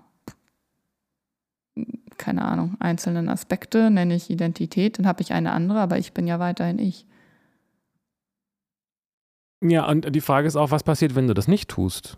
keine 2.17 2.47
Ahnung, 2.47 2.79
einzelnen 2.81 3.29
Aspekte 3.29 3.91
nenne 3.91 4.15
ich 4.15 4.31
Identität, 4.31 4.99
dann 4.99 5.07
habe 5.07 5.21
ich 5.21 5.35
eine 5.35 5.53
andere, 5.53 5.81
aber 5.81 5.99
ich 5.99 6.15
bin 6.15 6.27
ja 6.27 6.39
weiterhin 6.39 6.79
ich. 6.79 7.05
Ja, 9.61 9.87
und 9.87 10.15
die 10.15 10.23
Frage 10.23 10.49
ist 10.49 10.57
auch, 10.57 10.71
was 10.71 10.85
passiert, 10.85 11.17
wenn 11.17 11.29
du 11.29 11.35
das 11.35 11.49
nicht 11.49 11.69
tust? 11.69 12.17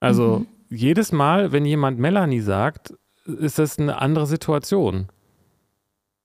Also 0.00 0.40
mhm. 0.40 0.57
Jedes 0.70 1.12
Mal, 1.12 1.52
wenn 1.52 1.64
jemand 1.64 1.98
Melanie 1.98 2.40
sagt, 2.40 2.94
ist 3.24 3.58
das 3.58 3.78
eine 3.78 4.00
andere 4.00 4.26
Situation. 4.26 5.08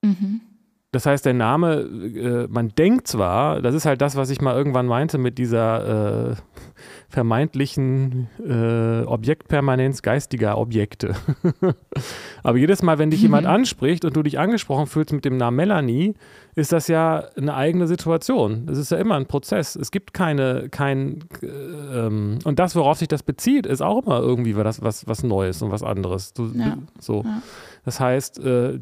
Mhm. 0.02 0.40
Das 0.94 1.06
heißt, 1.06 1.26
der 1.26 1.34
Name, 1.34 1.74
äh, 1.74 2.46
man 2.48 2.68
denkt 2.68 3.08
zwar, 3.08 3.60
das 3.60 3.74
ist 3.74 3.84
halt 3.84 4.00
das, 4.00 4.14
was 4.14 4.30
ich 4.30 4.40
mal 4.40 4.54
irgendwann 4.54 4.86
meinte 4.86 5.18
mit 5.18 5.38
dieser 5.38 6.30
äh, 6.30 6.34
vermeintlichen 7.08 8.28
äh, 8.38 9.04
Objektpermanenz 9.04 10.02
geistiger 10.02 10.56
Objekte. 10.56 11.16
Aber 12.44 12.58
jedes 12.58 12.82
Mal, 12.84 12.98
wenn 12.98 13.10
dich 13.10 13.20
mhm. 13.20 13.24
jemand 13.24 13.46
anspricht 13.48 14.04
und 14.04 14.14
du 14.14 14.22
dich 14.22 14.38
angesprochen 14.38 14.86
fühlst 14.86 15.12
mit 15.12 15.24
dem 15.24 15.36
Namen 15.36 15.56
Melanie, 15.56 16.14
ist 16.54 16.70
das 16.70 16.86
ja 16.86 17.24
eine 17.36 17.54
eigene 17.54 17.88
Situation. 17.88 18.66
Das 18.66 18.78
ist 18.78 18.92
ja 18.92 18.98
immer 18.98 19.16
ein 19.16 19.26
Prozess. 19.26 19.74
Es 19.74 19.90
gibt 19.90 20.14
keine, 20.14 20.68
kein, 20.68 21.24
äh, 21.42 21.46
ähm, 21.46 22.38
und 22.44 22.60
das, 22.60 22.76
worauf 22.76 22.98
sich 22.98 23.08
das 23.08 23.24
bezieht, 23.24 23.66
ist 23.66 23.82
auch 23.82 24.06
immer 24.06 24.20
irgendwie 24.20 24.54
was, 24.54 24.80
was, 24.80 25.08
was 25.08 25.24
Neues 25.24 25.60
und 25.60 25.72
was 25.72 25.82
anderes. 25.82 26.34
Du, 26.34 26.52
ja. 26.54 26.78
So. 27.00 27.24
Ja. 27.24 27.42
Das 27.84 27.98
heißt, 27.98 28.38
äh, 28.38 28.78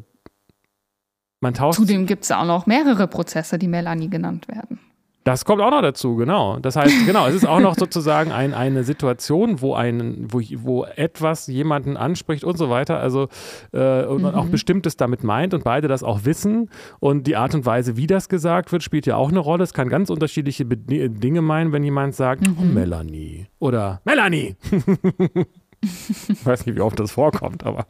man 1.43 1.53
tauscht. 1.53 1.77
Zudem 1.77 2.07
gibt 2.07 2.23
es 2.23 2.31
auch 2.31 2.45
noch 2.45 2.65
mehrere 2.65 3.07
Prozesse, 3.07 3.59
die 3.59 3.67
Melanie 3.67 4.09
genannt 4.09 4.47
werden. 4.47 4.79
Das 5.23 5.45
kommt 5.45 5.61
auch 5.61 5.71
noch 5.71 5.81
dazu, 5.81 6.15
genau. 6.17 6.59
Das 6.59 6.75
heißt, 6.75 7.05
genau, 7.05 7.27
es 7.27 7.35
ist 7.35 7.45
auch 7.45 7.61
noch 7.61 7.75
sozusagen 7.75 8.33
ein, 8.33 8.53
eine 8.53 8.83
Situation, 8.83 9.61
wo, 9.61 9.73
ein, 9.73 10.27
wo, 10.29 10.41
wo 10.57 10.83
etwas 10.83 11.47
jemanden 11.47 11.95
anspricht 11.95 12.43
und 12.43 12.57
so 12.57 12.69
weiter, 12.69 12.99
also 12.99 13.29
äh, 13.71 14.03
und, 14.03 14.23
mhm. 14.23 14.27
auch 14.27 14.47
Bestimmtes 14.47 14.97
damit 14.97 15.23
meint 15.23 15.53
und 15.53 15.63
beide 15.63 15.87
das 15.87 16.03
auch 16.03 16.25
wissen. 16.25 16.69
Und 16.99 17.25
die 17.25 17.37
Art 17.37 17.55
und 17.55 17.65
Weise, 17.65 17.95
wie 17.95 18.07
das 18.07 18.27
gesagt 18.27 18.73
wird, 18.73 18.83
spielt 18.83 19.05
ja 19.05 19.15
auch 19.15 19.29
eine 19.29 19.39
Rolle. 19.39 19.63
Es 19.63 19.73
kann 19.73 19.87
ganz 19.87 20.09
unterschiedliche 20.09 20.65
Be 20.65 20.77
Dinge 21.09 21.41
meinen, 21.41 21.71
wenn 21.71 21.83
jemand 21.83 22.15
sagt, 22.15 22.45
mhm. 22.45 22.57
oh, 22.59 22.65
Melanie 22.65 23.47
oder 23.59 24.01
Melanie. 24.03 24.57
Ich 25.83 26.45
weiß 26.45 26.65
nicht, 26.65 26.75
wie 26.75 26.81
oft 26.81 26.99
das 26.99 27.11
vorkommt, 27.11 27.63
aber 27.65 27.85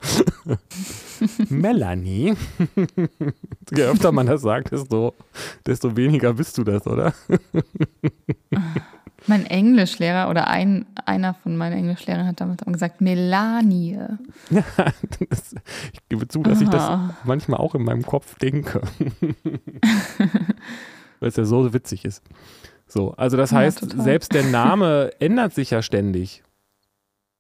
Melanie. 1.50 2.34
Je 3.76 3.84
öfter 3.84 4.12
man 4.12 4.28
das 4.28 4.42
sagt, 4.42 4.72
desto, 4.72 5.14
desto 5.66 5.96
weniger 5.96 6.34
bist 6.34 6.58
du 6.58 6.64
das, 6.64 6.88
oder? 6.88 7.14
mein 9.28 9.46
Englischlehrer 9.46 10.30
oder 10.30 10.48
ein, 10.48 10.86
einer 11.06 11.34
von 11.36 11.56
meinen 11.56 11.78
Englischlehrern 11.78 12.28
hat 12.28 12.42
damals 12.42 12.64
gesagt, 12.66 13.02
Melanie. 13.02 14.00
Ja, 14.50 14.64
das, 15.30 15.56
ich 15.94 16.10
gebe 16.10 16.28
zu, 16.28 16.42
dass 16.42 16.58
Aha. 16.58 16.64
ich 16.64 16.70
das 16.70 17.26
manchmal 17.26 17.60
auch 17.60 17.76
in 17.76 17.84
meinem 17.84 18.04
Kopf 18.04 18.36
denke. 18.40 18.82
Weil 21.20 21.30
es 21.30 21.36
ja 21.36 21.46
so 21.46 21.74
witzig 21.74 22.06
ist. 22.06 22.24
So, 22.88 23.12
also 23.14 23.38
das 23.38 23.52
heißt, 23.52 23.82
ja, 23.82 24.04
selbst 24.04 24.34
der 24.34 24.44
Name 24.44 25.12
ändert 25.20 25.54
sich 25.54 25.72
ja 25.72 25.82
ständig. 25.82 26.44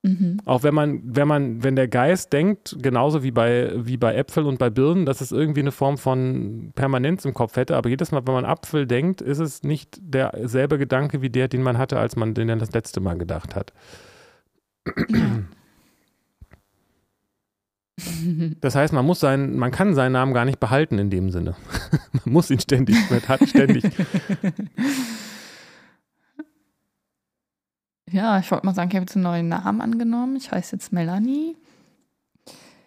Mhm. 0.05 0.41
Auch 0.43 0.63
wenn 0.63 0.73
man, 0.73 1.01
wenn 1.03 1.29
man, 1.29 1.63
wenn 1.63 1.77
der 1.77 1.87
Geist 1.87 2.33
denkt, 2.33 2.75
genauso 2.81 3.23
wie 3.23 3.31
bei, 3.31 3.71
wie 3.75 3.95
bei 3.95 4.13
Äpfeln 4.15 4.45
und 4.45 4.59
bei 4.59 4.69
Birnen, 4.69 5.05
dass 5.05 5.21
es 5.21 5.31
irgendwie 5.31 5.61
eine 5.61 5.71
Form 5.71 5.97
von 5.97 6.73
Permanenz 6.75 7.23
im 7.23 7.33
Kopf 7.33 7.55
hätte, 7.55 7.77
aber 7.77 7.89
jedes 7.89 8.11
Mal, 8.11 8.27
wenn 8.27 8.33
man 8.33 8.43
Apfel 8.45 8.85
denkt, 8.85 9.21
ist 9.21 9.39
es 9.39 9.63
nicht 9.63 9.97
derselbe 10.01 10.77
Gedanke 10.77 11.21
wie 11.21 11.29
der, 11.29 11.47
den 11.47 11.63
man 11.63 11.77
hatte, 11.77 11.97
als 11.97 12.17
man 12.17 12.33
den 12.33 12.59
das 12.59 12.73
letzte 12.73 12.99
Mal 12.99 13.17
gedacht 13.17 13.55
hat. 13.55 13.71
Das 18.59 18.75
heißt, 18.75 18.91
man 18.91 19.05
muss 19.05 19.21
seinen, 19.21 19.57
man 19.57 19.71
kann 19.71 19.93
seinen 19.93 20.13
Namen 20.13 20.33
gar 20.33 20.43
nicht 20.43 20.59
behalten 20.59 20.99
in 20.99 21.09
dem 21.09 21.29
Sinne. 21.29 21.55
man 22.25 22.33
muss 22.33 22.51
ihn 22.51 22.59
ständig, 22.59 22.97
man 23.09 23.21
hat 23.21 23.47
ständig. 23.47 23.85
Ja, 28.13 28.37
ich 28.37 28.49
wollte 28.51 28.65
mal 28.67 28.75
sagen, 28.75 28.91
ich 28.91 28.95
habe 28.95 29.05
jetzt 29.05 29.15
einen 29.15 29.23
neuen 29.23 29.49
Namen 29.49 29.81
angenommen. 29.81 30.35
Ich 30.35 30.51
heiße 30.51 30.75
jetzt 30.75 30.93
Melanie. 30.93 31.57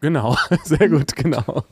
Genau, 0.01 0.37
sehr 0.63 0.89
gut, 0.89 1.17
genau. 1.17 1.65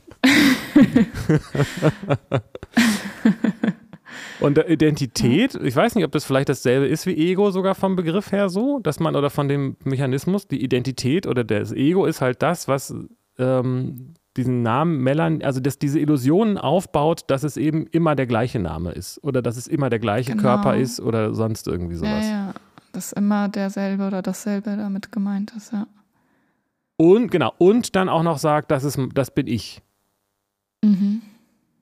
Und 4.41 4.57
Identität, 4.57 5.55
ich 5.55 5.73
weiß 5.75 5.95
nicht, 5.95 6.03
ob 6.03 6.11
das 6.11 6.25
vielleicht 6.25 6.49
dasselbe 6.49 6.85
ist 6.85 7.05
wie 7.05 7.15
Ego 7.15 7.49
sogar 7.51 7.75
vom 7.75 7.95
Begriff 7.95 8.33
her 8.33 8.49
so, 8.49 8.79
dass 8.79 8.99
man 8.99 9.15
oder 9.15 9.29
von 9.29 9.47
dem 9.47 9.77
Mechanismus, 9.85 10.49
die 10.49 10.61
Identität 10.61 11.25
oder 11.25 11.45
das 11.45 11.71
Ego 11.71 12.05
ist 12.05 12.19
halt 12.19 12.41
das, 12.41 12.67
was 12.67 12.93
ähm, 13.39 14.15
diesen 14.35 14.63
Namen 14.63 14.97
Melanie, 14.97 15.45
also 15.45 15.61
dass 15.61 15.79
diese 15.79 15.99
Illusionen 15.99 16.57
aufbaut, 16.57 17.21
dass 17.27 17.43
es 17.43 17.55
eben 17.55 17.87
immer 17.87 18.15
der 18.15 18.27
gleiche 18.27 18.59
Name 18.59 18.91
ist 18.91 19.23
oder 19.23 19.41
dass 19.41 19.55
es 19.55 19.67
immer 19.67 19.89
der 19.89 19.99
gleiche 19.99 20.31
genau. 20.31 20.43
Körper 20.43 20.75
ist 20.75 20.99
oder 20.99 21.33
sonst 21.33 21.67
irgendwie 21.67 21.95
sowas. 21.95 22.25
Ja, 22.25 22.47
ja 22.47 22.53
dass 22.95 23.11
immer 23.13 23.49
derselbe 23.49 24.07
oder 24.07 24.21
dasselbe 24.21 24.75
damit 24.75 25.11
gemeint 25.11 25.53
ist, 25.55 25.73
ja. 25.73 25.87
Und 26.97 27.29
genau, 27.29 27.53
und 27.57 27.95
dann 27.95 28.07
auch 28.07 28.23
noch 28.23 28.37
sagt, 28.37 28.71
das 28.71 28.83
ist, 28.83 28.97
das 29.13 29.31
bin 29.31 29.47
ich. 29.47 29.81
Mhm. 30.83 31.21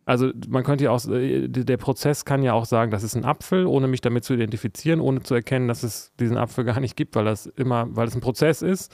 Also 0.05 0.31
man 0.49 0.63
könnte 0.63 0.85
ja 0.85 0.91
auch, 0.91 1.05
äh, 1.07 1.47
der 1.47 1.77
Prozess 1.77 2.25
kann 2.25 2.43
ja 2.43 2.53
auch 2.53 2.65
sagen, 2.65 2.91
das 2.91 3.03
ist 3.03 3.15
ein 3.15 3.23
Apfel, 3.23 3.65
ohne 3.65 3.87
mich 3.87 4.01
damit 4.01 4.25
zu 4.25 4.33
identifizieren, 4.33 4.99
ohne 4.99 5.21
zu 5.21 5.33
erkennen, 5.33 5.67
dass 5.67 5.83
es 5.83 6.11
diesen 6.19 6.37
Apfel 6.37 6.65
gar 6.65 6.79
nicht 6.79 6.97
gibt, 6.97 7.15
weil 7.15 7.25
das 7.25 7.45
immer, 7.45 7.87
weil 7.95 8.07
es 8.07 8.15
ein 8.15 8.21
Prozess 8.21 8.61
ist. 8.61 8.93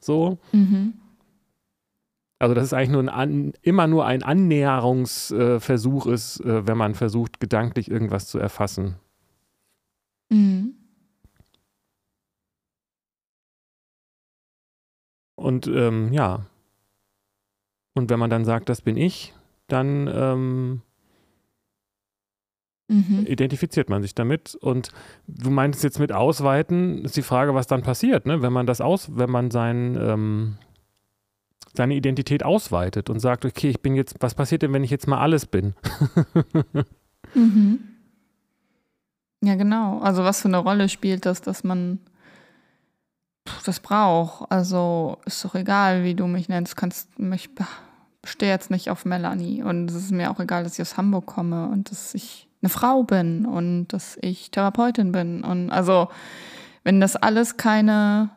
So. 0.00 0.38
Mhm. 0.52 0.94
Also 2.38 2.54
dass 2.54 2.64
es 2.64 2.72
eigentlich 2.72 2.90
nur 2.90 3.12
ein, 3.12 3.52
immer 3.62 3.88
nur 3.88 4.06
ein 4.06 4.22
Annäherungsversuch 4.22 6.06
äh, 6.06 6.14
ist, 6.14 6.40
äh, 6.40 6.66
wenn 6.66 6.78
man 6.78 6.94
versucht, 6.94 7.40
gedanklich 7.40 7.90
irgendwas 7.90 8.28
zu 8.28 8.38
erfassen. 8.38 8.94
Mhm. 10.30 10.77
Und 15.38 15.68
ähm, 15.68 16.12
ja. 16.12 16.46
Und 17.94 18.10
wenn 18.10 18.18
man 18.18 18.30
dann 18.30 18.44
sagt, 18.44 18.68
das 18.68 18.82
bin 18.82 18.96
ich, 18.96 19.34
dann 19.68 20.10
ähm, 20.12 20.82
mhm. 22.88 23.24
identifiziert 23.26 23.88
man 23.88 24.02
sich 24.02 24.14
damit. 24.14 24.56
Und 24.56 24.90
du 25.28 25.50
meintest 25.50 25.84
jetzt 25.84 26.00
mit 26.00 26.12
Ausweiten, 26.12 27.04
ist 27.04 27.16
die 27.16 27.22
Frage, 27.22 27.54
was 27.54 27.68
dann 27.68 27.82
passiert, 27.82 28.26
ne? 28.26 28.42
wenn 28.42 28.52
man 28.52 28.66
das 28.66 28.80
aus, 28.80 29.16
wenn 29.16 29.30
man 29.30 29.52
sein, 29.52 29.96
ähm, 30.00 30.56
seine 31.74 31.94
Identität 31.94 32.44
ausweitet 32.44 33.08
und 33.08 33.20
sagt, 33.20 33.44
okay, 33.44 33.70
ich 33.70 33.80
bin 33.80 33.94
jetzt, 33.94 34.16
was 34.20 34.34
passiert 34.34 34.62
denn, 34.62 34.72
wenn 34.72 34.84
ich 34.84 34.90
jetzt 34.90 35.06
mal 35.06 35.20
alles 35.20 35.46
bin? 35.46 35.74
mhm. 37.34 37.78
Ja, 39.40 39.54
genau. 39.54 40.00
Also 40.00 40.24
was 40.24 40.42
für 40.42 40.48
eine 40.48 40.58
Rolle 40.58 40.88
spielt 40.88 41.26
das, 41.26 41.42
dass 41.42 41.62
man 41.62 42.00
das 43.64 43.80
braucht. 43.80 44.50
Also 44.50 45.18
ist 45.24 45.44
doch 45.44 45.54
egal, 45.54 46.04
wie 46.04 46.14
du 46.14 46.26
mich 46.26 46.48
nennst. 46.48 46.76
Kannst 46.76 47.18
mich 47.18 47.50
stehe 48.24 48.52
jetzt 48.52 48.70
nicht 48.70 48.90
auf 48.90 49.04
Melanie 49.04 49.62
und 49.62 49.90
es 49.90 49.96
ist 49.96 50.10
mir 50.10 50.30
auch 50.30 50.40
egal, 50.40 50.64
dass 50.64 50.74
ich 50.74 50.82
aus 50.82 50.96
Hamburg 50.96 51.26
komme 51.26 51.68
und 51.68 51.90
dass 51.90 52.14
ich 52.14 52.48
eine 52.62 52.68
Frau 52.68 53.02
bin 53.02 53.46
und 53.46 53.88
dass 53.88 54.18
ich 54.20 54.50
Therapeutin 54.50 55.12
bin 55.12 55.44
und 55.44 55.70
also 55.70 56.08
wenn 56.84 57.00
das 57.00 57.16
alles 57.16 57.56
keine 57.56 58.30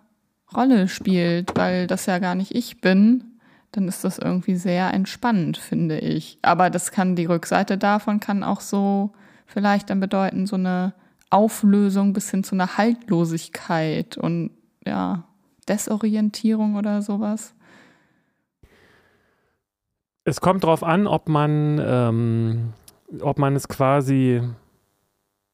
Rolle 0.55 0.87
spielt, 0.87 1.55
weil 1.55 1.87
das 1.87 2.05
ja 2.05 2.19
gar 2.19 2.35
nicht 2.35 2.53
ich 2.53 2.81
bin, 2.81 3.39
dann 3.71 3.87
ist 3.87 4.03
das 4.03 4.19
irgendwie 4.19 4.55
sehr 4.55 4.93
entspannend, 4.93 5.57
finde 5.57 5.99
ich. 5.99 6.37
Aber 6.41 6.69
das 6.69 6.91
kann 6.91 7.15
die 7.15 7.25
Rückseite 7.25 7.77
davon 7.77 8.19
kann 8.19 8.43
auch 8.43 8.59
so 8.61 9.13
vielleicht 9.45 9.89
dann 9.89 9.99
bedeuten 9.99 10.45
so 10.45 10.57
eine 10.57 10.93
Auflösung 11.29 12.11
bis 12.11 12.29
hin 12.29 12.43
zu 12.43 12.55
einer 12.55 12.77
Haltlosigkeit 12.77 14.17
und 14.17 14.51
ja, 14.85 15.23
Desorientierung 15.67 16.75
oder 16.75 17.01
sowas? 17.01 17.53
Es 20.23 20.41
kommt 20.41 20.63
darauf 20.63 20.83
an, 20.83 21.07
ob 21.07 21.29
man, 21.29 21.81
ähm, 21.83 22.73
ob 23.21 23.39
man 23.39 23.55
es 23.55 23.67
quasi 23.67 24.41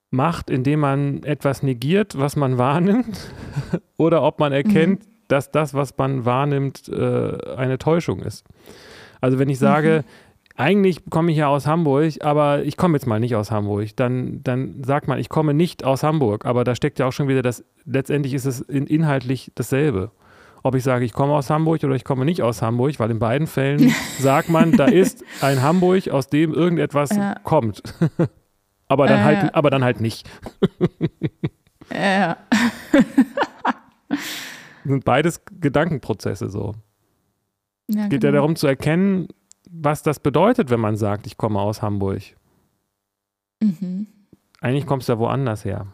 macht, 0.10 0.50
indem 0.50 0.82
man 0.82 1.24
etwas 1.24 1.64
negiert, 1.64 2.18
was 2.18 2.36
man 2.36 2.58
wahrnimmt, 2.58 3.32
oder 3.98 4.24
ob 4.24 4.40
man 4.40 4.52
erkennt, 4.52 5.06
mhm. 5.06 5.12
dass 5.28 5.52
das, 5.52 5.74
was 5.74 5.98
man 5.98 6.26
wahrnimmt, 6.26 6.90
äh, 6.90 7.56
eine 7.56 7.78
Täuschung 7.78 8.20
ist. 8.22 8.46
Also 9.22 9.40
wenn 9.40 9.50
ich 9.50 9.60
sage, 9.60 10.04
mhm. 10.06 10.27
Eigentlich 10.58 11.08
komme 11.12 11.32
ich 11.32 11.38
ja 11.38 11.48
aus 11.48 11.68
Hamburg, 11.68 12.16
aber 12.22 12.64
ich 12.64 12.78
komme 12.78 12.98
jetzt 12.98 13.06
mal 13.06 13.20
nicht 13.20 13.36
aus 13.36 13.52
Hamburg. 13.52 13.96
Dann, 13.96 14.42
dann 14.44 14.84
sagt 14.84 15.08
man, 15.08 15.20
ich 15.20 15.30
komme 15.30 15.54
nicht 15.54 15.84
aus 15.84 16.02
Hamburg, 16.02 16.46
aber 16.46 16.64
da 16.64 16.76
steckt 16.76 16.98
ja 16.98 17.06
auch 17.06 17.12
schon 17.12 17.28
wieder 17.28 17.44
das, 17.44 17.64
letztendlich 17.86 18.34
ist 18.34 18.46
es 18.46 18.60
in, 18.62 18.88
inhaltlich 18.88 19.52
dasselbe. 19.54 20.12
Ob 20.64 20.74
ich 20.74 20.84
sage, 20.84 21.06
ich 21.06 21.14
komme 21.14 21.34
aus 21.34 21.52
Hamburg 21.52 21.84
oder 21.84 21.94
ich 21.94 22.04
komme 22.04 22.26
nicht 22.26 22.42
aus 22.42 22.64
Hamburg, 22.64 23.00
weil 23.00 23.12
in 23.12 23.20
beiden 23.20 23.46
Fällen 23.46 23.94
sagt 24.20 24.50
man, 24.50 24.72
da 24.72 24.86
ist 24.86 25.24
ein 25.42 25.62
Hamburg, 25.62 26.10
aus 26.10 26.28
dem 26.28 26.56
irgendetwas 26.56 27.12
ja. 27.12 27.36
kommt. 27.44 27.84
aber, 28.88 29.06
dann 29.06 29.20
äh, 29.20 29.24
halt, 29.24 29.56
aber 29.56 29.70
dann 29.70 29.84
halt 29.84 30.02
nicht. 30.02 30.28
ja. 31.94 32.36
sind 34.84 35.06
beides 35.06 35.42
Gedankenprozesse 35.60 36.50
so. 36.50 36.74
Ja, 37.90 38.06
es 38.06 38.10
geht 38.10 38.22
genau. 38.22 38.34
ja 38.34 38.40
darum 38.40 38.56
zu 38.56 38.66
erkennen, 38.66 39.28
was 39.82 40.04
das 40.04 40.20
bedeutet, 40.20 40.70
wenn 40.70 40.80
man 40.80 40.98
sagt, 40.98 41.28
ich 41.28 41.38
komme 41.38 41.60
aus 41.60 41.82
Hamburg. 41.82 42.22
Mhm. 43.62 44.08
Eigentlich 44.62 44.86
kommst 44.86 45.08
du 45.08 45.14
ja 45.14 45.20
woanders 45.20 45.66
her. 45.66 45.88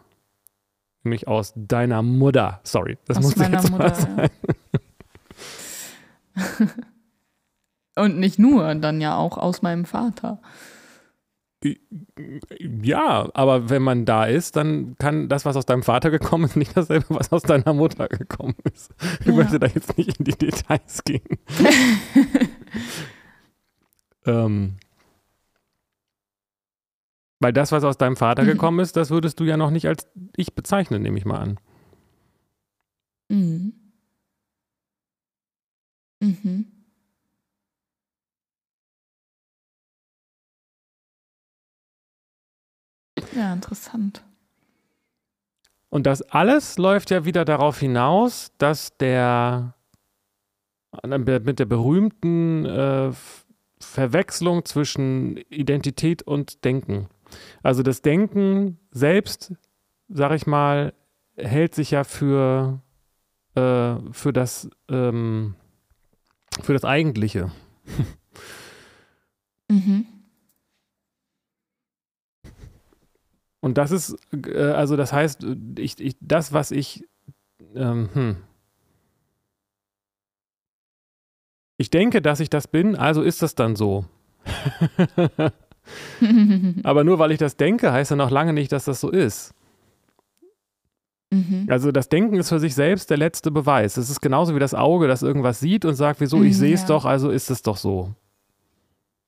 Nämlich 1.02 1.28
aus 1.28 1.52
deiner 1.54 2.02
Mutter. 2.02 2.60
Sorry, 2.62 2.98
das 3.06 3.18
aus 3.18 3.24
muss 3.24 3.36
meiner 3.36 3.60
jetzt 3.60 3.70
Mutter, 3.70 3.94
sein. 3.94 4.30
Ja. 6.36 6.66
Und 8.02 8.18
nicht 8.18 8.38
nur, 8.38 8.74
dann 8.74 9.00
ja 9.00 9.16
auch 9.16 9.38
aus 9.38 9.62
meinem 9.62 9.84
Vater. 9.84 10.40
Ja, 12.82 13.28
aber 13.32 13.70
wenn 13.70 13.82
man 13.82 14.04
da 14.04 14.26
ist, 14.26 14.56
dann 14.56 14.96
kann 14.98 15.28
das, 15.28 15.46
was 15.46 15.56
aus 15.56 15.64
deinem 15.64 15.82
Vater 15.82 16.10
gekommen 16.10 16.44
ist, 16.44 16.56
nicht 16.56 16.76
dasselbe, 16.76 17.06
was 17.08 17.32
aus 17.32 17.42
deiner 17.42 17.72
Mutter 17.72 18.08
gekommen 18.08 18.56
ist. 18.72 18.92
Ich 19.20 19.26
ja. 19.26 19.32
möchte 19.32 19.58
da 19.58 19.66
jetzt 19.66 19.96
nicht 19.96 20.18
in 20.18 20.24
die 20.24 20.36
Details 20.36 21.04
gehen. 21.04 21.22
ähm, 24.26 24.76
weil 27.40 27.52
das, 27.52 27.72
was 27.72 27.84
aus 27.84 27.98
deinem 27.98 28.16
Vater 28.16 28.42
mhm. 28.42 28.48
gekommen 28.48 28.80
ist, 28.80 28.96
das 28.96 29.10
würdest 29.10 29.38
du 29.40 29.44
ja 29.44 29.56
noch 29.56 29.70
nicht 29.70 29.86
als 29.86 30.08
ich 30.36 30.54
bezeichnen, 30.54 31.02
nehme 31.02 31.18
ich 31.18 31.24
mal 31.24 31.38
an. 31.38 31.60
Mhm. 33.28 33.74
Mhm. 36.20 36.66
Ja, 43.34 43.52
interessant. 43.52 44.22
Und 45.90 46.06
das 46.06 46.22
alles 46.22 46.78
läuft 46.78 47.10
ja 47.10 47.24
wieder 47.24 47.44
darauf 47.44 47.78
hinaus, 47.78 48.52
dass 48.58 48.96
der 48.96 49.74
mit 51.02 51.58
der 51.58 51.66
berühmten 51.66 52.64
äh, 52.64 53.12
Verwechslung 53.84 54.64
zwischen 54.64 55.36
Identität 55.48 56.22
und 56.22 56.64
Denken. 56.64 57.08
Also 57.62 57.82
das 57.82 58.02
Denken 58.02 58.78
selbst, 58.90 59.54
sag 60.08 60.32
ich 60.32 60.46
mal, 60.46 60.94
hält 61.36 61.74
sich 61.74 61.90
ja 61.90 62.04
für, 62.04 62.80
äh, 63.54 63.96
für, 64.12 64.32
das, 64.32 64.68
ähm, 64.88 65.54
für 66.62 66.72
das 66.72 66.84
Eigentliche. 66.84 67.50
mhm. 69.68 70.06
Und 73.60 73.78
das 73.78 73.92
ist, 73.92 74.16
äh, 74.46 74.58
also 74.58 74.96
das 74.96 75.12
heißt, 75.12 75.46
ich, 75.78 75.98
ich, 75.98 76.16
das, 76.20 76.52
was 76.52 76.70
ich, 76.70 77.08
ähm, 77.74 78.10
hm. 78.12 78.36
Ich 81.76 81.90
denke, 81.90 82.22
dass 82.22 82.40
ich 82.40 82.50
das 82.50 82.68
bin, 82.68 82.96
also 82.96 83.22
ist 83.22 83.42
das 83.42 83.54
dann 83.54 83.76
so. 83.76 84.04
Aber 86.84 87.04
nur 87.04 87.18
weil 87.18 87.32
ich 87.32 87.38
das 87.38 87.56
denke, 87.56 87.92
heißt 87.92 88.10
ja 88.10 88.16
noch 88.16 88.30
lange 88.30 88.52
nicht, 88.52 88.72
dass 88.72 88.84
das 88.84 89.00
so 89.00 89.10
ist. 89.10 89.54
Mhm. 91.30 91.66
Also 91.68 91.90
das 91.90 92.08
Denken 92.08 92.36
ist 92.36 92.48
für 92.48 92.60
sich 92.60 92.74
selbst 92.74 93.10
der 93.10 93.16
letzte 93.16 93.50
Beweis. 93.50 93.96
Es 93.96 94.10
ist 94.10 94.20
genauso 94.20 94.54
wie 94.54 94.60
das 94.60 94.74
Auge, 94.74 95.08
das 95.08 95.22
irgendwas 95.22 95.60
sieht 95.60 95.84
und 95.84 95.94
sagt, 95.94 96.20
wieso, 96.20 96.42
ich 96.42 96.54
mhm, 96.54 96.58
sehe 96.58 96.74
es 96.74 96.82
ja. 96.82 96.88
doch, 96.88 97.04
also 97.04 97.30
ist 97.30 97.50
es 97.50 97.62
doch 97.62 97.76
so. 97.76 98.14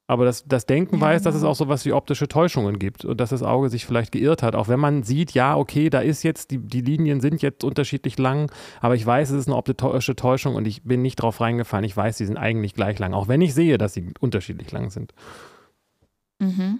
Aber 0.09 0.25
das, 0.25 0.45
das 0.47 0.67
Denken 0.67 0.97
ja, 0.97 1.01
weiß, 1.01 1.23
dass 1.23 1.35
es 1.35 1.41
genau. 1.41 1.51
auch 1.51 1.57
so 1.57 1.69
was 1.69 1.85
wie 1.85 1.93
optische 1.93 2.29
Täuschungen 2.29 2.79
gibt 2.79 3.05
und 3.05 3.21
dass 3.21 3.31
das 3.31 3.43
Auge 3.43 3.69
sich 3.71 3.87
vielleicht 3.87 4.13
geirrt 4.13 4.43
hat. 4.43 4.55
Auch 4.55 4.69
wenn 4.69 4.79
man 4.79 5.03
sieht, 5.03 5.33
ja, 5.33 5.57
okay, 5.57 5.91
da 5.91 6.01
ist 6.01 6.23
jetzt, 6.23 6.53
die, 6.53 6.59
die 6.59 6.81
Linien 6.81 7.21
sind 7.21 7.43
jetzt 7.43 7.65
unterschiedlich 7.65 8.17
lang, 8.17 8.51
aber 8.81 8.95
ich 8.95 9.05
weiß, 9.05 9.31
es 9.31 9.41
ist 9.41 9.49
eine 9.49 9.57
optische 9.57 10.15
Täuschung 10.15 10.55
und 10.55 10.67
ich 10.69 10.85
bin 10.85 11.03
nicht 11.03 11.17
drauf 11.17 11.41
reingefallen. 11.41 11.85
Ich 11.85 11.97
weiß, 11.97 12.19
sie 12.19 12.27
sind 12.27 12.37
eigentlich 12.37 12.75
gleich 12.75 13.01
lang, 13.01 13.15
auch 13.15 13.27
wenn 13.27 13.41
ich 13.41 13.53
sehe, 13.53 13.79
dass 13.79 13.95
sie 13.95 14.13
unterschiedlich 14.21 14.71
lang 14.71 14.91
sind. 14.91 15.13
Mhm. 16.39 16.79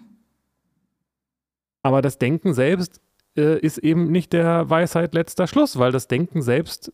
Aber 1.83 2.03
das 2.03 2.19
Denken 2.19 2.55
selbst 2.55 3.01
äh, 3.37 3.59
ist 3.59 3.79
eben 3.79 4.13
nicht 4.13 4.33
der 4.33 4.71
Weisheit 4.71 5.15
letzter 5.15 5.49
Schluss, 5.49 5.79
weil 5.79 5.91
das 5.91 6.07
Denken 6.07 6.43
selbst 6.43 6.93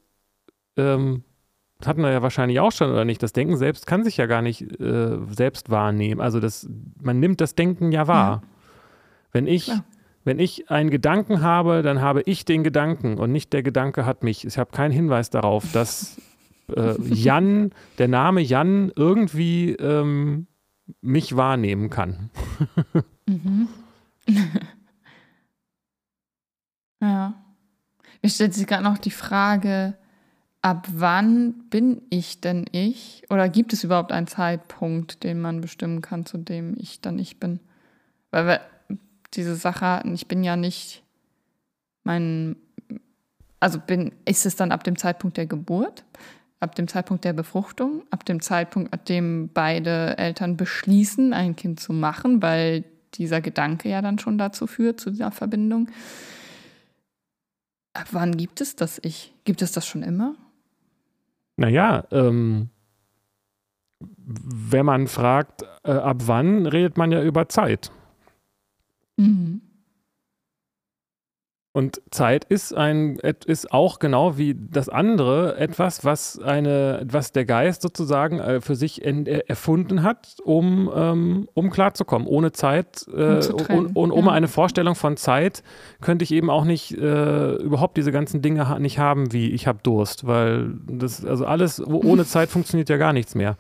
ähm, 0.77 1.25
hatten 1.87 2.03
wir 2.03 2.11
ja 2.11 2.23
wahrscheinlich 2.23 2.61
auch 2.61 2.73
schon, 2.73 2.91
oder 2.91 3.05
nicht? 3.05 3.23
Das 3.23 3.33
Denken 3.33 3.57
selbst 3.57 3.87
kann 3.87 4.05
sich 4.05 4.17
ja 4.17 4.27
gar 4.27 4.43
nicht 4.43 4.63
äh, 4.81 5.19
selbst 5.31 5.71
wahrnehmen. 5.71 6.21
Also 6.21 6.41
das, 6.41 6.69
man 7.01 7.21
nimmt 7.21 7.41
das 7.41 7.55
Denken 7.55 7.93
ja 7.93 8.07
wahr. 8.09 8.43
Ja. 8.43 8.49
Wenn 9.33 9.47
ich, 9.47 9.73
wenn 10.25 10.39
ich 10.39 10.71
einen 10.71 10.91
Gedanken 10.91 11.41
habe, 11.41 11.83
dann 11.83 12.01
habe 12.01 12.23
ich 12.23 12.45
den 12.45 12.63
Gedanken 12.63 13.19
und 13.19 13.33
nicht 13.33 13.53
der 13.53 13.63
Gedanke 13.63 14.05
hat 14.07 14.23
mich. 14.23 14.47
Ich 14.47 14.59
habe 14.59 14.71
keinen 14.71 14.93
Hinweis 14.93 15.31
darauf, 15.31 15.73
dass 15.73 16.21
äh, 16.75 16.95
Jan, 17.03 17.71
der 17.99 18.09
Name 18.09 18.41
Jan 18.41 18.93
irgendwie 18.95 19.73
ähm, 19.73 20.47
mich 21.01 21.37
wahrnehmen 21.37 21.91
kann. 21.91 22.31
mhm. 23.27 23.69
ja. 27.01 27.35
Mir 28.23 28.29
stellt 28.29 28.55
sich 28.55 28.67
gerade 28.69 28.85
noch 28.85 28.99
die 28.99 29.11
Frage, 29.11 29.95
ab 30.63 30.87
wann 30.93 31.55
bin 31.69 32.03
ich 32.09 32.41
denn 32.41 32.65
ich? 32.71 33.25
Oder 33.29 33.49
gibt 33.49 33.73
es 33.73 33.85
überhaupt 33.85 34.13
einen 34.13 34.29
Zeitpunkt, 34.29 35.25
den 35.25 35.41
man 35.41 35.61
bestimmen 35.61 36.01
kann, 36.01 36.25
zu 36.25 36.39
dem 36.39 36.77
ich 36.79 37.01
dann 37.01 37.19
ich 37.19 37.39
bin? 37.39 37.61
Weil 38.31 38.47
wir 38.47 38.61
diese 39.35 39.57
Sache, 39.57 40.03
ich 40.15 40.29
bin 40.29 40.45
ja 40.45 40.57
nicht 40.57 41.03
mein, 42.05 42.57
also 43.61 43.79
bin, 43.79 44.13
ist 44.25 44.47
es 44.47 44.57
dann 44.57 44.73
ab 44.73 44.85
dem 44.85 44.97
Zeitpunkt 44.97 45.37
der 45.37 45.47
Geburt, 45.47 46.05
ab 46.61 46.75
dem 46.77 46.87
Zeitpunkt 46.87 47.25
der 47.25 47.33
Befruchtung, 47.33 48.05
ab 48.11 48.25
dem 48.25 48.41
Zeitpunkt, 48.41 48.93
ab 48.93 49.05
dem 49.05 49.51
beide 49.53 50.17
Eltern 50.17 50.57
beschließen, 50.57 51.33
ein 51.33 51.57
Kind 51.57 51.81
zu 51.81 51.93
machen, 51.93 52.41
weil 52.41 52.85
dieser 53.15 53.41
Gedanke 53.41 53.89
ja 53.89 54.01
dann 54.01 54.19
schon 54.19 54.39
dazu 54.39 54.67
führt, 54.67 55.01
zu 55.01 55.11
dieser 55.11 55.33
Verbindung. 55.33 55.91
Ab 57.95 58.09
wann 58.13 58.37
gibt 58.37 58.61
es 58.61 58.77
das 58.77 59.01
Ich? 59.03 59.35
Gibt 59.45 59.61
es 59.61 59.73
das 59.73 59.87
schon 59.87 60.03
immer? 60.03 60.35
Naja, 61.57 62.05
ähm, 62.11 62.71
wenn 64.25 64.87
man 64.87 65.07
fragt, 65.07 65.63
äh, 65.85 65.93
ab 65.93 66.23
wann, 66.27 66.67
redet 66.67 66.97
man 66.97 67.13
ja 67.13 67.23
über 67.23 67.49
Zeit. 67.49 67.91
Mhm. 69.17 69.61
Und 71.75 72.03
Zeit 72.11 72.45
ist 72.45 72.77
ein 72.77 73.17
ist 73.17 73.73
auch 73.73 73.99
genau 73.99 74.37
wie 74.37 74.55
das 74.55 74.91
andere 74.91 75.57
etwas, 75.57 76.05
was 76.05 76.39
eine, 76.39 77.07
was 77.11 77.33
der 77.33 77.47
Geist 77.47 77.81
sozusagen 77.81 78.41
äh, 78.41 78.61
für 78.61 78.77
sich 78.77 79.03
en, 79.03 79.25
äh, 79.25 79.39
erfunden 79.49 80.03
hat, 80.03 80.37
um, 80.45 80.93
ähm, 80.95 81.49
um 81.55 81.71
klarzukommen. 81.71 82.29
Ohne 82.29 82.53
Zeit 82.53 83.07
äh, 83.09 83.41
und, 83.73 83.97
und 83.97 84.13
ohne 84.13 84.27
ja. 84.27 84.33
eine 84.33 84.49
Vorstellung 84.49 84.95
von 84.95 85.17
Zeit 85.17 85.63
könnte 86.03 86.25
ich 86.25 86.33
eben 86.33 86.51
auch 86.51 86.67
nicht 86.67 86.93
äh, 86.93 87.55
überhaupt 87.55 87.97
diese 87.97 88.13
ganzen 88.13 88.43
Dinge 88.43 88.69
ha 88.69 88.79
nicht 88.79 88.99
haben, 88.99 89.33
wie 89.33 89.51
ich 89.53 89.67
habe 89.67 89.79
Durst, 89.83 90.27
weil 90.27 90.75
das 90.87 91.25
also 91.25 91.47
alles 91.47 91.83
ohne 91.83 92.27
Zeit 92.27 92.49
funktioniert 92.51 92.91
ja 92.91 92.99
gar 92.99 93.15
nichts 93.15 93.35
mehr, 93.35 93.57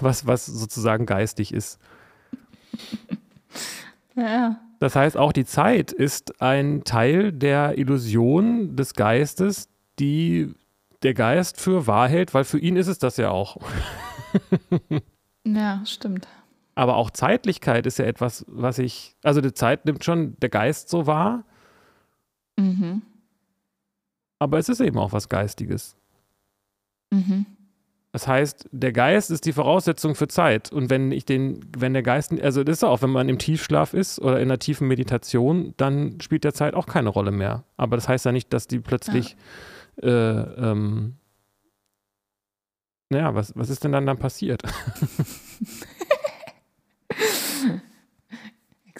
was 0.00 0.26
was 0.26 0.46
sozusagen 0.46 1.04
geistig 1.04 1.52
ist. 1.52 1.78
Ja. 4.14 4.56
Das 4.82 4.96
heißt, 4.96 5.16
auch 5.16 5.32
die 5.32 5.44
Zeit 5.44 5.92
ist 5.92 6.42
ein 6.42 6.82
Teil 6.82 7.30
der 7.30 7.78
Illusion 7.78 8.74
des 8.74 8.94
Geistes, 8.94 9.68
die 10.00 10.56
der 11.04 11.14
Geist 11.14 11.60
für 11.60 11.86
wahr 11.86 12.08
hält, 12.08 12.34
weil 12.34 12.42
für 12.42 12.58
ihn 12.58 12.74
ist 12.74 12.88
es 12.88 12.98
das 12.98 13.16
ja 13.16 13.30
auch. 13.30 13.58
ja, 15.46 15.86
stimmt. 15.86 16.26
Aber 16.74 16.96
auch 16.96 17.12
Zeitlichkeit 17.12 17.86
ist 17.86 18.00
ja 18.00 18.06
etwas, 18.06 18.44
was 18.48 18.80
ich, 18.80 19.14
also 19.22 19.40
die 19.40 19.54
Zeit 19.54 19.86
nimmt 19.86 20.02
schon 20.02 20.36
der 20.40 20.48
Geist 20.48 20.88
so 20.88 21.06
wahr. 21.06 21.44
Mhm. 22.56 23.02
Aber 24.40 24.58
es 24.58 24.68
ist 24.68 24.80
eben 24.80 24.98
auch 24.98 25.12
was 25.12 25.28
Geistiges. 25.28 25.94
Mhm. 27.12 27.46
Das 28.12 28.28
heißt, 28.28 28.68
der 28.72 28.92
Geist 28.92 29.30
ist 29.30 29.46
die 29.46 29.54
Voraussetzung 29.54 30.14
für 30.14 30.28
Zeit. 30.28 30.70
Und 30.70 30.90
wenn 30.90 31.12
ich 31.12 31.24
den, 31.24 31.60
wenn 31.76 31.94
der 31.94 32.02
Geist, 32.02 32.30
also 32.42 32.62
das 32.62 32.78
ist 32.78 32.84
auch, 32.84 33.00
wenn 33.00 33.10
man 33.10 33.30
im 33.30 33.38
Tiefschlaf 33.38 33.94
ist 33.94 34.18
oder 34.20 34.36
in 34.36 34.50
einer 34.50 34.58
tiefen 34.58 34.86
Meditation, 34.86 35.72
dann 35.78 36.20
spielt 36.20 36.44
der 36.44 36.52
Zeit 36.52 36.74
auch 36.74 36.84
keine 36.86 37.08
Rolle 37.08 37.30
mehr. 37.30 37.64
Aber 37.78 37.96
das 37.96 38.08
heißt 38.08 38.26
ja 38.26 38.32
nicht, 38.32 38.52
dass 38.52 38.68
die 38.68 38.80
plötzlich, 38.80 39.36
ja. 40.02 40.08
äh, 40.08 40.70
ähm, 40.70 41.14
naja, 43.08 43.34
was, 43.34 43.56
was 43.56 43.70
ist 43.70 43.82
denn 43.82 43.92
dann 43.92 44.04
dann 44.04 44.18
passiert? 44.18 44.62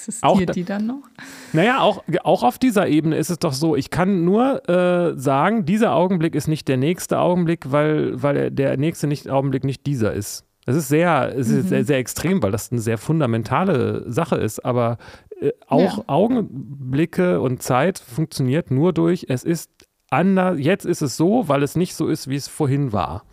Existiert 0.09 0.50
auch, 0.50 0.55
die 0.55 0.64
dann 0.64 0.86
noch? 0.86 1.03
Naja, 1.53 1.80
auch, 1.80 2.03
auch 2.24 2.42
auf 2.42 2.59
dieser 2.59 2.88
Ebene 2.88 3.16
ist 3.16 3.30
es 3.30 3.38
doch 3.38 3.53
so, 3.53 3.76
ich 3.76 3.90
kann 3.90 4.24
nur 4.24 4.68
äh, 4.68 5.18
sagen, 5.18 5.66
dieser 5.66 5.94
Augenblick 5.94 6.34
ist 6.34 6.48
nicht 6.48 6.66
der 6.68 6.78
nächste 6.78 7.18
Augenblick, 7.18 7.70
weil, 7.70 8.22
weil 8.22 8.50
der 8.50 8.76
nächste 8.76 9.07
nicht 9.07 9.28
Augenblick 9.28 9.64
nicht 9.64 9.86
dieser 9.86 10.12
ist. 10.12 10.44
Das 10.64 10.76
ist 10.76 10.88
sehr, 10.88 11.34
es 11.36 11.48
ist 11.48 11.64
mhm. 11.64 11.68
sehr, 11.68 11.84
sehr 11.84 11.98
extrem, 11.98 12.42
weil 12.42 12.53
das 12.53 12.70
eine 12.70 12.80
sehr 12.80 12.96
fundamentale 12.96 14.11
Sache 14.11 14.36
ist. 14.36 14.64
Aber 14.64 14.98
äh, 15.40 15.50
auch 15.66 15.98
ja. 15.98 16.05
Augenblicke 16.07 17.40
und 17.40 17.62
Zeit 17.62 17.98
funktioniert 17.98 18.70
nur 18.70 18.92
durch, 18.92 19.26
es 19.28 19.44
ist 19.44 19.70
anders, 20.11 20.59
jetzt 20.61 20.86
ist 20.86 21.03
es 21.03 21.16
so, 21.16 21.48
weil 21.48 21.62
es 21.62 21.74
nicht 21.74 21.94
so 21.94 22.09
ist, 22.09 22.28
wie 22.28 22.36
es 22.36 22.48
vorhin 22.48 22.92
war. 22.92 23.24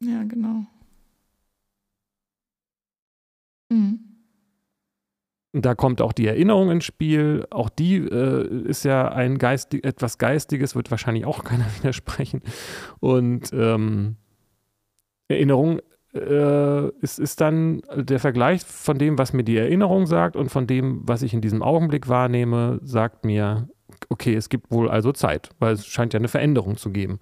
Ja, 0.00 0.22
genau. 0.24 0.66
Mhm. 3.70 4.05
Da 5.62 5.74
kommt 5.74 6.02
auch 6.02 6.12
die 6.12 6.26
Erinnerung 6.26 6.70
ins 6.70 6.84
Spiel. 6.84 7.46
Auch 7.50 7.70
die 7.70 7.96
äh, 7.96 8.68
ist 8.68 8.84
ja 8.84 9.08
ein 9.08 9.38
Geistig, 9.38 9.84
etwas 9.84 10.18
Geistiges, 10.18 10.76
wird 10.76 10.90
wahrscheinlich 10.90 11.24
auch 11.24 11.44
keiner 11.44 11.66
widersprechen. 11.78 12.42
Und 13.00 13.52
ähm, 13.52 14.16
Erinnerung 15.28 15.80
äh, 16.14 16.88
ist, 17.00 17.18
ist 17.18 17.40
dann 17.40 17.80
der 17.94 18.20
Vergleich 18.20 18.64
von 18.64 18.98
dem, 18.98 19.18
was 19.18 19.32
mir 19.32 19.44
die 19.44 19.56
Erinnerung 19.56 20.06
sagt 20.06 20.36
und 20.36 20.50
von 20.50 20.66
dem, 20.66 21.00
was 21.08 21.22
ich 21.22 21.32
in 21.32 21.40
diesem 21.40 21.62
Augenblick 21.62 22.08
wahrnehme, 22.08 22.78
sagt 22.82 23.24
mir, 23.24 23.68
okay, 24.08 24.34
es 24.34 24.48
gibt 24.48 24.70
wohl 24.70 24.90
also 24.90 25.12
Zeit, 25.12 25.50
weil 25.58 25.74
es 25.74 25.86
scheint 25.86 26.12
ja 26.12 26.18
eine 26.18 26.28
Veränderung 26.28 26.76
zu 26.76 26.90
geben. 26.90 27.18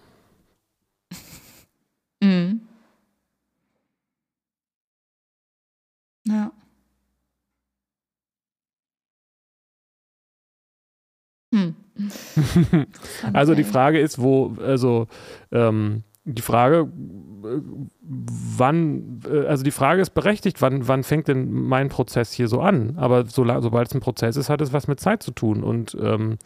Mhm. 2.23 2.61
Ja. 6.27 6.53
Hm. 11.53 11.75
Also 13.33 13.55
die 13.55 13.65
Frage 13.65 13.99
ist, 13.99 14.21
wo, 14.21 14.57
also 14.61 15.07
ähm, 15.53 16.03
die 16.25 16.43
Frage, 16.43 16.91
äh, 17.45 17.61
wann, 18.01 19.21
äh, 19.31 19.47
also 19.47 19.63
die 19.63 19.71
Frage 19.71 20.01
ist 20.01 20.11
berechtigt, 20.11 20.63
wann, 20.63 20.89
wann 20.89 21.05
fängt 21.05 21.29
denn 21.29 21.53
mein 21.53 21.89
Prozess 21.89 22.33
hier 22.33 22.49
so 22.49 22.61
an? 22.61 22.97
Aber 22.97 23.27
so, 23.27 23.45
sobald 23.61 23.89
es 23.89 23.95
ein 23.95 24.01
Prozess 24.01 24.37
ist, 24.37 24.49
hat 24.49 24.61
es 24.61 24.73
was 24.73 24.89
mit 24.89 25.01
Zeit 25.01 25.23
zu 25.23 25.33
tun. 25.33 25.63
Und 25.63 25.97
ähm, 26.01 26.39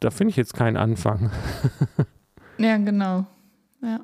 da 0.00 0.10
finde 0.10 0.30
ich 0.30 0.36
jetzt 0.36 0.54
keinen 0.54 0.76
Anfang. 0.76 1.30
ja, 2.58 2.76
genau. 2.78 3.26
Ja. 3.82 4.00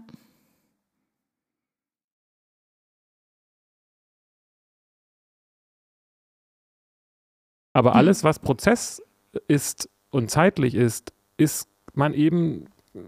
Aber 7.73 7.95
alles, 7.95 8.25
was 8.25 8.41
Prozess 8.41 9.01
ist 9.47 9.89
und 10.11 10.31
zeitlich 10.31 10.75
ist, 10.75 11.13
ist 11.37 11.69
man 11.95 12.15
eben 12.15 12.67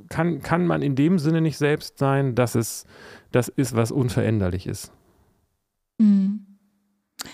kann, 0.09 0.43
kann 0.43 0.67
man 0.67 0.83
in 0.83 0.95
dem 0.95 1.19
Sinne 1.19 1.41
nicht 1.41 1.59
selbst 1.59 1.99
sein, 1.99 2.35
dass 2.35 2.55
es 2.55 2.85
das 3.33 3.49
ist, 3.49 3.75
was 3.75 3.93
unveränderlich 3.93 4.67
ist. 4.67 4.93
Mhm. 5.99 6.47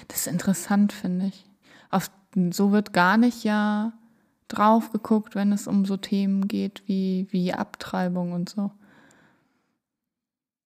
Das 0.08 0.20
ist 0.20 0.26
interessant, 0.26 0.92
finde 0.92 1.26
ich. 1.26 1.44
Auf, 1.90 2.10
so 2.50 2.72
wird 2.72 2.92
gar 2.92 3.16
nicht 3.16 3.44
ja 3.44 3.92
drauf 4.48 4.92
geguckt, 4.92 5.34
wenn 5.34 5.52
es 5.52 5.66
um 5.66 5.84
so 5.84 5.96
Themen 5.96 6.48
geht 6.48 6.82
wie, 6.86 7.26
wie 7.30 7.52
Abtreibung 7.52 8.32
und 8.32 8.48
so. 8.48 8.70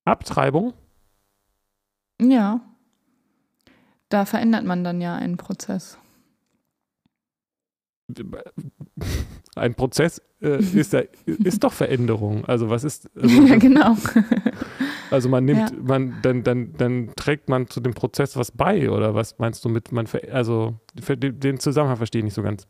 Abtreibung? 0.04 0.74
Ja. 2.20 2.60
Da 4.08 4.24
verändert 4.24 4.64
man 4.64 4.84
dann 4.84 5.00
ja 5.00 5.14
einen 5.16 5.36
Prozess 5.36 5.98
ein 9.56 9.74
Prozess 9.74 10.22
äh, 10.40 10.58
ist, 10.58 10.92
ja, 10.92 11.02
ist 11.26 11.64
doch 11.64 11.72
Veränderung. 11.72 12.44
Also 12.44 12.70
was 12.70 12.84
ist. 12.84 13.10
Also, 13.20 13.42
ja, 13.42 13.56
genau. 13.56 13.96
Also 15.10 15.28
man 15.28 15.44
nimmt, 15.44 15.70
ja. 15.70 15.76
man, 15.82 16.14
dann, 16.22 16.44
dann, 16.44 16.72
dann 16.74 17.10
trägt 17.16 17.48
man 17.48 17.68
zu 17.68 17.80
dem 17.80 17.94
Prozess 17.94 18.36
was 18.36 18.52
bei, 18.52 18.90
oder 18.90 19.14
was 19.14 19.38
meinst 19.38 19.64
du 19.64 19.68
mit, 19.68 19.90
man, 19.92 20.06
also 20.30 20.78
den 20.94 21.58
Zusammenhang 21.58 21.96
verstehe 21.96 22.20
ich 22.20 22.24
nicht 22.24 22.34
so 22.34 22.42
ganz. 22.42 22.66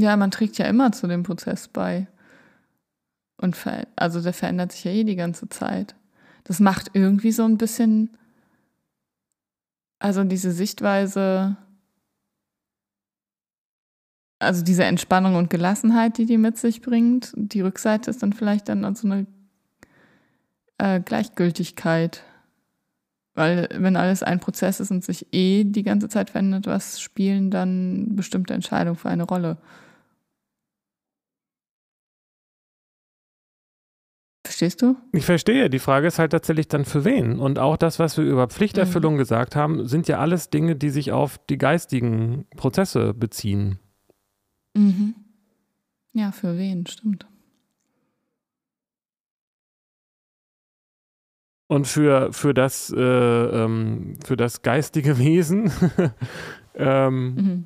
Ja, 0.00 0.16
man 0.16 0.30
trägt 0.30 0.58
ja 0.58 0.66
immer 0.66 0.92
zu 0.92 1.06
dem 1.06 1.22
Prozess 1.22 1.68
bei. 1.68 2.08
Und 3.36 3.56
also 3.96 4.20
der 4.20 4.32
verändert 4.32 4.72
sich 4.72 4.84
ja 4.84 4.92
eh 4.92 5.04
die 5.04 5.16
ganze 5.16 5.48
Zeit. 5.48 5.94
Das 6.44 6.58
macht 6.58 6.90
irgendwie 6.94 7.32
so 7.32 7.44
ein 7.44 7.58
bisschen 7.58 8.16
also 10.00 10.24
diese 10.24 10.50
Sichtweise, 10.50 11.56
also 14.40 14.64
diese 14.64 14.84
Entspannung 14.84 15.36
und 15.36 15.50
Gelassenheit, 15.50 16.18
die 16.18 16.26
die 16.26 16.38
mit 16.38 16.58
sich 16.58 16.80
bringt. 16.80 17.32
Die 17.36 17.60
Rückseite 17.60 18.10
ist 18.10 18.22
dann 18.22 18.32
vielleicht 18.32 18.68
dann 18.68 18.94
so 18.94 19.06
eine 19.06 19.26
äh, 20.78 21.00
Gleichgültigkeit. 21.00 22.24
Weil 23.34 23.68
wenn 23.74 23.96
alles 23.96 24.22
ein 24.22 24.40
Prozess 24.40 24.80
ist 24.80 24.90
und 24.90 25.04
sich 25.04 25.26
eh 25.32 25.64
die 25.64 25.82
ganze 25.82 26.08
Zeit 26.08 26.30
verändert, 26.30 26.66
was 26.66 27.00
spielen 27.00 27.50
dann 27.50 28.16
bestimmte 28.16 28.54
Entscheidungen 28.54 28.96
für 28.96 29.10
eine 29.10 29.22
Rolle? 29.22 29.58
Verstehst 34.60 34.82
du? 34.82 34.94
Ich 35.12 35.24
verstehe. 35.24 35.70
Die 35.70 35.78
Frage 35.78 36.06
ist 36.06 36.18
halt 36.18 36.32
tatsächlich 36.32 36.68
dann 36.68 36.84
für 36.84 37.06
wen. 37.06 37.38
Und 37.38 37.58
auch 37.58 37.78
das, 37.78 37.98
was 37.98 38.18
wir 38.18 38.24
über 38.24 38.46
Pflichterfüllung 38.46 39.14
mhm. 39.14 39.18
gesagt 39.18 39.56
haben, 39.56 39.88
sind 39.88 40.06
ja 40.06 40.18
alles 40.18 40.50
Dinge, 40.50 40.76
die 40.76 40.90
sich 40.90 41.12
auf 41.12 41.38
die 41.48 41.56
geistigen 41.56 42.44
Prozesse 42.58 43.14
beziehen. 43.14 43.78
Mhm. 44.74 45.14
Ja, 46.12 46.30
für 46.30 46.58
wen, 46.58 46.86
stimmt. 46.86 47.26
Und 51.66 51.86
für, 51.86 52.30
für, 52.34 52.52
das, 52.52 52.92
äh, 52.94 53.00
ähm, 53.00 54.18
für 54.22 54.36
das 54.36 54.60
geistige 54.60 55.16
Wesen 55.18 55.72
ähm, 56.74 57.34
mhm 57.34 57.64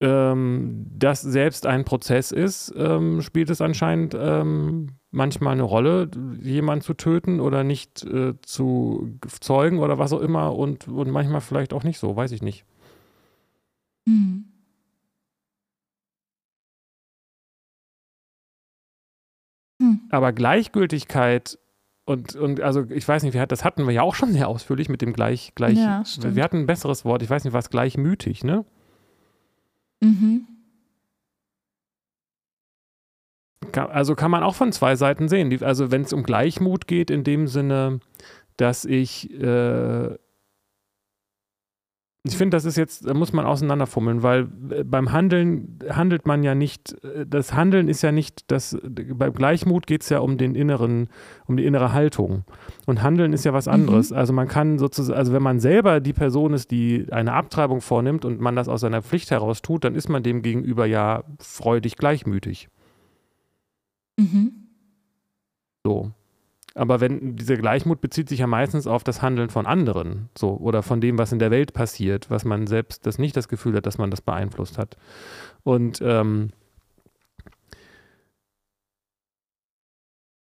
ähm, 0.00 0.86
das 0.96 1.20
selbst 1.20 1.66
ein 1.66 1.84
Prozess 1.84 2.32
ist, 2.32 2.72
ähm, 2.76 3.20
spielt 3.20 3.50
es 3.50 3.60
anscheinend 3.60 4.16
ähm, 4.18 4.92
manchmal 5.10 5.52
eine 5.52 5.62
Rolle, 5.62 6.10
jemanden 6.40 6.82
zu 6.82 6.94
töten 6.94 7.40
oder 7.40 7.64
nicht 7.64 8.02
äh, 8.04 8.34
zu 8.40 9.18
zeugen 9.40 9.78
oder 9.78 9.98
was 9.98 10.12
auch 10.12 10.20
immer 10.20 10.56
und, 10.56 10.88
und 10.88 11.10
manchmal 11.10 11.42
vielleicht 11.42 11.74
auch 11.74 11.84
nicht 11.84 11.98
so, 11.98 12.16
weiß 12.16 12.32
ich 12.32 12.42
nicht. 12.42 12.64
Mhm. 14.06 14.46
Aber 20.10 20.32
Gleichgültigkeit 20.32 21.58
und, 22.04 22.34
und 22.34 22.60
also 22.60 22.84
ich 22.90 23.06
weiß 23.06 23.22
nicht, 23.22 23.36
das 23.52 23.64
hatten 23.64 23.86
wir 23.86 23.94
ja 23.94 24.02
auch 24.02 24.14
schon 24.14 24.32
sehr 24.32 24.48
ausführlich 24.48 24.88
mit 24.88 25.02
dem 25.02 25.12
gleich, 25.12 25.52
gleich. 25.54 25.78
Ja, 25.78 26.02
wir 26.34 26.42
hatten 26.42 26.58
ein 26.58 26.66
besseres 26.66 27.04
Wort, 27.04 27.22
ich 27.22 27.30
weiß 27.30 27.44
nicht, 27.44 27.52
was 27.52 27.70
gleichmütig, 27.70 28.44
ne? 28.44 28.64
Mhm. 30.00 30.46
Also 33.72 34.14
kann 34.16 34.30
man 34.30 34.42
auch 34.42 34.54
von 34.54 34.72
zwei 34.72 34.96
Seiten 34.96 35.28
sehen. 35.28 35.62
Also 35.62 35.90
wenn 35.90 36.02
es 36.02 36.12
um 36.12 36.22
Gleichmut 36.22 36.86
geht, 36.86 37.10
in 37.10 37.24
dem 37.24 37.46
Sinne, 37.46 38.00
dass 38.56 38.84
ich 38.84 39.30
äh, 39.40 40.16
ich 42.22 42.36
finde, 42.36 42.54
das 42.54 42.66
ist 42.66 42.76
jetzt, 42.76 43.06
da 43.06 43.14
muss 43.14 43.32
man 43.32 43.46
auseinanderfummeln, 43.46 44.22
weil 44.22 44.46
äh, 44.70 44.84
beim 44.84 45.10
Handeln 45.10 45.78
handelt 45.88 46.26
man 46.26 46.42
ja 46.42 46.54
nicht, 46.54 47.02
äh, 47.02 47.24
das 47.26 47.54
Handeln 47.54 47.88
ist 47.88 48.02
ja 48.02 48.12
nicht, 48.12 48.50
das, 48.50 48.76
beim 48.82 49.32
Gleichmut 49.32 49.86
geht 49.86 50.02
es 50.02 50.10
ja 50.10 50.18
um 50.18 50.36
den 50.36 50.54
inneren, 50.54 51.08
um 51.46 51.56
die 51.56 51.64
innere 51.64 51.94
Haltung. 51.94 52.44
Und 52.84 53.02
Handeln 53.02 53.32
ist 53.32 53.46
ja 53.46 53.54
was 53.54 53.68
anderes. 53.68 54.10
Mhm. 54.10 54.16
Also 54.18 54.32
man 54.34 54.48
kann 54.48 54.78
sozusagen, 54.78 55.18
also 55.18 55.32
wenn 55.32 55.42
man 55.42 55.60
selber 55.60 56.00
die 56.00 56.12
Person 56.12 56.52
ist, 56.52 56.70
die 56.70 57.06
eine 57.10 57.32
Abtreibung 57.32 57.80
vornimmt 57.80 58.26
und 58.26 58.38
man 58.38 58.54
das 58.54 58.68
aus 58.68 58.82
seiner 58.82 59.00
Pflicht 59.00 59.30
heraus 59.30 59.62
tut, 59.62 59.84
dann 59.84 59.94
ist 59.94 60.10
man 60.10 60.22
dem 60.22 60.42
gegenüber 60.42 60.84
ja 60.84 61.24
freudig 61.38 61.96
gleichmütig. 61.96 62.68
Mhm. 64.18 64.66
So. 65.84 66.12
Aber 66.74 67.00
wenn 67.00 67.36
dieser 67.36 67.56
Gleichmut 67.56 68.00
bezieht 68.00 68.28
sich 68.28 68.40
ja 68.40 68.46
meistens 68.46 68.86
auf 68.86 69.02
das 69.02 69.22
Handeln 69.22 69.50
von 69.50 69.66
anderen, 69.66 70.28
so 70.38 70.56
oder 70.56 70.82
von 70.82 71.00
dem, 71.00 71.18
was 71.18 71.32
in 71.32 71.38
der 71.38 71.50
Welt 71.50 71.72
passiert, 71.72 72.30
was 72.30 72.44
man 72.44 72.66
selbst 72.66 73.06
das 73.06 73.18
nicht 73.18 73.36
das 73.36 73.48
Gefühl 73.48 73.74
hat, 73.76 73.86
dass 73.86 73.98
man 73.98 74.10
das 74.10 74.20
beeinflusst 74.20 74.78
hat. 74.78 74.96
Und 75.64 76.00
ähm, 76.02 76.50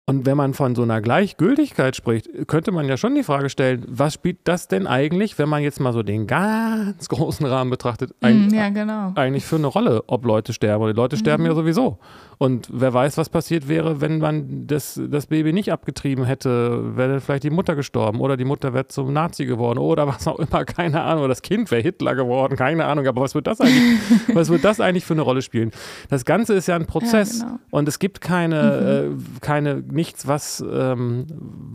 Und 0.10 0.26
wenn 0.26 0.38
man 0.38 0.54
von 0.54 0.74
so 0.74 0.84
einer 0.84 1.02
Gleichgültigkeit 1.02 1.94
spricht, 1.94 2.30
könnte 2.48 2.72
man 2.72 2.88
ja 2.88 2.96
schon 2.96 3.14
die 3.14 3.24
Frage 3.24 3.50
stellen, 3.50 3.84
was 3.90 4.14
spielt 4.14 4.38
das 4.46 4.70
denn 4.70 4.88
eigentlich, 4.88 5.38
wenn 5.38 5.50
man 5.50 5.62
jetzt 5.62 5.82
mal 5.82 5.92
so 5.92 6.02
den 6.02 6.28
ganz 6.28 7.10
großen 7.10 7.46
Rahmen 7.46 7.70
betrachtet, 7.70 8.12
mm, 8.22 8.54
ja, 8.54 8.70
genau. 8.70 9.12
eigentlich 9.16 9.44
für 9.44 9.58
eine 9.58 9.68
Rolle, 9.68 10.06
ob 10.08 10.24
Leute 10.24 10.54
sterben. 10.54 10.86
Und 10.86 10.92
die 10.92 10.96
Leute 10.96 11.18
sterben 11.18 11.44
mhm. 11.44 11.50
ja 11.50 11.56
sowieso. 11.56 12.00
Und 12.40 12.70
wer 12.72 12.94
weiß, 12.94 13.18
was 13.18 13.30
passiert 13.30 13.68
wäre, 13.68 14.00
wenn 14.00 14.20
man 14.20 14.68
das, 14.68 15.02
das 15.10 15.26
Baby 15.26 15.54
nicht 15.54 15.72
abgetrieben 15.72 16.24
hätte, 16.24 16.96
wäre 16.96 17.20
vielleicht 17.20 17.44
die 17.44 17.50
Mutter 17.50 17.76
gestorben 17.76 18.22
oder 18.22 18.38
die 18.38 18.46
Mutter 18.46 18.76
wäre 18.76 18.88
zum 18.88 19.12
Nazi 19.12 19.46
geworden 19.46 19.80
oder 19.80 20.08
was 20.08 20.28
auch 20.28 20.38
immer, 20.38 20.64
keine 20.64 21.02
Ahnung, 21.02 21.24
oder 21.24 21.30
das 21.30 21.42
Kind 21.42 21.72
wäre 21.72 21.82
Hitler 21.82 22.14
geworden, 22.14 22.56
keine 22.56 22.86
Ahnung, 22.86 23.08
aber 23.08 23.22
was 23.22 23.34
wird 23.34 23.48
das 23.48 23.60
eigentlich, 23.60 24.00
was 24.34 24.50
wird 24.50 24.64
das 24.64 24.80
eigentlich 24.80 25.04
für 25.04 25.16
eine 25.16 25.24
Rolle 25.24 25.42
spielen? 25.42 25.72
Das 26.10 26.26
Ganze 26.26 26.54
ist 26.54 26.68
ja 26.68 26.76
ein 26.76 26.86
Prozess 26.86 27.40
ja, 27.40 27.46
genau. 27.46 27.60
und 27.72 27.88
es 27.88 27.98
gibt 27.98 28.22
keine, 28.22 29.10
mhm. 29.10 29.20
äh, 29.20 29.40
keine, 29.42 29.84
nichts, 29.98 30.28
was, 30.28 30.64
ähm, 30.72 31.26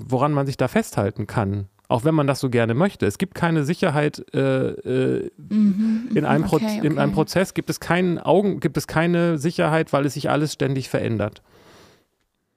woran 0.06 0.32
man 0.32 0.46
sich 0.46 0.56
da 0.56 0.68
festhalten 0.68 1.26
kann 1.26 1.68
auch 1.92 2.04
wenn 2.04 2.14
man 2.14 2.26
das 2.26 2.40
so 2.40 2.48
gerne 2.48 2.72
möchte. 2.72 3.04
Es 3.04 3.18
gibt 3.18 3.34
keine 3.34 3.64
Sicherheit 3.64 4.24
äh, 4.34 4.70
äh, 4.70 5.30
mhm, 5.36 6.08
in, 6.14 6.24
einem 6.24 6.44
okay, 6.44 6.78
okay. 6.78 6.86
in 6.86 6.98
einem 6.98 7.12
Prozess 7.12 7.52
gibt 7.52 7.68
es 7.68 7.80
keinen 7.80 8.18
Augen, 8.18 8.60
gibt 8.60 8.78
es 8.78 8.86
keine 8.86 9.36
Sicherheit, 9.36 9.92
weil 9.92 10.06
es 10.06 10.14
sich 10.14 10.30
alles 10.30 10.54
ständig 10.54 10.88
verändert. 10.88 11.42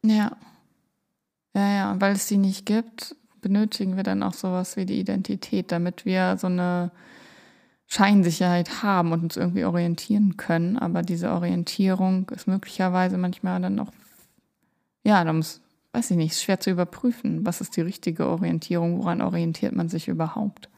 Ja. 0.03 0.37
Ja, 1.53 1.73
ja, 1.73 1.95
weil 1.99 2.13
es 2.13 2.27
die 2.27 2.37
nicht 2.37 2.65
gibt, 2.65 3.15
benötigen 3.41 3.97
wir 3.97 4.03
dann 4.03 4.23
auch 4.23 4.33
sowas 4.33 4.77
wie 4.77 4.85
die 4.85 4.99
Identität, 4.99 5.71
damit 5.71 6.05
wir 6.05 6.37
so 6.37 6.47
eine 6.47 6.91
Scheinsicherheit 7.87 8.83
haben 8.83 9.11
und 9.11 9.23
uns 9.23 9.37
irgendwie 9.37 9.65
orientieren 9.65 10.37
können. 10.37 10.77
Aber 10.77 11.01
diese 11.01 11.31
Orientierung 11.31 12.29
ist 12.29 12.47
möglicherweise 12.47 13.17
manchmal 13.17 13.61
dann 13.61 13.79
auch, 13.79 13.91
ja, 15.05 15.23
da 15.23 15.31
muss 15.31 15.61
weiß 15.95 16.11
ich 16.11 16.17
nicht, 16.17 16.33
ist 16.33 16.43
schwer 16.43 16.59
zu 16.59 16.69
überprüfen. 16.69 17.45
Was 17.45 17.61
ist 17.61 17.77
die 17.77 17.81
richtige 17.81 18.27
Orientierung? 18.27 18.99
Woran 18.99 19.21
orientiert 19.21 19.73
man 19.73 19.89
sich 19.89 20.07
überhaupt? 20.07 20.69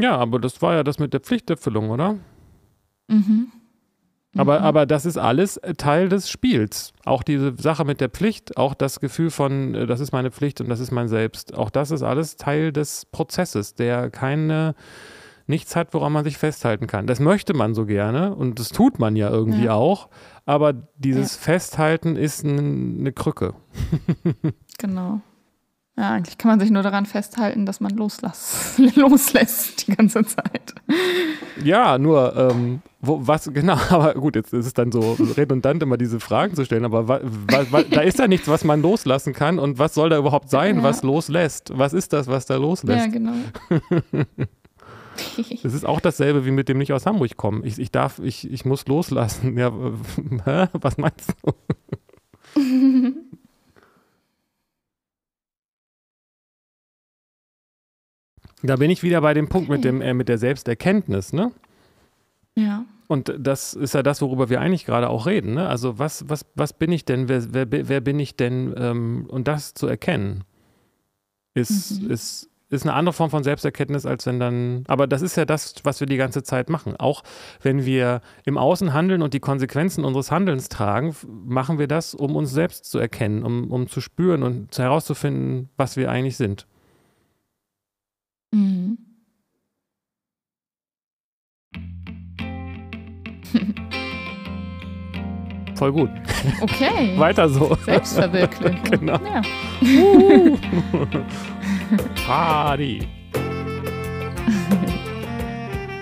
Ja, 0.00 0.16
aber 0.16 0.40
das 0.40 0.60
war 0.60 0.74
ja 0.74 0.82
das 0.82 0.98
mit 0.98 1.12
der 1.12 1.20
Pflichterfüllung, 1.20 1.90
oder? 1.90 2.18
Mhm. 3.06 3.52
Aber, 4.36 4.58
mhm. 4.58 4.64
aber 4.64 4.86
das 4.86 5.06
ist 5.06 5.16
alles 5.16 5.60
Teil 5.78 6.08
des 6.08 6.28
Spiels. 6.28 6.92
Auch 7.04 7.22
diese 7.22 7.54
Sache 7.56 7.84
mit 7.84 8.00
der 8.00 8.08
Pflicht, 8.08 8.56
auch 8.56 8.74
das 8.74 8.98
Gefühl 8.98 9.30
von, 9.30 9.76
äh, 9.76 9.86
das 9.86 10.00
ist 10.00 10.10
meine 10.10 10.32
Pflicht 10.32 10.60
und 10.60 10.68
das 10.68 10.80
ist 10.80 10.90
mein 10.90 11.06
Selbst. 11.06 11.54
Auch 11.54 11.70
das 11.70 11.92
ist 11.92 12.02
alles 12.02 12.36
Teil 12.36 12.72
des 12.72 13.06
Prozesses, 13.06 13.74
der 13.76 14.10
keine, 14.10 14.74
nichts 15.46 15.76
hat, 15.76 15.94
woran 15.94 16.12
man 16.12 16.24
sich 16.24 16.38
festhalten 16.38 16.88
kann. 16.88 17.06
Das 17.06 17.20
möchte 17.20 17.54
man 17.54 17.74
so 17.74 17.86
gerne 17.86 18.34
und 18.34 18.58
das 18.58 18.70
tut 18.70 18.98
man 18.98 19.14
ja 19.14 19.30
irgendwie 19.30 19.66
ja. 19.66 19.74
auch 19.74 20.08
aber 20.46 20.72
dieses 20.96 21.36
ja. 21.36 21.42
Festhalten 21.42 22.16
ist 22.16 22.44
eine 22.44 23.12
Krücke. 23.12 23.54
genau. 24.78 25.20
Ja, 25.96 26.10
eigentlich 26.10 26.38
kann 26.38 26.50
man 26.50 26.58
sich 26.58 26.72
nur 26.72 26.82
daran 26.82 27.06
festhalten, 27.06 27.66
dass 27.66 27.78
man 27.78 27.92
loslass, 27.92 28.80
loslässt 28.96 29.86
die 29.86 29.94
ganze 29.94 30.24
Zeit. 30.24 30.74
Ja, 31.62 31.98
nur, 31.98 32.34
ähm, 32.36 32.82
wo, 33.00 33.20
was, 33.24 33.48
genau, 33.54 33.78
aber 33.90 34.14
gut, 34.14 34.34
jetzt 34.34 34.52
ist 34.52 34.66
es 34.66 34.74
dann 34.74 34.90
so 34.90 35.16
redundant, 35.36 35.84
immer 35.84 35.96
diese 35.96 36.18
Fragen 36.18 36.56
zu 36.56 36.64
stellen, 36.64 36.84
aber 36.84 37.06
wa, 37.06 37.20
wa, 37.22 37.66
wa, 37.70 37.82
da 37.82 38.00
ist 38.00 38.18
ja 38.18 38.26
nichts, 38.26 38.48
was 38.48 38.64
man 38.64 38.82
loslassen 38.82 39.34
kann 39.34 39.60
und 39.60 39.78
was 39.78 39.94
soll 39.94 40.10
da 40.10 40.18
überhaupt 40.18 40.50
sein, 40.50 40.78
ja. 40.78 40.82
was 40.82 41.04
loslässt? 41.04 41.70
Was 41.76 41.92
ist 41.92 42.12
das, 42.12 42.26
was 42.26 42.46
da 42.46 42.56
loslässt? 42.56 43.06
Ja, 43.06 43.12
genau. 43.12 43.34
Das 45.62 45.74
ist 45.74 45.84
auch 45.84 46.00
dasselbe 46.00 46.44
wie 46.46 46.50
mit 46.50 46.68
dem 46.68 46.78
nicht 46.78 46.92
aus 46.92 47.06
Hamburg 47.06 47.36
kommen. 47.36 47.64
Ich, 47.64 47.78
ich 47.78 47.90
darf, 47.90 48.18
ich, 48.18 48.50
ich 48.50 48.64
muss 48.64 48.86
loslassen. 48.86 49.56
Ja, 49.58 49.72
hä? 50.44 50.68
was 50.72 50.98
meinst 50.98 51.34
du? 51.42 51.52
da 58.62 58.76
bin 58.76 58.90
ich 58.90 59.02
wieder 59.02 59.20
bei 59.20 59.34
dem 59.34 59.48
Punkt 59.48 59.68
mit, 59.68 59.84
dem, 59.84 60.00
äh, 60.00 60.14
mit 60.14 60.28
der 60.28 60.38
Selbsterkenntnis, 60.38 61.32
ne? 61.32 61.52
Ja. 62.56 62.84
Und 63.06 63.34
das 63.38 63.74
ist 63.74 63.94
ja 63.94 64.02
das, 64.02 64.22
worüber 64.22 64.48
wir 64.48 64.60
eigentlich 64.60 64.86
gerade 64.86 65.08
auch 65.10 65.26
reden. 65.26 65.54
Ne? 65.54 65.68
Also 65.68 65.98
was, 65.98 66.28
was, 66.28 66.46
was 66.54 66.72
bin 66.72 66.90
ich 66.90 67.04
denn, 67.04 67.28
wer, 67.28 67.52
wer, 67.52 67.88
wer 67.88 68.00
bin 68.00 68.18
ich 68.18 68.36
denn? 68.36 68.74
Ähm, 68.76 69.26
und 69.28 69.46
das 69.46 69.74
zu 69.74 69.86
erkennen, 69.86 70.44
ist, 71.52 72.00
mhm. 72.00 72.10
ist 72.10 72.50
ist 72.74 72.82
eine 72.82 72.94
andere 72.94 73.12
Form 73.12 73.30
von 73.30 73.42
Selbsterkenntnis, 73.42 74.04
als 74.06 74.26
wenn 74.26 74.38
dann, 74.38 74.84
aber 74.86 75.06
das 75.06 75.22
ist 75.22 75.36
ja 75.36 75.44
das, 75.44 75.74
was 75.84 76.00
wir 76.00 76.06
die 76.06 76.16
ganze 76.16 76.42
Zeit 76.42 76.68
machen. 76.68 76.96
Auch 76.96 77.22
wenn 77.62 77.84
wir 77.84 78.20
im 78.44 78.58
Außen 78.58 78.92
handeln 78.92 79.22
und 79.22 79.34
die 79.34 79.40
Konsequenzen 79.40 80.04
unseres 80.04 80.30
Handelns 80.30 80.68
tragen, 80.68 81.14
machen 81.46 81.78
wir 81.78 81.86
das, 81.86 82.14
um 82.14 82.36
uns 82.36 82.50
selbst 82.50 82.84
zu 82.86 82.98
erkennen, 82.98 83.42
um, 83.42 83.70
um 83.70 83.88
zu 83.88 84.00
spüren 84.00 84.42
und 84.42 84.76
herauszufinden, 84.76 85.70
was 85.76 85.96
wir 85.96 86.10
eigentlich 86.10 86.36
sind. 86.36 86.66
Mhm. 88.52 88.98
Voll 95.76 95.92
gut. 95.92 96.10
Okay. 96.60 97.14
Weiter 97.18 97.48
so. 97.48 97.76
Selbstverwirklichung. 97.84 98.82
genau. 98.90 99.18
Ja. 99.24 99.42
Party. 102.26 103.08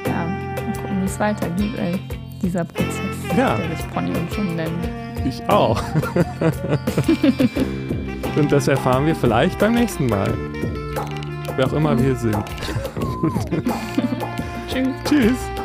ja, 0.07 0.27
mal 0.27 0.73
gucken, 0.77 1.01
wie 1.01 1.05
es 1.05 1.19
weitergeht, 1.19 1.79
ey. 1.79 2.01
Dieser 2.43 2.65
Prozess, 2.65 3.17
ja. 3.37 3.57
der 3.57 3.77
sich 3.77 3.91
Pony 3.91 4.11
und 4.17 4.33
schon 4.33 4.57
nennt. 4.57 4.89
Ich 5.25 5.49
auch. 5.49 5.81
und 8.37 8.51
das 8.51 8.67
erfahren 8.69 9.07
wir 9.07 9.15
vielleicht 9.15 9.59
beim 9.59 9.75
nächsten 9.75 10.07
Mal. 10.07 10.35
Wer 11.57 11.67
auch 11.67 11.73
immer 11.75 11.99
wir 11.99 12.17
sind. 12.17 12.37
Tschüss. 14.69 14.89
Tschüss. 15.09 15.62